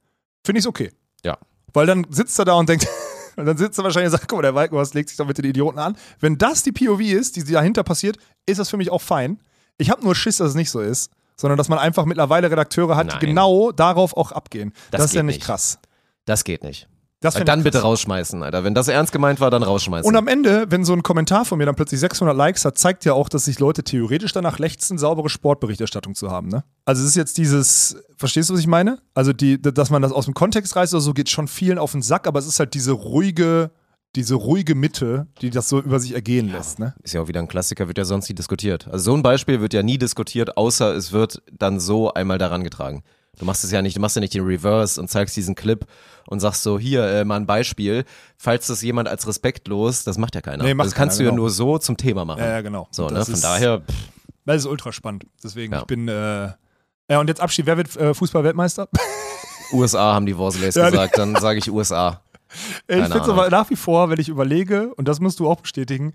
[0.44, 0.92] finde ich es okay.
[1.24, 1.38] Ja.
[1.72, 2.88] Weil dann sitzt er da und denkt,
[3.36, 5.38] und dann sitzt er wahrscheinlich und sagt, guck mal, der Walkenhorst legt sich doch mit
[5.38, 5.98] den Idioten an.
[6.20, 9.40] Wenn das die POV ist, die dahinter passiert, ist das für mich auch fein.
[9.78, 12.96] Ich habe nur Schiss, dass es nicht so ist, sondern dass man einfach mittlerweile Redakteure
[12.96, 13.20] hat, die Nein.
[13.20, 14.72] genau darauf auch abgehen.
[14.92, 15.42] Das Das, ist ja nicht.
[15.42, 15.80] krass.
[16.26, 16.88] Das geht nicht.
[17.24, 18.64] Das dann bitte rausschmeißen, Alter.
[18.64, 20.08] Wenn das ernst gemeint war, dann rausschmeißen.
[20.08, 23.06] Und am Ende, wenn so ein Kommentar von mir dann plötzlich 600 Likes hat, zeigt
[23.06, 26.50] ja auch, dass sich Leute theoretisch danach lechzen, saubere Sportberichterstattung zu haben.
[26.50, 26.66] Ne?
[26.86, 29.00] Also es ist jetzt dieses, verstehst du, was ich meine?
[29.14, 31.94] Also die, dass man das aus dem Kontext reißt oder so, geht schon vielen auf
[31.94, 33.72] den Sack, aber es ist halt diese ruhige,
[34.16, 36.80] diese ruhige Mitte, die das so über sich ergehen lässt.
[36.80, 36.94] Ne?
[37.04, 38.88] ist ja auch wieder ein Klassiker, wird ja sonst nie diskutiert.
[38.88, 42.64] Also so ein Beispiel wird ja nie diskutiert, außer es wird dann so einmal daran
[42.64, 43.04] getragen.
[43.40, 45.86] Du machst es ja nicht, du machst ja nicht den Reverse und zeigst diesen Clip
[46.28, 48.06] und sagst so, hier, äh, mal ein Beispiel.
[48.38, 50.64] Falls das jemand als respektlos, das macht ja keiner.
[50.64, 51.42] Nee, macht das kannst keiner, du ja genau.
[51.44, 52.40] nur so zum Thema machen.
[52.40, 52.88] Ja, ja, genau.
[52.92, 53.26] So, ne?
[53.26, 53.96] Von ist- daher, pff,
[54.46, 55.26] Das ist ultra spannend.
[55.44, 55.80] Deswegen, Ja.
[55.80, 56.52] ich bin, äh,
[57.10, 58.88] ja, und jetzt Abschied, wer wird äh, Fußball-Weltmeister?
[59.74, 62.22] USA haben die Vorselays Ja, gesagt, dann sage ich USA.
[62.88, 65.50] ich Keine finde es aber nach wie vor, wenn ich überlege, und das musst du
[65.50, 66.14] auch bestätigen,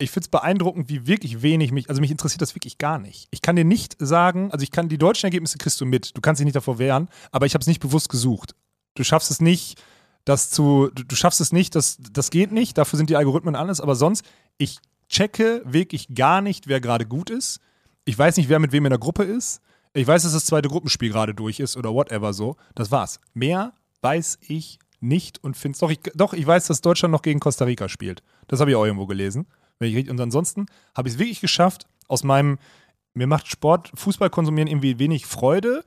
[0.00, 3.28] ich finde es beeindruckend, wie wirklich wenig mich, also mich interessiert das wirklich gar nicht.
[3.30, 6.20] Ich kann dir nicht sagen, also ich kann die deutschen Ergebnisse kriegst du mit, du
[6.20, 8.54] kannst dich nicht davor wehren, aber ich habe es nicht bewusst gesucht.
[8.94, 9.80] Du schaffst es nicht,
[10.24, 13.54] das zu, du, du schaffst es nicht, das, das geht nicht, dafür sind die Algorithmen
[13.54, 14.24] alles, aber sonst,
[14.56, 14.78] ich
[15.08, 17.60] checke wirklich gar nicht, wer gerade gut ist.
[18.04, 19.60] Ich weiß nicht, wer mit wem in der Gruppe ist.
[19.92, 22.56] Ich weiß, dass das zweite Gruppenspiel gerade durch ist oder whatever so.
[22.74, 23.20] Das war's.
[23.34, 27.40] Mehr weiß ich nicht und finde doch ich, doch, ich weiß, dass Deutschland noch gegen
[27.40, 28.22] Costa Rica spielt.
[28.46, 29.46] Das habe ich auch irgendwo gelesen.
[29.80, 32.58] Und ansonsten habe ich es wirklich geschafft, aus meinem
[33.14, 35.82] mir macht Sport, Fußball konsumieren irgendwie wenig Freude,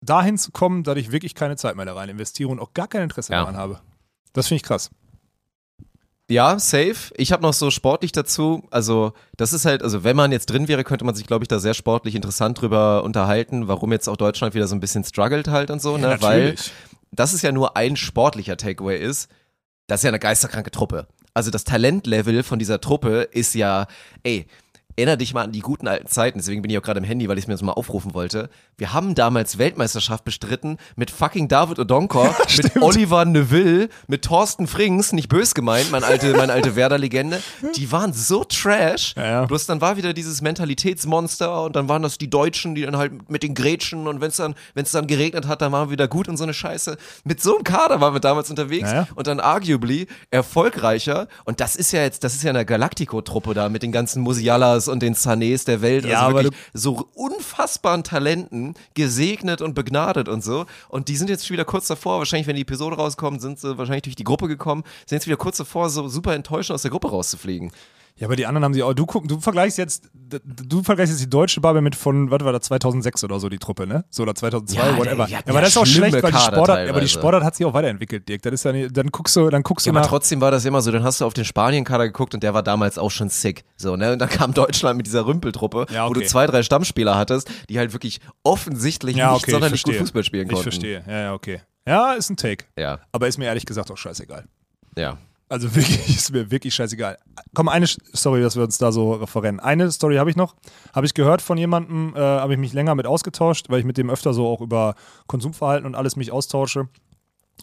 [0.00, 2.88] dahin zu kommen, dass ich wirklich keine Zeit mehr da rein investiere und auch gar
[2.88, 3.40] kein Interesse Ja.
[3.40, 3.80] daran habe.
[4.32, 4.90] Das finde ich krass.
[6.30, 7.12] Ja, safe.
[7.16, 8.66] Ich habe noch so sportlich dazu.
[8.70, 11.48] Also, das ist halt, also wenn man jetzt drin wäre, könnte man sich, glaube ich,
[11.48, 15.48] da sehr sportlich interessant drüber unterhalten, warum jetzt auch Deutschland wieder so ein bisschen struggelt
[15.48, 16.16] halt und so, ne?
[16.20, 16.54] Weil
[17.10, 19.28] das ist ja nur ein sportlicher Takeaway ist.
[19.88, 21.08] Das ist ja eine geisterkranke Truppe.
[21.34, 23.86] Also das Talentlevel von dieser Truppe ist ja,
[24.22, 24.46] ey,
[25.00, 27.28] erinnere dich mal an die guten alten Zeiten, deswegen bin ich auch gerade im Handy,
[27.28, 28.50] weil ich es mir das mal aufrufen wollte.
[28.76, 35.12] Wir haben damals Weltmeisterschaft bestritten mit fucking David Odonkor, mit Oliver Neville, mit Thorsten Frings,
[35.12, 37.42] nicht bös gemeint, mein alte, meine alte Werder-Legende.
[37.76, 39.14] Die waren so trash.
[39.16, 39.44] Ja, ja.
[39.46, 43.30] Bloß dann war wieder dieses Mentalitätsmonster und dann waren das die Deutschen, die dann halt
[43.30, 45.92] mit den Grätschen und wenn es dann, wenn es dann geregnet hat, dann waren wir
[45.92, 46.98] wieder gut und so eine Scheiße.
[47.24, 49.08] Mit so einem Kader waren wir damals unterwegs ja.
[49.14, 51.26] und dann arguably erfolgreicher.
[51.44, 54.89] Und das ist ja jetzt, das ist ja eine Galactico-Truppe da mit den ganzen Musialas
[54.90, 56.04] und den Sanés der Welt.
[56.04, 60.66] Ja, also wirklich so unfassbaren Talenten, gesegnet und begnadet und so.
[60.88, 63.78] Und die sind jetzt schon wieder kurz davor, wahrscheinlich, wenn die Episode rauskommt, sind sie
[63.78, 66.90] wahrscheinlich durch die Gruppe gekommen, sind jetzt wieder kurz davor, so super enttäuschend aus der
[66.90, 67.72] Gruppe rauszufliegen.
[68.20, 68.92] Ja, aber die anderen haben sie auch.
[68.92, 72.52] Du, guck, du vergleichst jetzt, du vergleichst jetzt die deutsche Bubble mit von, was war
[72.52, 74.04] das, 2006 oder so, die Truppe, ne?
[74.10, 75.26] So, oder 2002, Ja, whatever.
[75.26, 77.08] Ja, aber das ist auch schlecht, weil die Sportart, aber die.
[77.08, 78.42] Sportart hat sich auch weiterentwickelt, Dirk.
[78.42, 80.10] Das ist ja nicht, dann guckst du, dann guckst Ja, du aber nach.
[80.10, 82.62] trotzdem war das immer so, dann hast du auf den Spanien-Kader geguckt und der war
[82.62, 83.64] damals auch schon sick.
[83.78, 84.12] So, ne?
[84.12, 86.28] Und dann kam Deutschland mit dieser Rümpeltruppe, Ja, wo du okay.
[86.28, 89.94] zwei, drei Stammspieler hattest, die halt wirklich offensichtlich Ja, nicht okay, ich sonderlich gut.
[89.96, 90.64] Fußball spielen Ich konnten.
[90.64, 91.02] verstehe.
[91.06, 91.62] Ja, ja, okay.
[91.86, 92.66] Ja, ist ein Take.
[92.76, 94.44] Ja, Aber ist mir ehrlich gesagt auch scheißegal.
[94.94, 95.16] ja.
[95.50, 97.18] Also wirklich, ist mir wirklich scheißegal.
[97.54, 99.60] Komm, eine Story, dass wir uns da so referenten.
[99.60, 100.54] Eine Story habe ich noch,
[100.94, 103.98] habe ich gehört von jemandem, äh, habe ich mich länger mit ausgetauscht, weil ich mit
[103.98, 104.94] dem öfter so auch über
[105.26, 106.88] Konsumverhalten und alles mich austausche.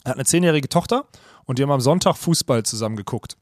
[0.04, 1.06] Er hat eine zehnjährige Tochter
[1.46, 3.38] und die haben am Sonntag Fußball zusammen geguckt.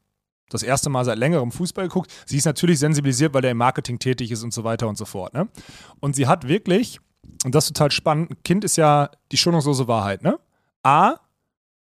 [0.48, 2.12] Das erste Mal seit längerem Fußball geguckt.
[2.24, 5.04] Sie ist natürlich sensibilisiert, weil der im Marketing tätig ist und so weiter und so
[5.04, 5.34] fort.
[5.34, 5.48] Ne?
[5.98, 7.00] Und sie hat wirklich,
[7.44, 10.22] und das ist total spannend, ein Kind ist ja die schonungslose Wahrheit.
[10.22, 10.38] Ne?
[10.84, 11.16] A,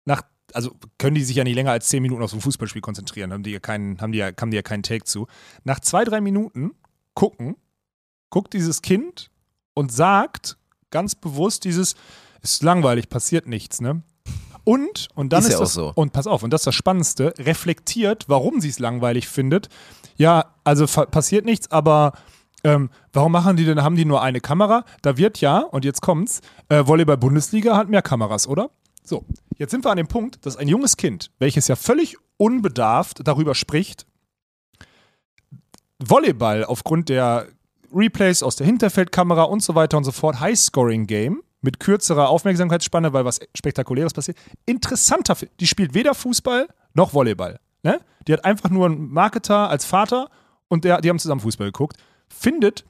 [0.05, 0.23] nach,
[0.55, 3.33] also können die sich ja nicht länger als 10 Minuten auf so ein Fußballspiel konzentrieren,
[3.33, 5.27] haben die ja keinen, haben die ja, haben die ja keinen Take zu.
[5.63, 6.71] Nach zwei, drei Minuten
[7.13, 7.55] gucken,
[8.29, 9.31] guckt dieses Kind
[9.73, 10.57] und sagt
[10.91, 11.95] ganz bewusst dieses,
[12.41, 14.01] ist langweilig, passiert nichts, ne?
[14.63, 15.91] Und, und dann Ist ist, ja das, so.
[15.93, 19.69] und pass auf, und das ist das Spannendste, reflektiert, warum sie es langweilig findet.
[20.17, 22.13] Ja, also passiert nichts, aber
[22.63, 24.83] ähm, warum machen die denn, haben die nur eine Kamera?
[25.03, 28.71] Da wird ja, und jetzt kommt's, äh, Volleyball-Bundesliga hat mehr Kameras, oder?
[29.05, 29.23] So,
[29.57, 33.53] jetzt sind wir an dem Punkt, dass ein junges Kind, welches ja völlig unbedarft darüber
[33.53, 34.07] spricht,
[35.99, 37.47] Volleyball aufgrund der
[37.93, 43.25] Replays aus der Hinterfeldkamera und so weiter und so fort, High-Scoring-Game mit kürzerer Aufmerksamkeitsspanne, weil
[43.25, 45.37] was Spektakuläres passiert, interessanter.
[45.59, 47.59] Die spielt weder Fußball noch Volleyball.
[47.83, 48.01] Ne?
[48.27, 50.29] Die hat einfach nur einen Marketer als Vater
[50.67, 51.97] und der, die haben zusammen Fußball geguckt.
[52.27, 52.83] Findet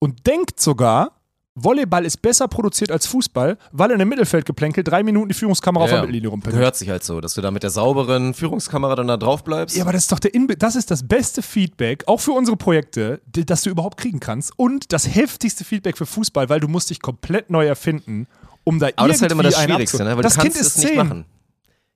[0.00, 1.21] und denkt sogar,
[1.54, 5.90] Volleyball ist besser produziert als Fußball, weil in dem Mittelfeldgeplänkel drei Minuten die Führungskamera auf
[5.90, 6.06] Ja, der ja.
[6.06, 6.58] Mittellinie rumpendelt.
[6.58, 9.76] Gehört sich halt so, dass du da mit der sauberen Führungskamera dann da drauf bleibst.
[9.76, 12.56] Ja, aber das ist doch der Inbe das ist das beste Feedback, auch für unsere
[12.56, 14.52] Projekte, das du überhaupt kriegen kannst.
[14.56, 18.26] Und das heftigste Feedback für Fußball, weil du musst dich komplett neu erfinden,
[18.64, 20.16] um da Aber das ist halt immer das irgendwie Schwierigste, ne?
[20.16, 21.24] Weil das du kannst Kind ist es nicht machen.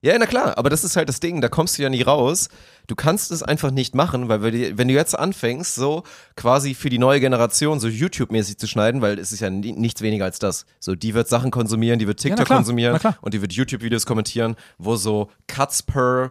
[0.03, 2.49] Ja, na klar, aber das ist halt das Ding, da kommst du ja nie raus.
[2.86, 4.42] Du kannst es einfach nicht machen, weil
[4.76, 6.05] wenn du jetzt anfängst, so
[6.36, 10.03] quasi für die neue Generation so YouTube-mäßig zu schneiden, weil es ist ja ni- nichts
[10.03, 10.66] weniger als das.
[10.78, 13.18] So, die wird Sachen konsumieren, die wird na TikTok klar, konsumieren na klar.
[13.22, 16.30] und die wird YouTube-Videos kommentieren, wo so Cuts per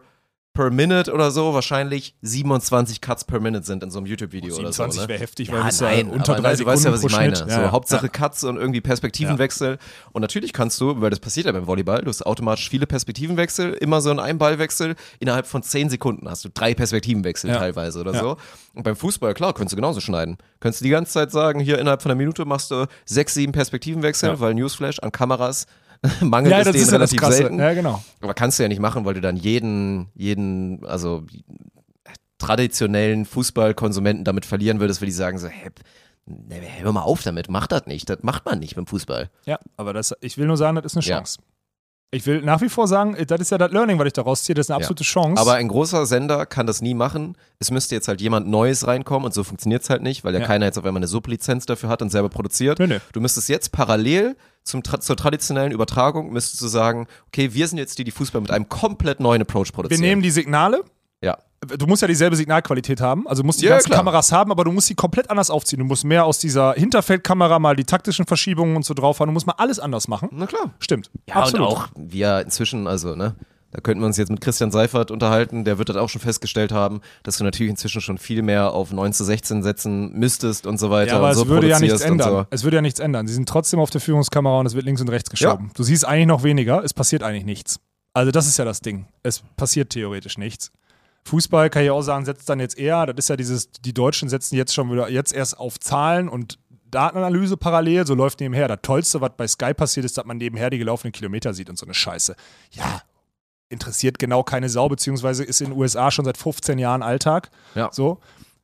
[0.56, 4.72] per Minute oder so wahrscheinlich 27 Cuts per Minute sind in so einem YouTube-Video oder
[4.74, 4.84] so.
[4.84, 5.08] 27 Ne?
[5.10, 7.12] wäre heftig, Ja, weil ja nein, unter aber drei nein, du weißt ja, was ich
[7.12, 7.36] meine.
[7.36, 7.50] Schnitt.
[7.52, 7.72] So, Ja, ja.
[7.72, 9.78] Hauptsache Cuts und irgendwie Perspektivenwechsel.
[10.14, 13.74] Und natürlich kannst du, weil das passiert ja beim Volleyball, du hast automatisch viele Perspektivenwechsel,
[13.74, 14.96] immer so in einem Ballwechsel.
[15.20, 17.58] Innerhalb von 10 Sekunden hast du drei Perspektivenwechsel Ja.
[17.58, 18.20] teilweise oder Ja.
[18.22, 18.38] so.
[18.74, 20.38] Und beim Fußball, klar, könntest du genauso schneiden.
[20.60, 23.52] Könntest du die ganze Zeit sagen, hier innerhalb von einer Minute machst du sechs, sieben
[23.52, 24.40] Perspektivenwechsel, Ja.
[24.40, 25.68] weil Newsflash an Kameras
[26.22, 27.38] mangelt Ja, es denen ja relativ Krasse.
[27.38, 27.60] selten.
[27.60, 28.04] Ja, genau.
[28.22, 31.24] Aber kannst du ja nicht machen, weil du dann jeden, jeden, also
[32.38, 35.70] traditionellen Fußballkonsumenten damit verlieren würdest, weil die sagen so, hey,
[36.26, 39.30] ne, hör mal auf damit, mach das nicht, das macht man nicht beim Fußball.
[39.46, 41.18] Ja, aber das, ich will nur sagen, das ist eine Ja.
[41.18, 41.40] Chance.
[42.12, 44.54] Ich will nach wie vor sagen, das ist ja das Learning, was ich daraus ziehe,
[44.54, 44.86] das ist eine Ja.
[44.86, 45.42] absolute Chance.
[45.42, 47.36] Aber ein großer Sender kann das nie machen.
[47.60, 50.40] Es müsste jetzt halt jemand Neues reinkommen und so funktioniert es halt nicht, weil ja,
[50.42, 50.46] Ja.
[50.46, 52.80] keiner jetzt auf einmal eine Sublizenz dafür hat und selber produziert.
[52.80, 53.00] Nö, nö.
[53.12, 57.98] Du müsstest jetzt parallel zum, zur traditionellen Übertragung, müsstest du sagen, okay, wir sind jetzt
[58.00, 60.02] die, die Fußball mit einem komplett neuen Approach wir produzieren.
[60.02, 60.84] nehmen die Signale,
[61.22, 61.38] ja.
[61.62, 64.00] du musst ja dieselbe Signalqualität haben, also du musst die Ja, ganzen klar.
[64.00, 65.80] Kameras haben, aber du musst sie komplett anders aufziehen.
[65.80, 69.28] Du musst mehr aus dieser Hinterfeldkamera mal die taktischen Verschiebungen und so drauf haben.
[69.30, 70.30] Du musst mal alles anders machen.
[70.32, 70.74] Na klar.
[70.80, 71.10] Stimmt.
[71.30, 71.68] Ja, Absolut.
[71.70, 73.36] und auch wir inzwischen, also, ne,
[73.76, 76.72] Da könnten wir uns jetzt mit Christian Seifert unterhalten, der wird das auch schon festgestellt
[76.72, 80.78] haben, dass du natürlich inzwischen schon viel mehr auf 9 zu 16 setzen müsstest und
[80.78, 81.12] so weiter.
[81.12, 82.30] Ja, aber es so würde ja nichts ändern.
[82.30, 82.46] So.
[82.52, 83.28] Es würde ja nichts ändern.
[83.28, 85.72] Sie sind trotzdem auf der Führungskamera und es wird links und rechts geschoben.
[85.76, 87.82] Du siehst eigentlich noch weniger, es passiert eigentlich nichts.
[88.14, 89.08] Also das ist ja das Ding.
[89.24, 90.72] Es passiert theoretisch nichts.
[91.26, 94.30] Fußball kann ich auch sagen, setzt dann jetzt eher, das ist ja dieses, die Deutschen
[94.30, 96.60] setzen jetzt schon wieder, jetzt erst auf Zahlen und
[96.92, 98.70] Datenanalyse parallel, so läuft nebenher.
[98.70, 101.78] Das Tollste, was bei Sky passiert ist, dass man nebenher die gelaufenen Kilometer sieht und
[101.78, 102.38] so eine Scheiße.
[102.72, 103.02] Ja,
[103.70, 107.50] interessiert genau keine Sau, beziehungsweise ist in den USA schon seit 15 Jahren Alltag.
[107.74, 107.90] Ja.
[107.92, 108.20] So.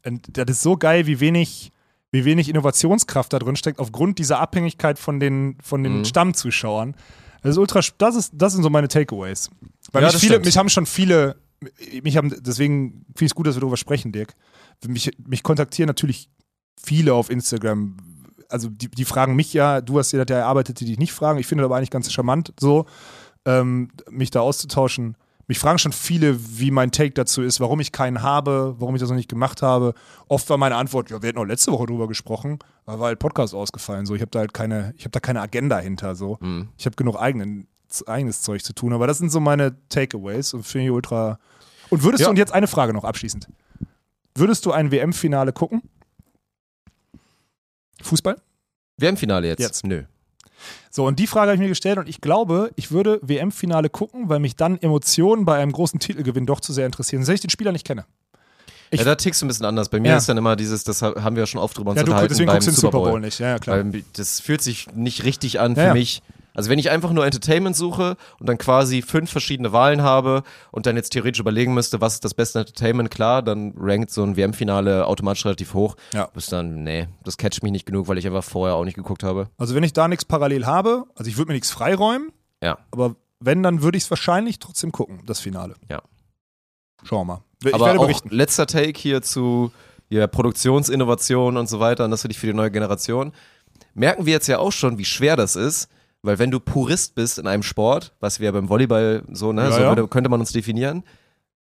[0.05, 1.71] Und das ist so geil, wie wenig,
[2.11, 6.05] wie wenig Innovationskraft da drin steckt, aufgrund dieser Abhängigkeit von den, von den Mhm.
[6.05, 6.95] Stammzuschauern.
[7.41, 9.49] Das ist ultra, das ist, das sind so meine Takeaways.
[9.91, 10.45] Weil Ja, mich viele, stimmt.
[10.45, 11.37] mich haben schon viele,
[12.03, 14.35] mich haben, deswegen finde ich es gut, dass wir darüber sprechen, Dirk.
[14.87, 16.29] Mich, mich kontaktieren natürlich
[16.79, 17.97] viele auf Instagram.
[18.49, 21.13] Also die, die fragen mich ja, du hast ja das ja erarbeitet, die dich nicht
[21.13, 21.39] fragen.
[21.39, 22.85] Ich finde das aber eigentlich ganz charmant, so
[23.45, 25.15] ähm, mich da auszutauschen.
[25.47, 29.01] Mich fragen schon viele, wie mein Take dazu ist, warum ich keinen habe, warum ich
[29.01, 29.93] das noch nicht gemacht habe.
[30.29, 33.19] Oft war meine Antwort, ja, wir hätten auch letzte Woche drüber gesprochen, aber war halt
[33.19, 34.05] Podcast ausgefallen.
[34.05, 36.15] So, ich habe da halt keine, ich habe da keine Agenda hinter.
[36.15, 36.69] So, Mhm.
[36.77, 37.67] ich habe genug eigenen,
[38.07, 38.93] eigenes Zeug zu tun.
[38.93, 41.37] Aber das sind so meine Takeaways und finde ich ultra.
[41.89, 42.27] Und würdest Ja.
[42.27, 43.47] du und jetzt eine Frage noch abschließend:
[44.35, 45.81] Würdest du ein WM-Finale gucken?
[48.01, 48.37] Fußball?
[48.97, 49.59] WM-Finale jetzt?
[49.59, 49.85] Jetzt.
[49.85, 50.03] Nö.
[50.93, 54.27] So, und die Frage habe ich mir gestellt und ich glaube, ich würde WM-Finale gucken,
[54.27, 57.49] weil mich dann Emotionen bei einem großen Titelgewinn doch zu sehr interessieren, selbst ich den
[57.51, 58.03] Spieler nicht kenne.
[58.89, 59.87] Ich- ja, da tickst du ein bisschen anders.
[59.87, 60.17] Bei mir Ja.
[60.17, 62.11] ist dann immer dieses, das ha- haben wir ja schon oft drüber uns Ja, du,
[62.11, 63.19] unterhalten deswegen beim guckst du den Super Bowl.
[63.21, 63.39] Nicht.
[63.39, 63.77] Ja, ja, klar.
[63.93, 65.93] Weil das fühlt sich nicht richtig an für Ja, ja.
[65.93, 66.21] mich.
[66.53, 70.85] Also wenn ich einfach nur Entertainment suche und dann quasi fünf verschiedene Wahlen habe und
[70.85, 74.35] dann jetzt theoretisch überlegen müsste, was ist das beste Entertainment, klar, dann rankt so ein
[74.35, 75.95] WM-Finale automatisch relativ hoch.
[76.13, 76.25] Ja.
[76.33, 79.23] Bis dann, nee, das catcht mich nicht genug, weil ich einfach vorher auch nicht geguckt
[79.23, 79.49] habe.
[79.57, 82.31] Also, wenn ich da nichts parallel habe, also ich würde mir nichts freiräumen,
[82.61, 82.77] Ja.
[82.91, 85.75] aber wenn, dann würde ich es wahrscheinlich trotzdem gucken, das Finale.
[85.89, 86.01] Ja.
[87.03, 87.43] Schauen wir mal.
[87.63, 88.29] Ich Aber werde auch berichten.
[88.29, 89.71] letzter Take hier zu
[90.09, 93.31] ja, Produktionsinnovation und so weiter und das für dich für die neue Generation.
[93.93, 95.87] Merken wir jetzt ja auch schon, wie schwer das ist,
[96.23, 99.71] weil wenn du Purist bist in einem Sport, was wir beim Volleyball so, ne, Ja,
[99.71, 101.03] so würde, könnte man uns definieren,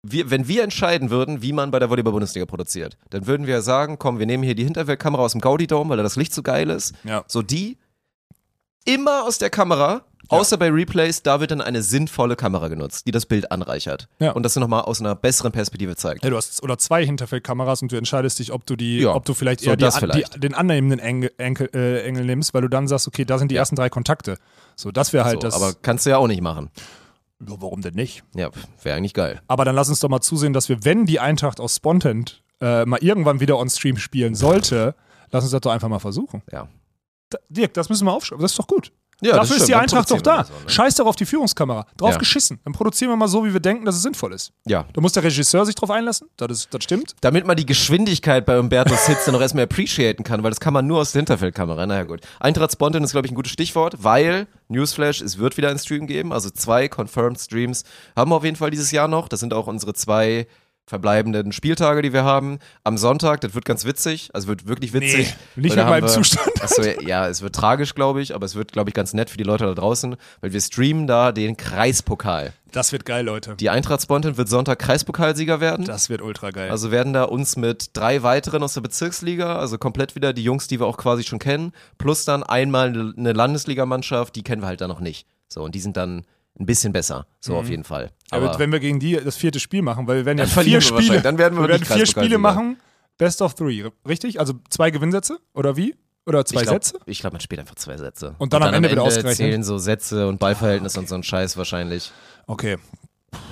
[0.03, 3.99] wir, wenn wir entscheiden würden, wie man bei der Volleyball-Bundesliga produziert, dann würden wir sagen,
[3.99, 6.71] komm, wir nehmen hier die Hinterweltkamera aus dem Gaudi-Dome, weil da das Licht so geil
[6.71, 6.95] ist.
[7.05, 7.25] Ja.
[7.27, 7.77] So die
[8.85, 13.11] immer aus der Kamera, außer bei Replays, da wird dann eine sinnvolle Kamera genutzt, die
[13.11, 14.09] das Bild anreichert.
[14.19, 14.33] Ja.
[14.33, 16.23] Und das nochmal aus einer besseren Perspektive zeigt.
[16.25, 19.25] Ja, du hast oder zwei Hinterfeldkameras und du entscheidest dich, ob du die, Ja, ob
[19.25, 20.37] du vielleicht so eher die, das an- vielleicht.
[20.37, 23.51] Die, den annehmenden Engel, Enkel, äh, Engel nimmst, weil du dann sagst, okay, da sind
[23.51, 24.37] die ersten drei Kontakte.
[24.77, 25.55] So, das wäre halt so, das.
[25.55, 26.71] aber kannst du ja auch nicht machen.
[27.39, 28.23] Warum denn nicht?
[28.35, 28.51] Ja,
[28.83, 29.41] wäre eigentlich geil.
[29.49, 32.85] Aber dann lass uns doch mal zusehen, dass wir, wenn die Eintracht aus Spontent äh,
[32.85, 34.95] mal irgendwann wieder on Stream spielen sollte,
[35.31, 36.43] lass uns das doch einfach mal versuchen.
[36.53, 36.69] Ja.
[37.31, 38.43] Da, Dirk, das müssen wir aufschreiben.
[38.43, 38.93] Das ist doch gut.
[39.23, 40.45] Ja, Dafür das ist die Eintracht doch da.
[40.45, 40.59] so, ne?
[40.71, 41.87] Scheiß doch auf die Führungskamera.
[41.97, 42.17] Drauf Ja.
[42.19, 42.59] geschissen.
[42.65, 44.53] Dann produzieren wir mal so, wie wir denken, dass es sinnvoll ist.
[44.67, 44.87] Ja.
[44.93, 46.29] Da muss der Regisseur sich drauf einlassen.
[46.37, 47.15] Das, ist, das stimmt.
[47.21, 50.73] Damit man die Geschwindigkeit bei Umberto Sitz dann noch erstmal appreciaten kann, weil das kann
[50.73, 51.87] man nur aus der Hinterfeldkamera.
[51.87, 52.21] Naja, gut.
[52.41, 56.07] Eintracht Spontan ist, glaube ich, ein gutes Stichwort, weil Newsflash, es wird wieder einen Stream
[56.07, 56.33] geben.
[56.33, 57.85] Also zwei Confirmed Streams
[58.17, 59.29] haben wir auf jeden Fall dieses Jahr noch.
[59.29, 60.47] Das sind auch unsere zwei
[60.91, 62.59] verbleibenden Spieltage, die wir haben.
[62.83, 65.35] Am Sonntag, das wird ganz witzig, also wird wirklich witzig.
[65.55, 66.61] Nee, nicht mit meinem wir- Zustand.
[66.61, 69.39] Achso, ja, es wird tragisch, glaube ich, aber es wird, glaube ich, ganz nett für
[69.39, 72.53] die Leute da draußen, weil wir streamen da den Kreispokal.
[72.73, 73.55] Das wird geil, Leute.
[73.57, 75.85] Die Eintracht Spontan wird Sonntag Kreispokalsieger werden.
[75.85, 76.71] Das wird ultra geil.
[76.71, 80.67] Also werden da uns mit drei weiteren aus der Bezirksliga, also komplett wieder die Jungs,
[80.67, 84.81] die wir auch quasi schon kennen, plus dann einmal eine Landesligamannschaft, die kennen wir halt
[84.81, 85.27] da noch nicht.
[85.49, 86.25] So, und die sind dann
[86.59, 88.11] ein bisschen besser, so auf jeden Fall.
[88.31, 90.65] Aber Aber wenn wir gegen die das vierte Spiel machen, weil wir werden ja Dann
[90.65, 91.21] vier wir Spiele.
[91.21, 92.77] Dann werden wir werden wirklich vier Spiele machen,
[93.19, 94.41] Best of Three, richtig?
[94.41, 95.95] Also zwei Gewinnsätze oder wie?
[96.27, 96.99] Oder zwei ich glaub, Sätze?
[97.07, 98.35] Ich glaube, man spielt einfach zwei Sätze.
[98.39, 99.37] Und dann am Ende wieder ausgerechnet?
[99.37, 102.13] zählen so Sätze und Ballverhältnis und so ein Scheiß wahrscheinlich.
[102.47, 102.77] Okay.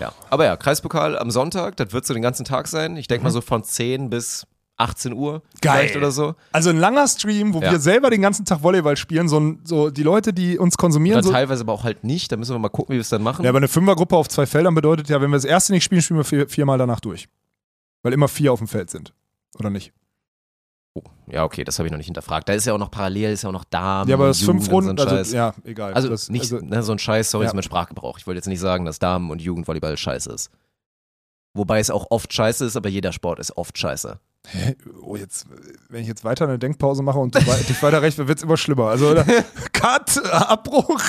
[0.01, 0.13] Ja.
[0.29, 2.97] Aber ja, Kreispokal am Sonntag, das wird so den ganzen Tag sein.
[2.97, 4.47] Ich denke mal so von 10 bis
[4.79, 5.79] 18 Uhr Geil.
[5.81, 6.35] vielleicht oder so.
[6.53, 7.72] Also ein langer Stream, wo Ja.
[7.72, 11.18] wir selber den ganzen Tag Volleyball spielen, so, so die Leute, die uns konsumieren.
[11.18, 12.31] Oder So, teilweise aber auch halt nicht.
[12.33, 13.43] Da müssen wir mal gucken, wie wir es dann machen.
[13.45, 16.01] ja, aber eine Fünfergruppe auf zwei Feldern bedeutet ja, wenn wir das erste nicht spielen,
[16.01, 17.29] spielen wir vier, viermal danach durch.
[18.03, 19.12] Weil immer vier auf dem Feld sind.
[19.59, 19.93] Oder nicht?
[20.95, 22.49] Oh, ja, okay, das habe ich noch nicht hinterfragt.
[22.49, 24.09] Da ist ja auch noch parallel, ist ja auch noch Damen.
[24.09, 25.93] Ja, aber das Jugend fünf und so Runden, ein also ja, egal.
[25.95, 27.51] Also das, nicht also, ne, so ein Scheiß, sorry, Ja.
[27.51, 28.18] ist mein Sprachgebrauch.
[28.18, 30.51] Ich wollte jetzt nicht sagen, dass Damen- und Jugendvolleyball scheiße ist.
[31.55, 34.19] Wobei es auch oft scheiße ist, aber jeder Sport ist oft scheiße.
[34.47, 34.77] Hä?
[35.03, 35.47] Oh, jetzt,
[35.89, 38.89] wenn ich jetzt weiter eine Denkpause mache und dich weiter recht, wird es immer schlimmer.
[38.89, 39.15] Also?
[39.73, 41.03] Cut, Abbruch.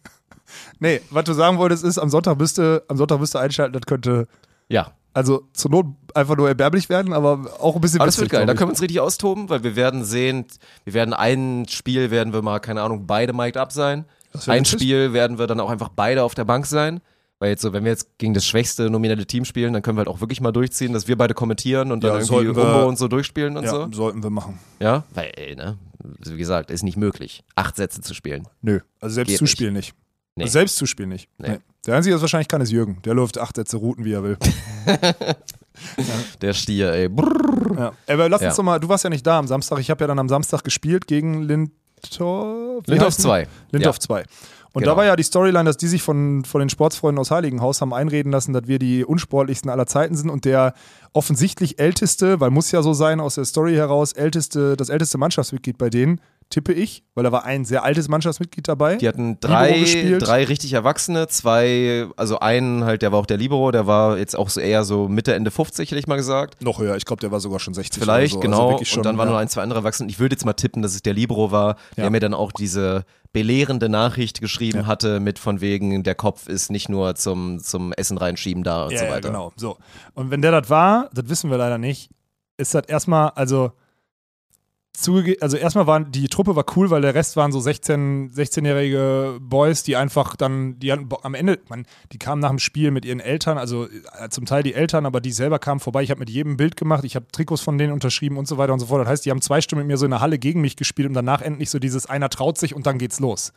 [0.80, 3.72] nee, was du sagen wolltest, ist, am Sonntag bist du, am Sonntag bist du einschalten,
[3.72, 4.26] das könnte,
[4.68, 8.28] Ja, also zur Not einfach nur erbärmlich werden, aber auch ein bisschen aber das wird
[8.28, 8.44] geil.
[8.44, 10.44] Da können wir uns richtig austoben, weil wir werden sehen,
[10.84, 14.04] wir werden ein Spiel, werden wir mal, keine Ahnung, beide mic'd up sein.
[14.46, 14.80] Ein witzig.
[14.80, 17.00] Spiel werden wir dann auch einfach beide auf der Bank sein.
[17.38, 20.00] Weil jetzt so, wenn wir jetzt gegen das schwächste nominelle Team spielen, dann können wir
[20.00, 22.64] halt auch wirklich mal durchziehen, dass wir beide kommentieren und dann Ja, irgendwie sollten wir-
[22.64, 23.88] Umbo und so durchspielen und Ja, so.
[23.92, 24.58] sollten wir machen.
[24.80, 25.76] Ja, weil, ey, ne,
[26.24, 28.48] wie gesagt, ist nicht möglich, acht Sätze zu spielen.
[28.62, 29.94] Nö, also selbst Geht zuspielen nicht.
[30.34, 30.44] Nee.
[30.44, 31.28] Also selbst zuspielen nicht.
[31.38, 31.50] Nee.
[31.50, 31.58] Nee.
[31.86, 33.00] Der Einzige, der wahrscheinlich kann, ist Jürgen.
[33.04, 34.36] Der läuft acht Sätze Routen, wie er will.
[36.40, 37.08] Der Stier, ey.
[37.08, 37.76] Brrr.
[37.78, 37.92] Ja.
[38.08, 38.48] Aber lass Ja.
[38.48, 39.78] uns doch mal, du warst ja nicht da am Samstag.
[39.78, 41.70] Ich habe ja dann am Samstag gespielt gegen Lindorf.
[42.86, 43.28] Lindorf heißen die?
[43.28, 43.48] 2.
[43.72, 44.24] Lindorf 2.
[44.76, 44.92] Und Genau.
[44.92, 47.94] da war ja die Storyline, dass die sich von, von den Sportsfreunden aus Heiligenhaus haben
[47.94, 50.74] einreden lassen, dass wir die unsportlichsten aller Zeiten sind und der
[51.14, 55.78] offensichtlich älteste, weil muss ja so sein aus der Story heraus, älteste, das älteste Mannschaftsmitglied
[55.78, 58.96] bei denen, tippe ich, weil da war ein sehr altes Mannschaftsmitglied dabei.
[58.96, 60.26] Die hatten drei, gespielt.
[60.26, 64.36] drei richtig Erwachsene, zwei, also einen halt, der war auch der Libero, der war jetzt
[64.36, 66.62] auch so eher so Mitte, Ende 50, hätte ich mal gesagt.
[66.62, 68.00] Noch höher, ich glaube, der war sogar schon 60.
[68.02, 68.48] Vielleicht, oder so.
[68.50, 68.72] genau.
[68.72, 69.34] Also schon, und dann waren ja.
[69.34, 70.08] noch ein, zwei andere Erwachsene.
[70.08, 72.04] Ich würde jetzt mal tippen, dass es der Libero war, Ja.
[72.04, 74.86] der mir dann auch diese belehrende Nachricht geschrieben Ja.
[74.86, 78.92] hatte mit von wegen, der Kopf ist nicht nur zum, zum Essen reinschieben da und
[78.92, 79.28] ja, so ja, weiter.
[79.28, 79.52] genau.
[79.56, 79.76] So.
[80.14, 82.08] Und wenn der das war, das wissen wir leider nicht,
[82.56, 83.72] ist das erstmal, also
[84.96, 89.38] zuge also erstmal waren die Truppe war cool, weil der Rest waren so 16, 16-jährige
[89.40, 93.04] Boys, die einfach dann, die hatten am Ende, man, die kamen nach dem Spiel mit
[93.04, 96.02] ihren Eltern, also äh, zum Teil die Eltern, aber die selber kamen vorbei.
[96.02, 98.58] Ich habe mit jedem ein Bild gemacht, ich habe Trikots von denen unterschrieben und so
[98.58, 99.02] weiter und so fort.
[99.02, 101.08] Das heißt, die haben zwei Stunden mit mir so in der Halle gegen mich gespielt
[101.08, 103.52] und danach endlich so dieses einer traut sich und dann geht's los.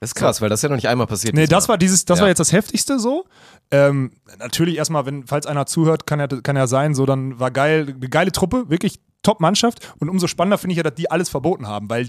[0.00, 1.32] Das ist krass, weil das ist ja noch nicht einmal passiert.
[1.34, 1.58] Nee, diesmal.
[1.60, 2.22] das war dieses, das Ja.
[2.22, 3.24] war jetzt das Heftigste so.
[3.70, 4.10] Ähm,
[4.40, 7.94] natürlich erstmal, wenn, falls einer zuhört, kann ja, kann ja sein, so dann war geil,
[7.96, 9.94] eine geile Truppe, wirklich Top-Mannschaft.
[9.98, 12.08] Und umso spannender finde ich ja, dass die alles verboten haben, weil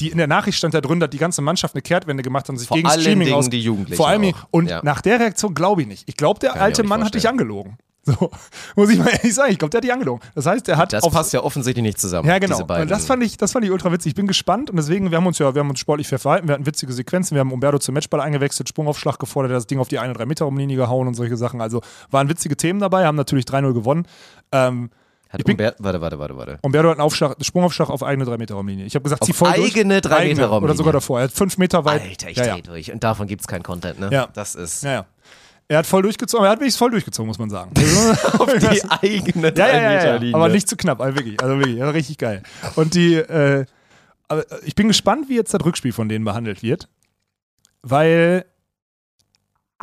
[0.00, 2.50] die in der Nachricht stand da drin, dass die ganze Mannschaft eine Kehrtwende gemacht hat
[2.50, 3.50] und sich Vor gegen allen Streaming Dingen aus.
[3.50, 4.46] die Jugendlichen Vor allem, auch.
[4.50, 4.80] und Ja.
[4.82, 6.08] nach der Reaktion glaube ich nicht.
[6.08, 7.40] Ich glaube, der Kann alte Mann hat dich vorstellen.
[7.40, 7.78] angelogen.
[8.06, 8.30] So,
[8.76, 9.50] muss ich mal ehrlich sagen.
[9.52, 10.20] Ich glaube, der hat dich angelogen.
[10.34, 12.28] Das heißt, er hat Das passt ja offensichtlich nicht zusammen.
[12.28, 12.60] ja, genau.
[12.60, 14.10] Und das fand ich, das fand ich ultra witzig.
[14.10, 16.46] Ich bin gespannt und deswegen, wir haben uns ja, wir haben uns sportlich fair verhalten,
[16.46, 19.88] wir hatten witzige Sequenzen, wir haben Umberto zum Matchball eingewechselt, Sprungaufschlag gefordert, das Ding auf
[19.88, 21.62] die 1 3 Meter Umlinie gehauen und solche Sachen.
[21.62, 21.80] Also
[22.10, 24.06] waren witzige Themen dabei, haben natürlich 3-0 gewonnen.
[24.52, 24.90] Ähm,
[25.34, 26.58] Hat ich bin- Umbert, warte, warte, warte, warte.
[26.62, 28.86] Umberto hat einen Aufschlag, Sprungaufschlag auf eigene 3 Meter Raumlinie.
[28.86, 30.14] Ich habe gesagt, Auf zieh voll eigene durch.
[30.14, 30.76] 3 Meter Oder Raumlinie.
[30.76, 31.18] sogar davor.
[31.18, 32.02] Er hat 5 Meter weit.
[32.02, 32.60] Alter, ich ja, dreh ja.
[32.60, 32.92] durch.
[32.92, 34.10] Und davon gibt es keinen Content, ne?
[34.12, 34.28] Ja.
[34.32, 35.06] Das ist ja, ja.
[35.66, 37.72] Er hat voll durchgezogen, er hat wirklich voll durchgezogen, muss man sagen.
[38.38, 42.18] auf die eigene 3 Ja, aber nicht zu knapp, also wirklich, also wirklich, ja, richtig
[42.18, 42.42] geil.
[42.76, 43.64] Und die, äh,
[44.64, 46.88] ich bin gespannt, wie jetzt das Rückspiel von denen behandelt wird,
[47.82, 48.44] weil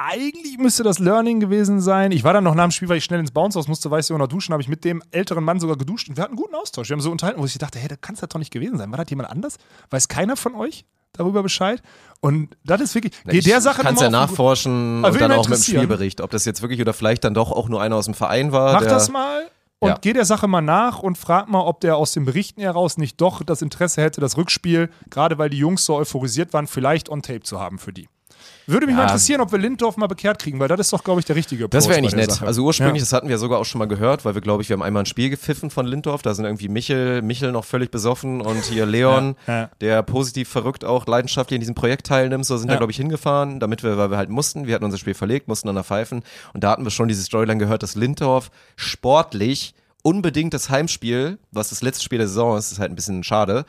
[0.06, 2.12] eigentlich müsste das Learning gewesen sein.
[2.12, 4.18] Ich war dann noch nach dem Spiel, weil ich schnell ins Bounce-Haus musste, weiß ich,
[4.18, 6.56] noch duschen, habe ich mit dem älteren Mann sogar geduscht und wir hatten einen guten
[6.56, 6.90] Austausch.
[6.90, 8.92] Wir haben so unterhalten, wo ich dachte, hey, das kann es doch nicht gewesen sein.
[8.92, 9.58] War das jemand anders?
[9.90, 11.82] Weiß keiner von euch darüber Bescheid?
[12.20, 15.58] Und das ist wirklich, Ich der Sache kannst ja nachforschen Also und dann auch mit
[15.60, 15.64] dem.
[15.64, 18.52] Spielbericht, ob das jetzt wirklich oder vielleicht dann doch auch nur einer aus dem Verein
[18.52, 18.74] war.
[18.74, 19.48] Mach das mal
[19.80, 19.98] und Ja.
[20.00, 23.20] geh der Sache mal nach und frag mal, ob der aus den Berichten heraus nicht
[23.20, 27.22] doch das Interesse hätte, das Rückspiel, gerade weil die Jungs so euphorisiert waren, vielleicht on
[27.24, 28.08] tape zu haben für die.
[28.68, 28.98] Würde mich Ja.
[29.00, 31.36] mal interessieren, ob wir Lindorf mal bekehrt kriegen, weil das ist doch, glaube ich, der
[31.36, 32.32] richtige Das Approach wäre der nett.
[32.32, 32.46] Sache.
[32.46, 33.06] Also ursprünglich, Ja.
[33.06, 35.04] das hatten wir sogar auch schon mal gehört, weil wir, glaube ich, wir haben einmal
[35.04, 36.22] ein Spiel gepfiffen von Lindorf.
[36.22, 40.86] Da sind irgendwie Michel, Michel noch völlig besoffen und hier Leon, Ja, der positiv verrückt
[40.86, 42.46] auch leidenschaftlich in diesem Projekt teilnimmt.
[42.46, 42.76] So sind Ja.
[42.76, 44.68] da, glaube ich, hingefahren, damit wir, weil wir halt mussten.
[44.68, 46.24] Wir hatten unser Spiel verlegt, mussten dann da pfeifen.
[46.54, 48.52] Und da hatten wir schon diese Storyline gehört, dass Lindorf
[48.96, 53.24] sportlich unbedingt das Heimspiel, was das letzte Spiel der Saison ist, ist halt ein bisschen
[53.24, 53.66] schade,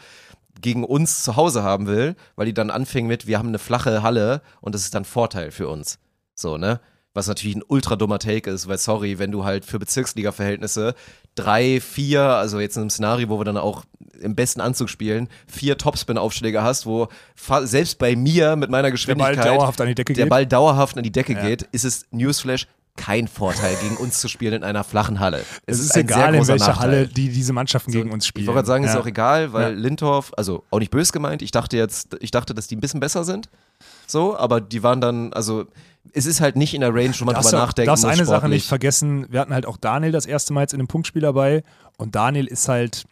[0.61, 4.03] gegen uns zu Hause haben will, weil die dann anfingen mit, wir haben eine flache
[4.03, 5.99] Halle und das ist dann Vorteil für uns.
[6.35, 6.81] So, ne?
[7.15, 10.95] Was natürlich ein ultra dummer Take ist, weil sorry, wenn du halt für Bezirksliga-Verhältnisse
[11.35, 13.85] drei, vier, also jetzt in einem Szenario, wo wir dann auch
[14.21, 17.09] im besten Anzug spielen, vier Topspin-Aufschläge hast, wo
[17.65, 20.31] selbst bei mir mit meiner der Ball Geschwindigkeit dauerhaft an die Decke der geht.
[20.31, 21.43] Ball dauerhaft an die Decke Ja.
[21.43, 22.67] geht, ist es Newsflash
[22.97, 25.45] kein Vorteil, gegen uns zu spielen in einer flachen Halle.
[25.67, 26.77] es ist ein sehr egal, in welcher Nachteil.
[26.79, 28.43] Halle die diese Mannschaften gegen uns spielen.
[28.45, 29.01] Ich wollte gerade sagen, ist ja.
[29.01, 29.79] auch egal, weil Ja.
[29.79, 33.01] Lindorf, also auch nicht böse gemeint, ich dachte jetzt, ich dachte, dass die ein bisschen
[33.01, 33.49] besser sind.
[34.07, 35.65] So, aber die waren dann, also
[36.13, 38.13] es ist halt nicht in der Range, wo man darfst drüber du- nachdenken darfst muss.
[38.13, 38.57] eine Sache sportlich.
[38.63, 39.27] nicht vergessen.
[39.31, 41.63] Wir hatten halt auch Daniel das erste Mal jetzt in einem Punktspiel dabei
[41.97, 43.05] und Daniel ist halt.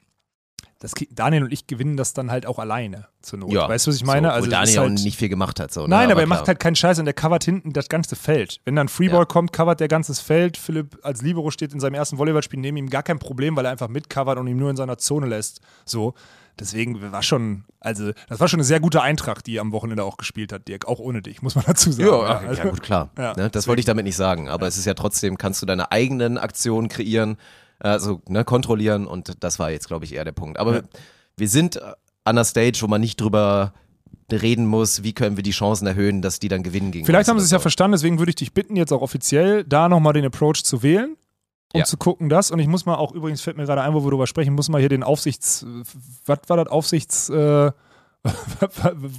[0.83, 3.53] Das, Daniel und ich gewinnen das dann halt auch alleine zur Not.
[3.53, 4.29] Ja, weißt du, was ich meine?
[4.29, 5.71] So, also Daniel halt, nicht viel gemacht hat.
[5.73, 5.89] So, ne?
[5.89, 6.39] Nein, aber, er klar.
[6.39, 8.61] macht halt keinen Scheiß und der covert hinten das ganze Feld.
[8.65, 9.25] Wenn dann Freeball Ja.
[9.27, 10.57] kommt, covert der ganzes Feld.
[10.57, 13.73] Philipp als Libero steht in seinem ersten Volleyballspiel neben ihm gar kein Problem, weil er
[13.73, 15.61] einfach mitcovert und ihn nur in seiner Zone lässt.
[15.85, 16.15] So.
[16.59, 20.17] Deswegen war schon, also das war schon eine sehr gute Eintracht, die am Wochenende auch
[20.19, 20.87] gespielt hat, Dirk.
[20.89, 22.09] Auch ohne dich, muss man dazu sagen.
[22.09, 23.11] Ja, ach, also- ja, gut, klar.
[23.19, 23.51] Ja, ne?
[23.51, 24.49] Das wollte ich damit nicht sagen.
[24.49, 27.37] Aber es ist ja trotzdem, kannst du deine eigenen Aktionen kreieren,
[27.81, 30.59] also ne, kontrollieren und das war jetzt, glaube ich, eher der Punkt.
[30.59, 30.83] Aber Ja.
[31.37, 31.95] wir sind an
[32.25, 33.73] einer Stage, wo man nicht drüber
[34.31, 37.41] reden muss, wie können wir die Chancen erhöhen, dass die dann gewinnen gegen Vielleicht haben
[37.41, 40.25] sie es ja verstanden, deswegen würde ich dich bitten, jetzt auch offiziell da nochmal den
[40.25, 41.17] Approach zu wählen,
[41.73, 41.85] um Ja.
[41.85, 42.51] zu gucken, das.
[42.53, 44.69] Und ich muss mal auch, übrigens fällt mir gerade ein, wo wir darüber sprechen, muss
[44.69, 45.67] mal hier den Aufsichts,
[46.27, 47.73] was war das, Aufsichts, äh,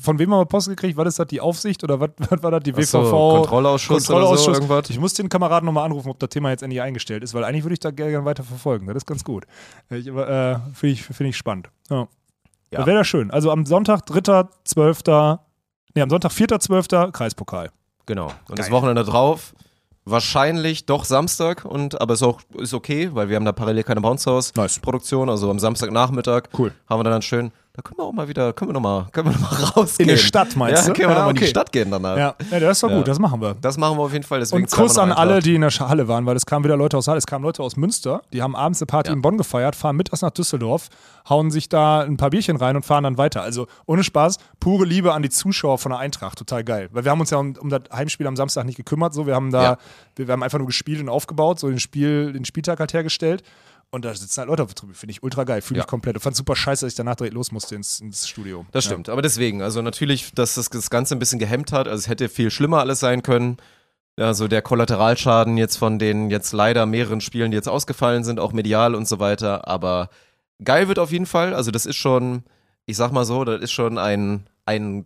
[0.04, 0.96] Von wem haben wir Post gekriegt?
[0.96, 3.10] Was ist das, die Aufsicht oder was, was war das, die Ach so, WVV?
[3.12, 4.90] Kontrollausschuss oder so, irgendwas?
[4.90, 7.64] Ich muss den Kameraden nochmal anrufen, ob das Thema jetzt endlich eingestellt ist, weil eigentlich
[7.64, 8.86] würde ich da gerne weiter verfolgen.
[8.88, 9.46] Das ist ganz gut.
[9.90, 11.70] Ich, äh, Finde ich, find ich spannend.
[11.90, 12.08] Ja.
[12.72, 12.80] Ja.
[12.80, 13.32] Das wäre ja schön.
[13.32, 15.40] Also am Sonntag, 3.12.,
[15.96, 17.12] nee, am Sonntag, 4.12.
[17.12, 17.72] Kreispokal.
[18.06, 18.28] Genau.
[18.28, 18.58] Und Geil.
[18.58, 19.54] das Wochenende drauf,
[20.06, 24.02] wahrscheinlich doch Samstag, und aber ist auch ist okay, weil wir haben da parallel keine
[24.02, 24.80] Bounce House Nice.
[24.80, 26.72] Produktion, also am Samstagnachmittag Cool.
[26.90, 29.30] haben wir dann schön, da können wir auch mal wieder, können wir noch mal, können
[29.30, 30.10] wir noch mal rausgehen.
[30.10, 30.94] In die Stadt, meinst ja, du?
[30.94, 31.46] können wir Ja, noch mal in okay.
[31.46, 32.18] die Stadt gehen danach.
[32.18, 32.98] Ja, ja das ist doch Ja.
[32.98, 33.56] gut, das machen wir.
[33.62, 34.40] Das machen wir auf jeden Fall.
[34.40, 36.98] Deswegen Und Kuss an alle, die in der Halle waren, weil es kamen wieder Leute
[36.98, 39.78] aus Halle, es kamen Leute aus Münster, die haben abends eine Party in Bonn gefeiert,
[39.78, 40.90] fahren mittags nach Düsseldorf,
[41.30, 43.42] hauen sich da ein paar Bierchen rein und fahren dann weiter.
[43.42, 46.90] Also ohne Spaß, pure Liebe an die Zuschauer von der Eintracht, total geil.
[46.92, 49.36] Weil wir haben uns ja um, um das Heimspiel am Samstag nicht gekümmert, so wir
[49.36, 49.78] haben da,
[50.18, 53.44] wir, wir haben einfach nur gespielt und aufgebaut, so den Spiel, den Spieltag halt hergestellt.
[53.94, 55.84] Und da sitzen halt Leute auf der Tribüne, finde ich ultra geil, fühle Ja.
[55.84, 56.16] ich komplett.
[56.16, 58.66] Ich fand super scheiße, dass ich danach direkt los musste ins, ins Studio.
[58.72, 58.92] Das Ja.
[58.92, 62.08] stimmt, aber deswegen, also natürlich, dass das, das Ganze ein bisschen gehemmt hat, also es
[62.08, 63.58] hätte viel schlimmer alles sein können.
[64.18, 68.54] Also der Kollateralschaden jetzt von den jetzt leider mehreren Spielen, die jetzt ausgefallen sind, auch
[68.54, 70.10] medial und so weiter, aber
[70.64, 72.44] geil wird auf jeden Fall, also das ist schon,
[72.86, 75.06] ich sag mal so, das ist schon ein, ein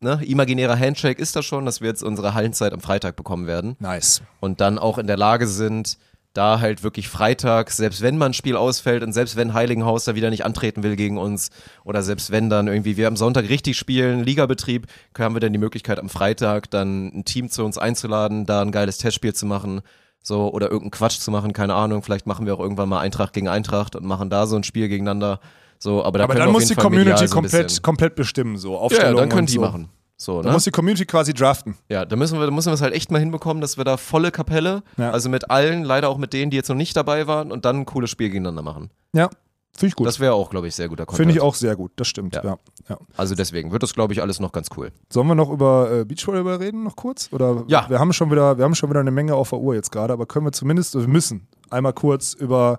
[0.00, 3.76] ne, imaginärer Handshake ist das schon, dass wir jetzt unsere Hallenzeit am Freitag bekommen werden
[3.78, 4.20] Nice.
[4.40, 5.96] und dann auch in der Lage sind,
[6.36, 10.14] da halt wirklich Freitag, selbst wenn mal ein Spiel ausfällt und selbst wenn Heiligenhaus da
[10.14, 11.50] wieder nicht antreten will gegen uns
[11.84, 14.86] oder selbst wenn dann irgendwie wir am Sonntag richtig spielen, Ligabetrieb,
[15.18, 18.72] haben wir dann die Möglichkeit am Freitag dann ein Team zu uns einzuladen, da ein
[18.72, 19.80] geiles Testspiel zu machen,
[20.22, 23.32] so oder irgendeinen Quatsch zu machen, keine Ahnung, vielleicht machen wir auch irgendwann mal Eintracht
[23.32, 25.40] gegen Eintracht und machen da so ein Spiel gegeneinander,
[25.78, 28.78] so, aber da Aber dann muss die Fall Community medial so komplett, komplett bestimmen, so
[28.78, 29.60] Aufstellung ja, dann können und die so.
[29.60, 29.88] machen.
[30.18, 30.52] So, Da ne?
[30.54, 31.76] muss die Community quasi draften.
[31.90, 33.96] Ja, da müssen wir, da müssen wir es halt echt mal hinbekommen, dass wir da
[33.98, 35.10] volle Kapelle, Ja.
[35.10, 37.76] also mit allen, leider auch mit denen, die jetzt noch nicht dabei waren und dann
[37.80, 38.90] ein cooles Spiel gegeneinander machen.
[39.12, 39.28] Ja,
[39.76, 40.06] finde ich gut.
[40.06, 41.18] Das wäre auch, glaube ich, sehr guter Content.
[41.26, 42.34] Finde ich auch sehr gut, das stimmt.
[42.34, 42.42] Ja.
[42.44, 42.58] Ja.
[42.88, 42.98] Ja.
[43.18, 44.90] Also deswegen wird das, glaube ich, alles noch ganz cool.
[45.12, 47.28] Sollen wir noch über äh, Beachvolleyball reden, noch kurz?
[47.32, 47.84] Oder Ja.
[47.90, 50.14] wir haben schon wieder, wir haben schon wieder eine Menge auf der Uhr jetzt gerade,
[50.14, 52.78] aber können wir zumindest, wir müssen einmal kurz über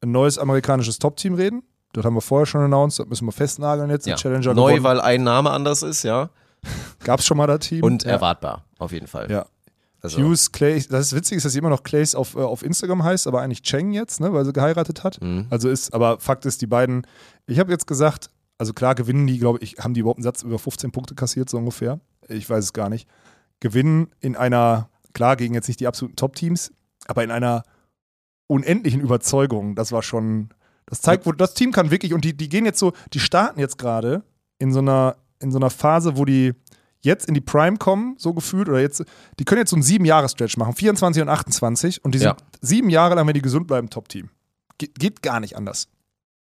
[0.00, 1.64] ein neues amerikanisches Top-Team reden.
[1.92, 4.06] Das haben wir vorher schon announced, das müssen wir festnageln jetzt.
[4.06, 4.14] Ja.
[4.16, 4.84] Challenger Neu, gewonnen.
[4.84, 6.30] weil ein Name anders ist, ja.
[7.04, 7.82] Gab es schon mal das Team.
[7.84, 8.12] Und ja.
[8.12, 9.30] erwartbar, auf jeden Fall.
[9.30, 9.46] Ja.
[10.00, 12.62] Also, Hughes Clay, das ist witzig, ist, dass sie immer noch Clays auf, äh, auf
[12.62, 15.20] Instagram heißt, aber eigentlich Cheng jetzt, ne, weil sie geheiratet hat.
[15.20, 15.46] Mhm.
[15.50, 17.04] Also ist, aber Fakt ist, die beiden,
[17.46, 20.42] ich habe jetzt gesagt, also klar gewinnen die, glaube ich, haben die überhaupt einen Satz
[20.42, 22.00] über 15 Punkte kassiert, so ungefähr.
[22.28, 23.08] Ich weiß es gar nicht.
[23.60, 26.72] Gewinnen in einer, klar, gegen jetzt nicht die absoluten Top-Teams,
[27.06, 27.64] aber in einer
[28.46, 29.74] unendlichen Überzeugung.
[29.74, 30.50] Das war schon,
[30.86, 33.58] das zeigt, wo das Team kann wirklich, und die, die gehen jetzt so, die starten
[33.58, 34.22] jetzt gerade
[34.58, 36.52] in so einer, in so einer Phase, wo die
[37.00, 39.04] jetzt in die Prime kommen, so gefühlt, oder jetzt,
[39.38, 42.28] die können jetzt so einen sieben Jahre Stretch machen, 24 und 28, und die sind
[42.28, 42.36] Ja.
[42.60, 44.30] sieben Jahre lang, wenn die gesund bleiben, Top-Team.
[44.78, 45.88] Ge geht gar nicht anders.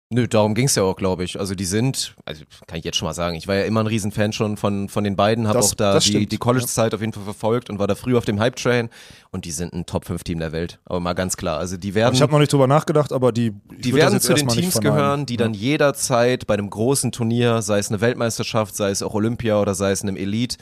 [0.10, 1.38] Nö, darum ging es ja auch, glaube ich.
[1.38, 3.88] Also die sind, also kann ich jetzt schon mal sagen, ich war ja immer ein
[3.88, 7.26] Riesenfan schon von, von den beiden, habe auch da die, die College-Zeit auf jeden Fall
[7.26, 8.90] verfolgt und war da früh auf dem Hype-Train
[9.32, 10.80] und die sind ein Top-5-Team der Welt.
[10.86, 12.16] Aber mal ganz klar, also die werden...
[12.16, 15.36] Ich habe noch nicht drüber nachgedacht, aber die, Die werden zu den Teams gehören, die
[15.36, 19.76] dann jederzeit bei einem großen Turnier, sei es eine Weltmeisterschaft, sei es auch Olympia oder
[19.76, 20.56] sei es einem Elite,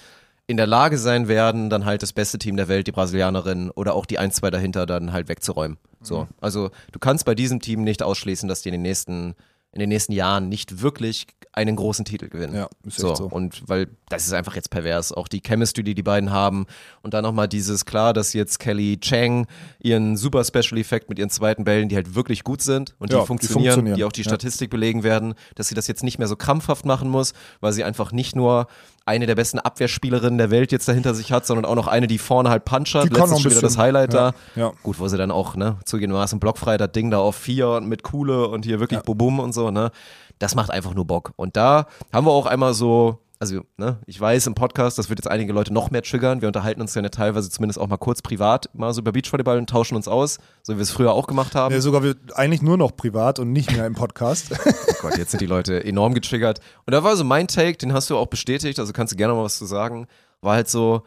[0.47, 3.93] in der Lage sein werden, dann halt das beste Team der Welt, die Brasilianerin oder
[3.93, 5.77] auch die ein, zwei dahinter dann halt wegzuräumen.
[6.05, 6.21] So.
[6.23, 6.27] Mhm.
[6.41, 9.35] Also du kannst bei diesem Team nicht ausschließen, dass die in den nächsten,
[9.71, 12.53] in den nächsten Jahren nicht wirklich einen großen Titel gewinnen.
[12.53, 13.15] Ja, ist so.
[13.15, 13.25] so.
[13.27, 15.13] Und weil das ist einfach jetzt pervers.
[15.13, 16.65] Auch die Chemistry, die die beiden haben.
[17.01, 19.47] Und dann nochmal dieses, klar, dass jetzt Kelly Chang
[19.81, 23.19] ihren super Special Effekt mit ihren zweiten Bällen, die halt wirklich gut sind und Ja,
[23.19, 24.07] die die funktionieren, die, funktionieren.
[24.07, 24.29] auch die Ja.
[24.29, 27.85] Statistik belegen werden, dass sie das jetzt nicht mehr so krampfhaft machen muss, weil sie
[27.85, 28.67] einfach nicht nur
[29.05, 32.17] eine der besten Abwehrspielerinnen der Welt jetzt dahinter sich hat, sondern auch noch eine, die
[32.17, 33.05] vorne halt punchert.
[33.05, 33.77] Die ein schon wieder das.
[33.77, 34.59] Highlight Ja, da.
[34.59, 34.71] ja.
[34.81, 38.03] Gut, wo sie dann auch, ne, zugegebenermaßen blockfrei das Ding da auf vier und mit
[38.03, 39.03] Kuhle und hier wirklich Ja.
[39.03, 39.91] Bubum und so, ne.
[40.39, 41.31] Das macht einfach nur Bock.
[41.35, 45.19] Und da haben wir auch einmal so, also, ne, ich weiß im Podcast, das wird
[45.19, 46.41] jetzt einige Leute noch mehr triggern.
[46.41, 49.57] Wir unterhalten uns ja ne, teilweise zumindest auch mal kurz privat mal so über Beachvolleyball
[49.57, 51.73] und tauschen uns aus, so wie wir es früher auch gemacht haben.
[51.73, 54.51] Ja, sogar wir eigentlich nur noch privat und nicht mehr im Podcast.
[54.97, 56.59] Oh Gott, jetzt sind die Leute enorm getriggert.
[56.87, 59.33] Und da war so mein Take, den hast du auch bestätigt, also kannst du gerne
[59.35, 60.07] mal was zu sagen.
[60.41, 61.03] War halt so,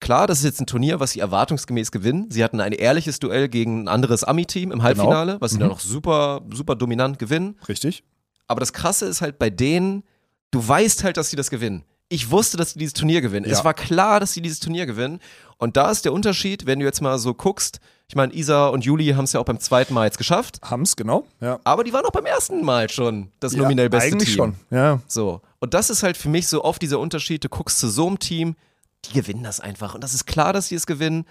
[0.00, 2.30] klar, das ist jetzt ein Turnier, was sie erwartungsgemäß gewinnen.
[2.30, 5.72] Sie hatten ein ehrliches Duell gegen ein anderes Ami-Team im Halbfinale, was sie dann Mhm.
[5.74, 7.58] noch super, super dominant gewinnen.
[7.68, 8.04] Richtig?
[8.46, 10.04] Aber das Krasse ist halt bei denen,
[10.50, 11.84] du weißt halt, dass sie das gewinnen.
[12.08, 13.46] Ich wusste, dass sie dieses Turnier gewinnen.
[13.46, 13.52] Ja.
[13.52, 15.20] Es war klar, dass sie dieses Turnier gewinnen.
[15.56, 17.80] Und da ist der Unterschied, wenn du jetzt mal so guckst.
[18.08, 20.60] Ich meine, Isa und Juli haben es ja auch beim zweiten Mal jetzt geschafft.
[20.62, 21.26] Haben's, genau.
[21.40, 21.58] Ja.
[21.64, 24.36] Aber die waren auch beim ersten Mal schon das nominell ja, beste eigentlich Team.
[24.36, 24.54] schon.
[24.70, 25.00] Ja.
[25.08, 25.40] So.
[25.60, 27.42] Und das ist halt für mich so oft dieser Unterschied.
[27.42, 28.56] Du guckst zu so einem Team,
[29.06, 29.94] die gewinnen das einfach.
[29.94, 31.24] Und das ist klar, dass sie es gewinnen.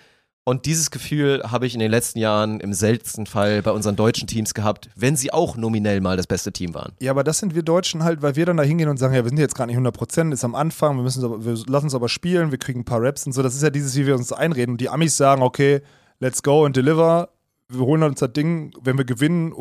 [0.45, 4.27] Und dieses Gefühl habe ich in den letzten Jahren im seltensten Fall bei unseren deutschen
[4.27, 6.91] Teams gehabt, wenn sie auch nominell mal das beste Team waren.
[6.99, 9.23] Ja, aber das sind wir Deutschen halt, weil wir dann da hingehen und sagen, ja,
[9.23, 11.95] wir sind jetzt gerade nicht 100 Prozent, ist am Anfang, wir, müssen, wir lassen uns
[11.95, 13.41] aber spielen, wir kriegen ein paar Raps und so.
[13.41, 14.73] Das ist ja dieses, wie wir uns einreden.
[14.73, 15.81] Und die Amis sagen, okay,
[16.19, 17.29] let's go and deliver.
[17.69, 19.53] Wir holen uns das Ding, wenn wir gewinnen,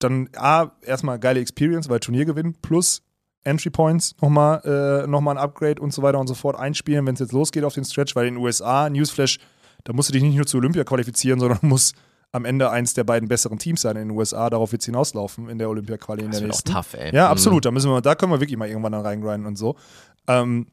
[0.00, 3.02] dann A, erstmal geile Experience, weil Turnier gewinnen, plus
[3.44, 7.14] Entry Points nochmal äh, noch ein Upgrade und so weiter und so fort einspielen, wenn
[7.14, 9.38] es jetzt losgeht auf den Stretch, weil in den USA, Newsflash,
[9.84, 11.94] da musst du dich nicht nur zu Olympia qualifizieren, sondern musst
[12.32, 14.50] am Ende eins der beiden besseren Teams sein in den USA.
[14.50, 16.72] Darauf wird es hinauslaufen in der Olympia-Quali in Das der wird auch nächsten.
[16.72, 17.14] tough, ey.
[17.14, 17.30] Ja, Mhm.
[17.32, 17.64] absolut.
[17.64, 19.76] Da müssen wir, da können wir wirklich mal irgendwann dann reingrinden und so.
[20.26, 20.66] Ähm,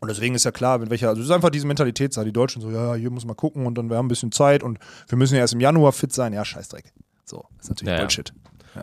[0.00, 2.24] und deswegen ist ja klar, mit welcher, also es ist einfach diese Mentalitätssache.
[2.24, 4.62] Die Deutschen so, ja, hier muss man gucken und dann wir haben ein bisschen Zeit
[4.62, 6.32] und wir müssen ja erst im Januar fit sein.
[6.32, 6.92] Ja, Scheißdreck.
[7.24, 8.00] So, ist natürlich Ja, ja.
[8.00, 8.32] Bullshit.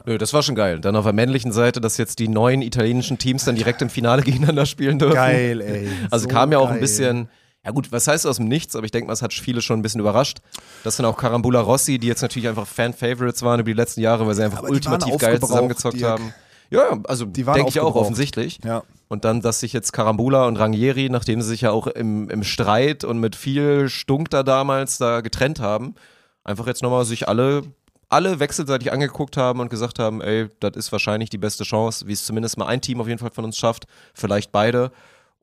[0.06, 0.80] Nö, das war schon geil.
[0.82, 4.22] Dann auf der männlichen Seite, dass jetzt die neuen italienischen Teams dann direkt im Finale
[4.24, 5.16] gegeneinander spielen dürfen.
[5.16, 5.90] Geil, ey.
[6.12, 6.76] Also So kam ja auch geil.
[6.76, 7.30] ein bisschen,
[7.66, 9.80] ja gut, was heißt aus dem Nichts, aber ich denke mal, es hat viele schon
[9.80, 10.38] ein bisschen überrascht.
[10.84, 14.28] Das sind auch Carambula Rossi, die jetzt natürlich einfach Fan-Favorites waren über die letzten Jahre,
[14.28, 16.12] weil sie einfach aber ultimativ geil zusammengezockt Dirk.
[16.12, 16.34] haben.
[16.70, 18.60] Ja, also denke ich auch offensichtlich.
[18.64, 18.84] Ja.
[19.08, 22.44] Und dann, dass sich jetzt Carambula und Rangieri, nachdem sie sich ja auch im, im
[22.44, 25.96] Streit und mit viel Stunk da damals da getrennt haben,
[26.44, 27.64] einfach jetzt nochmal sich alle,
[28.10, 32.14] alle wechselseitig angeguckt haben und gesagt haben, ey, das ist wahrscheinlich die beste Chance, wie
[32.14, 34.92] es zumindest mal ein Team auf jeden Fall von uns schafft, vielleicht beide.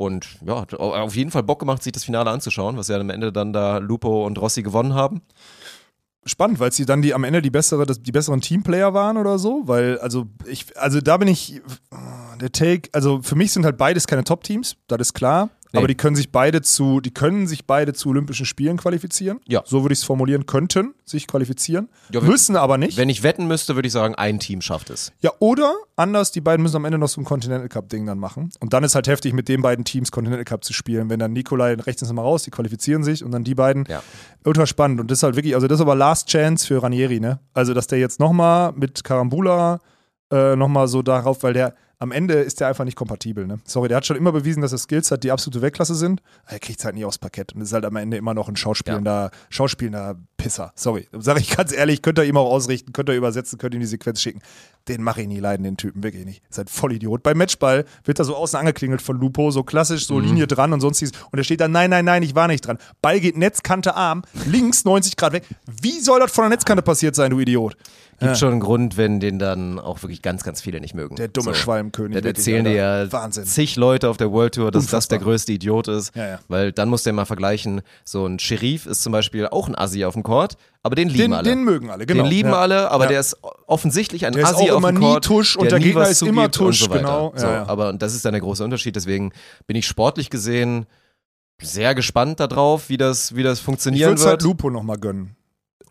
[0.04, 2.98] Und ja, hat au- auf jeden Fall Bock gemacht, sich das Finale anzuschauen, was ja
[2.98, 5.22] am Ende dann da Lupo und Rossi gewonnen haben.
[6.24, 9.62] Spannend, weil sie dann die am Ende die bessere, die besseren Teamplayer waren oder so,
[9.64, 11.60] weil also ich, also da bin ich
[12.42, 15.50] der Take, also für mich sind halt beides keine Top-Teams, das ist klar.
[15.72, 15.78] Nee.
[15.78, 19.40] Aber die können sich beide zu, die können sich beide zu Olympischen Spielen qualifizieren.
[19.48, 19.62] Ja.
[19.64, 21.88] So würde ich es formulieren, könnten sich qualifizieren.
[22.12, 22.98] Ja, müssen aber nicht.
[22.98, 25.12] Wenn ich wetten müsste, würde ich sagen, ein Team schafft es.
[25.20, 28.50] Ja, oder anders, die beiden müssen am Ende noch so ein Continental Cup-Ding dann machen.
[28.60, 31.08] Und dann ist halt heftig, mit den beiden Teams Continental Cup zu spielen.
[31.08, 33.86] Wenn dann Nikolai rechnet es mal raus, die qualifizieren sich und dann die beiden.
[33.88, 34.02] Ja.
[34.44, 35.00] Ultra spannend.
[35.00, 37.40] Und das ist halt wirklich, also das ist aber Last Chance für Ranieri, ne?
[37.54, 39.80] Also, dass der jetzt nochmal mit Karambula
[40.30, 43.60] äh, nochmal so darauf, weil der am Ende ist der einfach nicht kompatibel, ne?
[43.64, 46.20] Sorry, der hat schon immer bewiesen, dass er Skills hat, die absolute Weltklasse sind.
[46.46, 48.56] Er kriegt es halt nie aufs Parkett und ist halt am Ende immer noch ein
[48.56, 50.72] schauspielender, schauspielender Pisser.
[50.74, 51.06] Sorry.
[51.12, 53.82] Sag ich ganz ehrlich, könnt ihr ihm auch ausrichten, könnt ihr übersetzen, könnt ihr ihm
[53.82, 54.40] die Sequenz schicken.
[54.88, 56.42] Den mache ich nie leiden, den Typen, wirklich nicht.
[56.50, 57.22] Ist halt voll Idiot.
[57.22, 60.80] Beim Matchball wird er so außen angeklingelt von Lupo, so klassisch, so Linie dran und
[60.80, 61.12] sonstiges.
[61.30, 62.78] Und er steht da, nein, nein, nein, ich war nicht dran.
[63.00, 65.44] Ball geht Netzkante Arm, links 90 Grad weg.
[65.80, 67.76] Wie soll das von der Netzkante passiert sein, du Idiot?
[68.22, 71.16] Gibt schon einen Grund, wenn den dann auch wirklich ganz, ganz viele nicht mögen.
[71.16, 71.54] Der dumme
[71.92, 72.18] Schwalmkönig.
[72.18, 73.44] Das erzählen dir ja Wahnsinn.
[73.44, 75.18] zig Leute auf der World Tour, dass das Unfassbar.
[75.18, 76.14] der größte Idiot ist.
[76.16, 76.38] Ja, ja.
[76.48, 79.76] Weil dann musst du ja mal vergleichen, so ein Sheriff ist zum Beispiel auch ein
[79.76, 81.48] Assi auf dem Court, aber den lieben Den, alle.
[81.48, 82.22] den mögen alle, genau.
[82.24, 82.58] den lieben ja.
[82.58, 83.36] alle, aber der ist
[83.66, 85.24] offensichtlich ein Der ist Assi auf dem immer nie Court.
[85.24, 87.32] Tusch und der Gegner ist immer Tusch, so genau.
[87.36, 87.46] So.
[87.46, 88.96] Aber das ist dann der große Unterschied.
[88.96, 89.32] Deswegen
[89.66, 90.86] bin ich sportlich gesehen
[91.60, 94.42] sehr gespannt darauf, wie das, wie das Ich funktionieren würde es halt wird.
[94.42, 95.36] Lupo nochmal gönnen.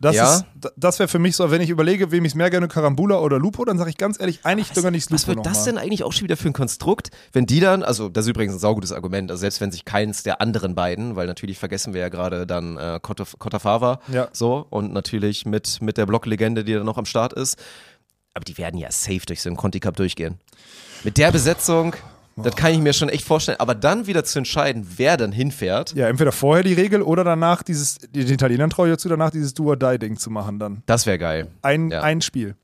[0.02, 0.36] Das, Ja?
[0.38, 0.46] ist-
[0.76, 3.38] das wäre für mich so, wenn ich überlege, wem ich es mehr gerne, Karambula oder
[3.38, 5.66] Lupo, dann sage ich ganz ehrlich, eigentlich gönne ich Was Lupo wird das nochmal.
[5.66, 8.56] denn eigentlich auch schon wieder für ein Konstrukt, wenn die dann, also das ist übrigens
[8.56, 12.02] ein saugutes Argument, also selbst wenn sich keins der anderen beiden, weil natürlich vergessen wir
[12.02, 14.28] ja gerade dann äh, Kotafava Ja.
[14.34, 17.58] so und natürlich mit, mit der Blocklegende, die da noch am Start ist,
[18.34, 20.40] aber die werden ja safe durch so einen Conti Cup durchgehen.
[21.04, 21.96] Mit der Besetzung,
[22.38, 25.94] das kann ich mir schon echt vorstellen, aber dann wieder zu entscheiden, wer dann hinfährt,
[25.96, 29.54] Ja, entweder vorher die Regel oder danach dieses, den Italienern traue ich dazu, danach dieses
[29.54, 30.84] Do-or-Die-Ding zu machen dann.
[30.86, 31.48] das wäre geil.
[31.62, 32.02] Ein, Ja.
[32.02, 32.56] ein Spiel.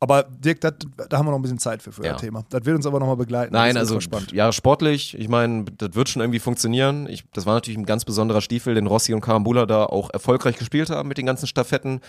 [0.00, 2.12] Aber Dirk, dat, da haben wir noch ein bisschen Zeit für, für Ja.
[2.12, 2.44] das Thema.
[2.50, 3.54] Das wird uns aber nochmal begleiten.
[3.54, 3.98] Nein, also
[4.32, 7.08] ja, sportlich, ich meine, das wird schon irgendwie funktionieren.
[7.08, 10.58] Ich, das war natürlich ein ganz besonderer Stiefel, den Rossi und Karambula da auch erfolgreich
[10.58, 12.00] gespielt haben mit den ganzen Staffetten.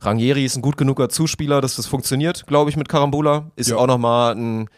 [0.00, 3.50] Rangieri ist ein gut genuger Zuspieler, dass das funktioniert, glaube ich, mit Karambula.
[3.56, 3.76] Ist Ja.
[3.76, 4.68] auch nochmal ein,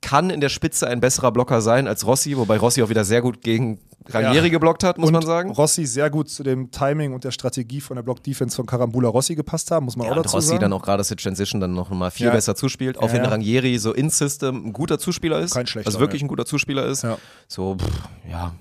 [0.00, 3.22] kann in der Spitze ein besserer Blocker sein als Rossi, wobei Rossi auch wieder sehr
[3.22, 4.52] gut gegen Rangieri Ja.
[4.52, 5.50] geblockt hat, muss und man sagen.
[5.50, 9.34] Rossi sehr gut zu dem Timing und der Strategie von der Block-Defense von Karambula Rossi
[9.34, 10.60] gepasst haben, muss man Ja, auch und dazu Rossi sagen.
[10.60, 12.32] dann auch gerade aus der Transition dann noch mal viel Ja.
[12.32, 12.96] besser zuspielt.
[12.98, 13.28] Auch wenn ja.
[13.28, 15.54] Rangieri so in System ein guter Zuspieler ist.
[15.54, 17.02] Kein schlechter, Also wirklich ein guter Zuspieler ist.
[17.02, 17.18] Ja.
[17.46, 18.54] So, pff, ja.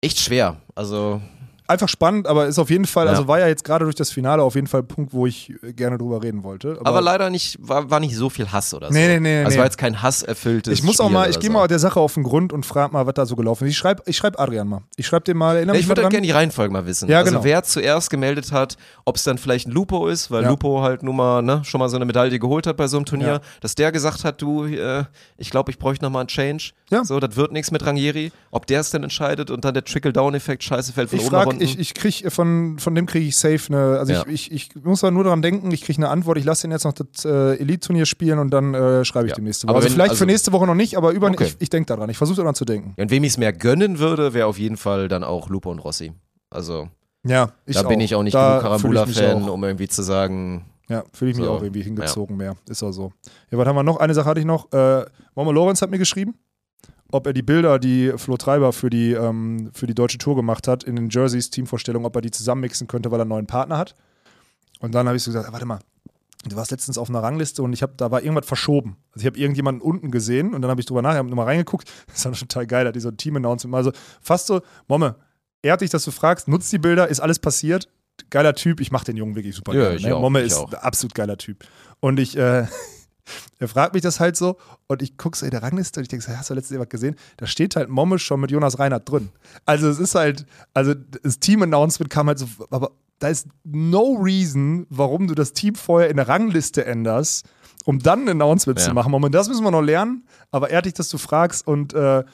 [0.00, 0.56] Echt schwer.
[0.74, 1.20] Also,
[1.66, 3.12] Einfach spannend, aber ist auf jeden Fall, Ja.
[3.12, 5.50] also war ja jetzt gerade durch das Finale auf jeden Fall ein Punkt, wo ich
[5.62, 6.78] äh, gerne drüber reden wollte.
[6.84, 8.92] aber, leider nicht, war, war nicht so viel Hass oder so.
[8.92, 9.58] Nee, nee, nee, Also nee.
[9.58, 11.54] war jetzt kein hasserfülltes ich muss auch Spiel mal, ich gehe so.
[11.54, 13.70] mal der Sache auf den Grund und frage mal, was da so gelaufen ist.
[13.70, 14.82] Ich schreibe ich schreib Adrian mal.
[14.96, 16.10] Ich schreibe dem mal, erinnere Ja, ich würde dran.
[16.10, 17.08] gerne die Reihenfolge mal wissen.
[17.08, 17.44] Ja, also genau.
[17.44, 18.76] wer zuerst gemeldet hat,
[19.06, 20.50] ob es dann vielleicht ein Lupo ist, weil Ja.
[20.50, 23.06] Lupo halt nun mal ne, schon mal so eine Medaille geholt hat bei so einem
[23.06, 23.40] Turnier, Ja.
[23.62, 25.04] dass der gesagt hat, du, äh,
[25.38, 26.72] ich glaube, ich bräuchte nochmal einen Change.
[26.90, 27.04] Ja.
[27.06, 28.32] So, das wird nichts mit Rangieri.
[28.50, 31.46] Ob der es denn entscheidet und dann der Trickle-Down-Effekt scheiße fällt von Ich oben nach
[31.46, 31.54] unten.
[31.64, 34.24] Ich, ich kriege von, von dem kriege ich safe eine, also Ja.
[34.28, 36.70] ich, ich, ich muss aber nur daran denken, ich kriege eine Antwort, ich lasse ihn
[36.70, 39.36] jetzt noch das äh, Elite-Turnier spielen und dann äh, schreibe ich Ja.
[39.36, 39.70] dem nächste Woche.
[39.70, 41.44] Aber Also wenn- vielleicht also- für nächste Woche noch nicht, aber über, Okay.
[41.44, 42.94] ich, ich denke daran, ich versuche daran zu denken.
[42.96, 45.70] Ja, und wem ich es mehr gönnen würde, wäre auf jeden Fall dann auch Lupo
[45.70, 46.12] und Rossi.
[46.50, 46.88] Also,
[47.26, 48.04] Ja, ich da bin auch.
[48.04, 51.52] ich auch nicht Da genug Karambula-Fan, um irgendwie zu sagen, Ja, fühle ich mich So,
[51.52, 52.56] auch irgendwie hingezogen mehr.
[52.68, 53.10] Ist auch so.
[53.50, 53.96] Ja, was haben wir noch?
[53.96, 54.70] Eine Sache hatte ich noch.
[54.72, 55.04] Äh,
[55.34, 56.34] Momo Lorenz hat mir geschrieben,
[57.14, 60.66] ob er die Bilder, die Flo Treiber für die, ähm, für die deutsche Tour gemacht
[60.66, 63.78] hat, in den Jerseys Teamvorstellungen, ob er die zusammenmixen könnte, weil er einen neuen Partner
[63.78, 63.94] hat.
[64.80, 65.78] Und dann habe ich so gesagt, ah, warte mal,
[66.48, 68.96] du warst letztens auf einer Rangliste und ich habe, da war irgendwas verschoben.
[69.12, 71.88] Also ich habe irgendjemanden unten gesehen und dann habe ich drüber nachher nochmal reingeguckt.
[72.08, 73.76] Das ist total geil, hat die so ein Team-Announcement.
[73.76, 75.14] Also fast so, Momme,
[75.62, 77.88] ehrt dich, dass du fragst, nutzt die Bilder, ist alles passiert.
[78.30, 79.96] Geiler Typ, ich mache den Jungen wirklich super Ja, gerne.
[79.96, 80.14] ich ne?
[80.16, 80.72] Momme ist auch.
[80.72, 81.64] ein absolut geiler Typ.
[82.00, 82.66] Und ich, äh,
[83.58, 84.56] er fragt mich das halt so
[84.86, 86.88] und ich gucke so in der Rangliste und ich denke so, hast du letztens was
[86.88, 87.16] gesehen?
[87.36, 89.30] Da steht halt Momme schon mit Jonas Reinhardt drin.
[89.64, 94.86] Also es ist halt, also das Team-Announcement kam halt so, aber da ist no reason,
[94.90, 97.46] warum du das Team vorher in der Rangliste änderst,
[97.84, 98.86] um dann ein Announcement Ja.
[98.88, 99.10] zu machen.
[99.10, 102.24] Moment, das müssen wir noch lernen, aber ehrlich, dass du fragst und äh,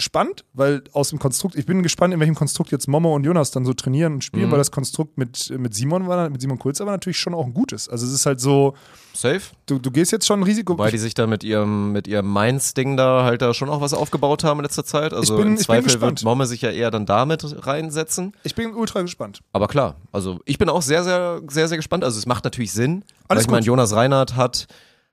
[0.00, 3.50] spannend, weil aus dem Konstrukt, ich bin gespannt, in welchem Konstrukt jetzt Momo und Jonas
[3.50, 4.52] dann so trainieren und spielen, Mhm.
[4.52, 7.52] weil das Konstrukt mit, mit Simon war, mit Simon Kulzer war natürlich schon auch ein
[7.52, 7.88] gutes.
[7.88, 8.74] Also es ist halt so,
[9.12, 9.40] safe.
[9.66, 10.74] du, du gehst jetzt schon ein Risiko.
[10.74, 13.92] Wobei die sich da mit ihrem, mit ihrem Mainz-Ding da halt da schon auch was
[13.92, 15.12] aufgebaut haben in letzter Zeit.
[15.12, 16.20] Also bin- im ich bin Zweifel gespannt.
[16.20, 18.32] wird Momme sich ja eher dann damit reinsetzen.
[18.44, 19.40] ich bin ultra gespannt.
[19.52, 22.04] Aber klar, also ich bin auch sehr, sehr, sehr, sehr gespannt.
[22.04, 23.02] Also es macht natürlich Sinn.
[23.26, 23.66] Alles weil ich meine.
[23.66, 24.68] Jonas Reinhardt hat,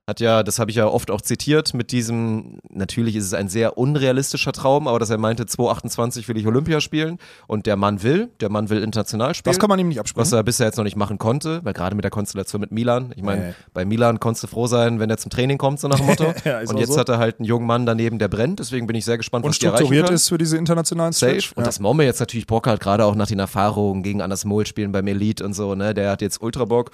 [0.07, 3.47] hat ja, das habe ich ja oft auch zitiert, mit diesem, natürlich ist es ein
[3.49, 7.17] sehr unrealistischer Traum, aber dass er meinte, 2028 will ich Olympia spielen
[7.47, 9.51] und der Mann will, der Mann will international spielen.
[9.51, 10.33] Das kann man ihm nicht was absprechen.
[10.37, 13.23] er bisher jetzt noch nicht machen konnte, weil gerade mit der Konstellation mit Milan, ich
[13.23, 13.53] meine, Nee.
[13.73, 16.25] bei Milan konntest du froh sein, wenn er zum Training kommt, so nach dem Motto.
[16.45, 16.99] Ja, und jetzt so.
[16.99, 19.49] hat er halt einen jungen Mann daneben, der brennt, deswegen bin ich sehr gespannt, Und
[19.51, 21.31] was die erreichen strukturiert ist für diese internationalen Safe.
[21.41, 21.53] Stretch.
[21.53, 21.65] Und Ja.
[21.65, 24.91] dass Momme jetzt natürlich Bock hat, gerade auch nach den Erfahrungen gegen Anders Mohl spielen
[24.91, 25.95] beim Elite und so, ne?
[25.95, 26.91] Der hat jetzt ultra Bock.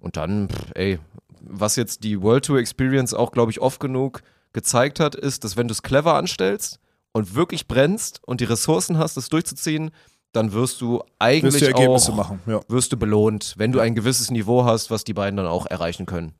[0.00, 0.98] Und dann, pff, ey,
[1.50, 4.22] was jetzt die World Tour Experience auch, glaube ich, oft genug
[4.52, 6.80] gezeigt hat, ist, dass wenn du es clever anstellst
[7.12, 9.90] und wirklich brennst und die Ressourcen hast, das durchzuziehen,
[10.32, 12.40] dann wirst du eigentlich Wirst du Ergebnisse auch machen.
[12.46, 12.60] Ja.
[12.68, 16.06] wirst du belohnt, wenn du ein gewisses Niveau hast, was die beiden dann auch erreichen
[16.06, 16.32] können.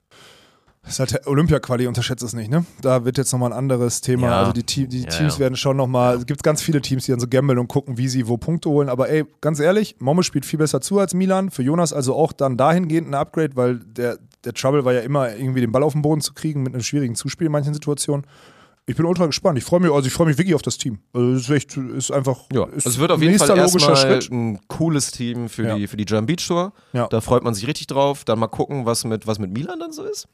[0.83, 2.65] Das ist halt der Olympia-Quali, unterschätzt es nicht, ne?
[2.81, 4.29] Da wird jetzt nochmal ein anderes Thema.
[4.29, 4.39] Ja.
[4.41, 5.41] Also die, Team, die Ja, Teams ja.
[5.41, 8.09] werden schon nochmal, es gibt ganz viele Teams, die dann so gambeln und gucken, wie
[8.09, 8.89] sie wo Punkte holen.
[8.89, 11.51] Aber ey, ganz ehrlich, Momme spielt viel besser zu als Milan.
[11.51, 15.35] Für Jonas also auch dann dahingehend ein Upgrade, weil der, der Trouble war ja immer,
[15.35, 18.27] irgendwie den Ball auf den Boden zu kriegen mit einem schwierigen Zuspiel in manchen Situationen.
[18.87, 19.59] Ich bin ultra gespannt.
[19.59, 21.01] Ich freue mich, also ich freue mich wirklich auf das Team.
[21.13, 22.39] Also es ist echt, ist einfach.
[22.53, 24.31] Ja, ist es wird auf jeden Fall erstmal Schritt.
[24.33, 25.75] ein cooles Team für, Ja.
[25.77, 26.73] die, für die Jam Beach Tour.
[26.95, 27.07] Ja.
[27.09, 28.25] Da freut man sich richtig drauf.
[28.25, 30.27] Dann mal gucken, was mit, was mit Milan dann so ist.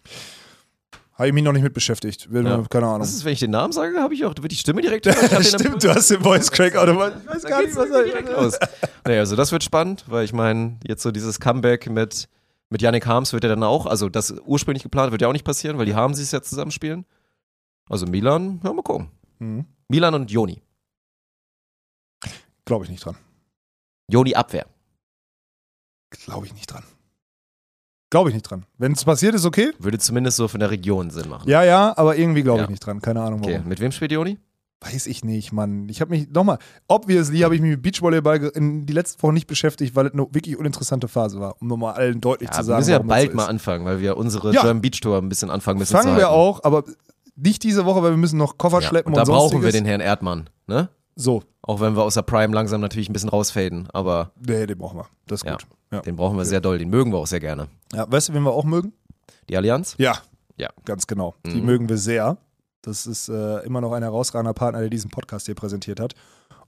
[1.14, 2.28] Habe ich mich noch nicht mit beschäftigt.
[2.32, 2.62] Ja.
[2.70, 3.00] Keine Ahnung.
[3.00, 5.06] Das ist, wenn ich den Namen sage, habe ich auch, wird die Stimme direkt.
[5.42, 7.18] Stimmt, du hast den Voice Crack automatisch.
[7.24, 8.42] Ich weiß Da gar nicht, was direkt er.
[8.42, 8.58] los.
[9.04, 12.28] Naja, also das wird spannend, weil ich meine, jetzt so dieses Comeback mit,
[12.74, 15.44] mit Yannick Harms wird ja dann auch, also das ursprünglich geplant wird ja auch nicht
[15.44, 17.06] passieren, weil die Harms es ja zusammenspielen.
[17.88, 19.12] Also Milan, ja, mal gucken.
[19.38, 19.64] Mhm.
[19.86, 20.60] Milan und Joni.
[22.64, 23.16] Glaube ich nicht dran.
[24.10, 24.66] Joni Abwehr.
[26.10, 26.82] Glaube ich nicht dran.
[28.10, 28.66] Glaube ich nicht dran.
[28.76, 29.72] Wenn es passiert, ist okay.
[29.78, 31.48] Würde zumindest so von der Region Sinn machen.
[31.48, 32.64] Ja, ja, aber irgendwie glaube Ja.
[32.64, 33.00] ich nicht dran.
[33.00, 33.68] Keine Ahnung Okay, warum.
[33.68, 34.38] mit wem spielt Joni?
[34.84, 35.88] Weiß ich nicht, Mann.
[35.88, 36.58] Ich habe mich, nochmal,
[36.88, 40.22] obviously habe ich mich mit Beachvolleyball in die letzten Wochen nicht beschäftigt, weil es eine
[40.32, 42.78] wirklich uninteressante Phase war, um nochmal allen deutlich Ja, zu wir sagen.
[42.80, 44.62] müssen ja bald so mal anfangen, weil wir unsere Ja.
[44.62, 46.84] German Beach Tour ein bisschen anfangen müssen Fangen wir auch, aber
[47.36, 49.72] nicht diese Woche, weil wir müssen noch Koffer Ja, schleppen und und, da brauchen wir
[49.72, 50.88] den Herrn Erdmann, ne?
[51.16, 54.76] So, Auch wenn wir aus der Prime langsam natürlich ein bisschen rausfaden, aber nee, den
[54.76, 55.06] brauchen wir.
[55.26, 55.52] Das ist Ja.
[55.52, 55.66] gut.
[55.92, 56.00] Ja.
[56.00, 57.68] den brauchen wir sehr doll, den mögen wir auch sehr gerne.
[57.94, 58.92] ja, weißt du, wen wir auch mögen?
[59.48, 59.94] Die Allianz?
[59.98, 60.18] Ja.
[60.56, 60.68] Ja.
[60.84, 61.34] Ganz genau.
[61.46, 61.64] Die Mhm.
[61.66, 62.36] mögen wir sehr.
[62.86, 66.14] Das ist äh, immer noch ein herausragender Partner, der diesen Podcast hier präsentiert hat.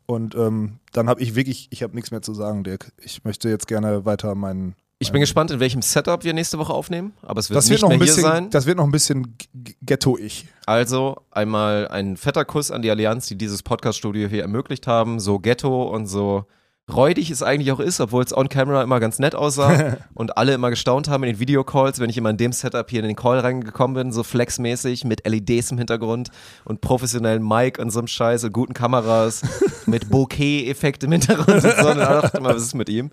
[0.07, 2.93] Und ähm, dann habe ich wirklich, ich habe nichts mehr zu sagen, Dirk.
[3.03, 4.75] Ich möchte jetzt gerne weiter meinen.
[4.99, 7.73] Ich bin gespannt, in welchem Setup wir nächste Woche aufnehmen, aber es wird Das nicht
[7.73, 8.51] wird noch mehr ein bisschen, hier sein.
[8.51, 9.37] das wird noch ein bisschen
[9.83, 10.47] ghetto-ich.
[10.65, 15.21] Also einmal ein fetter Kuss an die Allianz, die dieses Podcast-Studio hier ermöglicht haben.
[15.21, 16.47] So ghetto und so
[16.93, 20.55] räudig es eigentlich auch ist, obwohl es on camera immer ganz nett aussah und alle
[20.55, 23.17] immer gestaunt haben in den Videocalls, wenn ich immer in dem Setup hier in den
[23.17, 26.31] Call reingekommen bin, so flexmäßig mit LEDs im Hintergrund
[26.65, 29.43] und professionellen Mic und so einem Scheiß und guten Kameras
[29.87, 31.89] mit Bokeh-Effekt im Hintergrund und so.
[31.89, 33.11] Und da dachte mal, was ist mit ihm?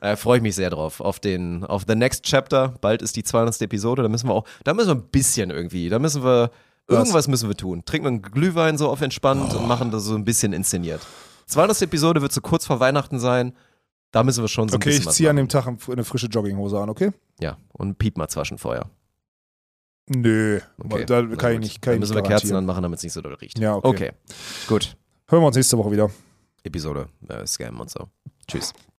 [0.00, 1.00] Äh, Freue ich mich sehr drauf.
[1.00, 2.74] Auf den, auf The Next Chapter.
[2.80, 3.60] Bald ist die 200.
[3.60, 4.02] Episode.
[4.02, 6.50] Da müssen wir auch, da müssen wir ein bisschen irgendwie, da müssen wir,
[6.86, 6.98] Was?
[6.98, 7.82] irgendwas müssen wir tun.
[7.84, 11.00] Trinken wir einen Glühwein so auf entspannt und machen das so ein bisschen inszeniert.
[11.50, 11.82] 200.
[11.82, 13.54] Episode wird so kurz vor Weihnachten sein.
[14.12, 16.04] Da müssen wir schon so ein Okay, bisschen ich was ziehe an dem Tag eine
[16.04, 17.12] frische Jogginghose an, okay?
[17.40, 18.90] Ja, und piep mal Zwaschenfeuer.
[20.08, 21.04] Nö, Okay.
[21.06, 21.62] da Na kann ich gut.
[21.64, 21.82] nicht.
[21.82, 23.58] Kann Dann ich müssen wir Kerzen anmachen, damit es nicht so doll riecht.
[23.60, 23.86] Ja, okay.
[23.88, 24.10] okay.
[24.66, 24.96] Gut.
[25.28, 26.10] Hören wir uns nächste Woche wieder.
[26.64, 28.08] Episode, äh, Scam und so.
[28.48, 28.72] Tschüss.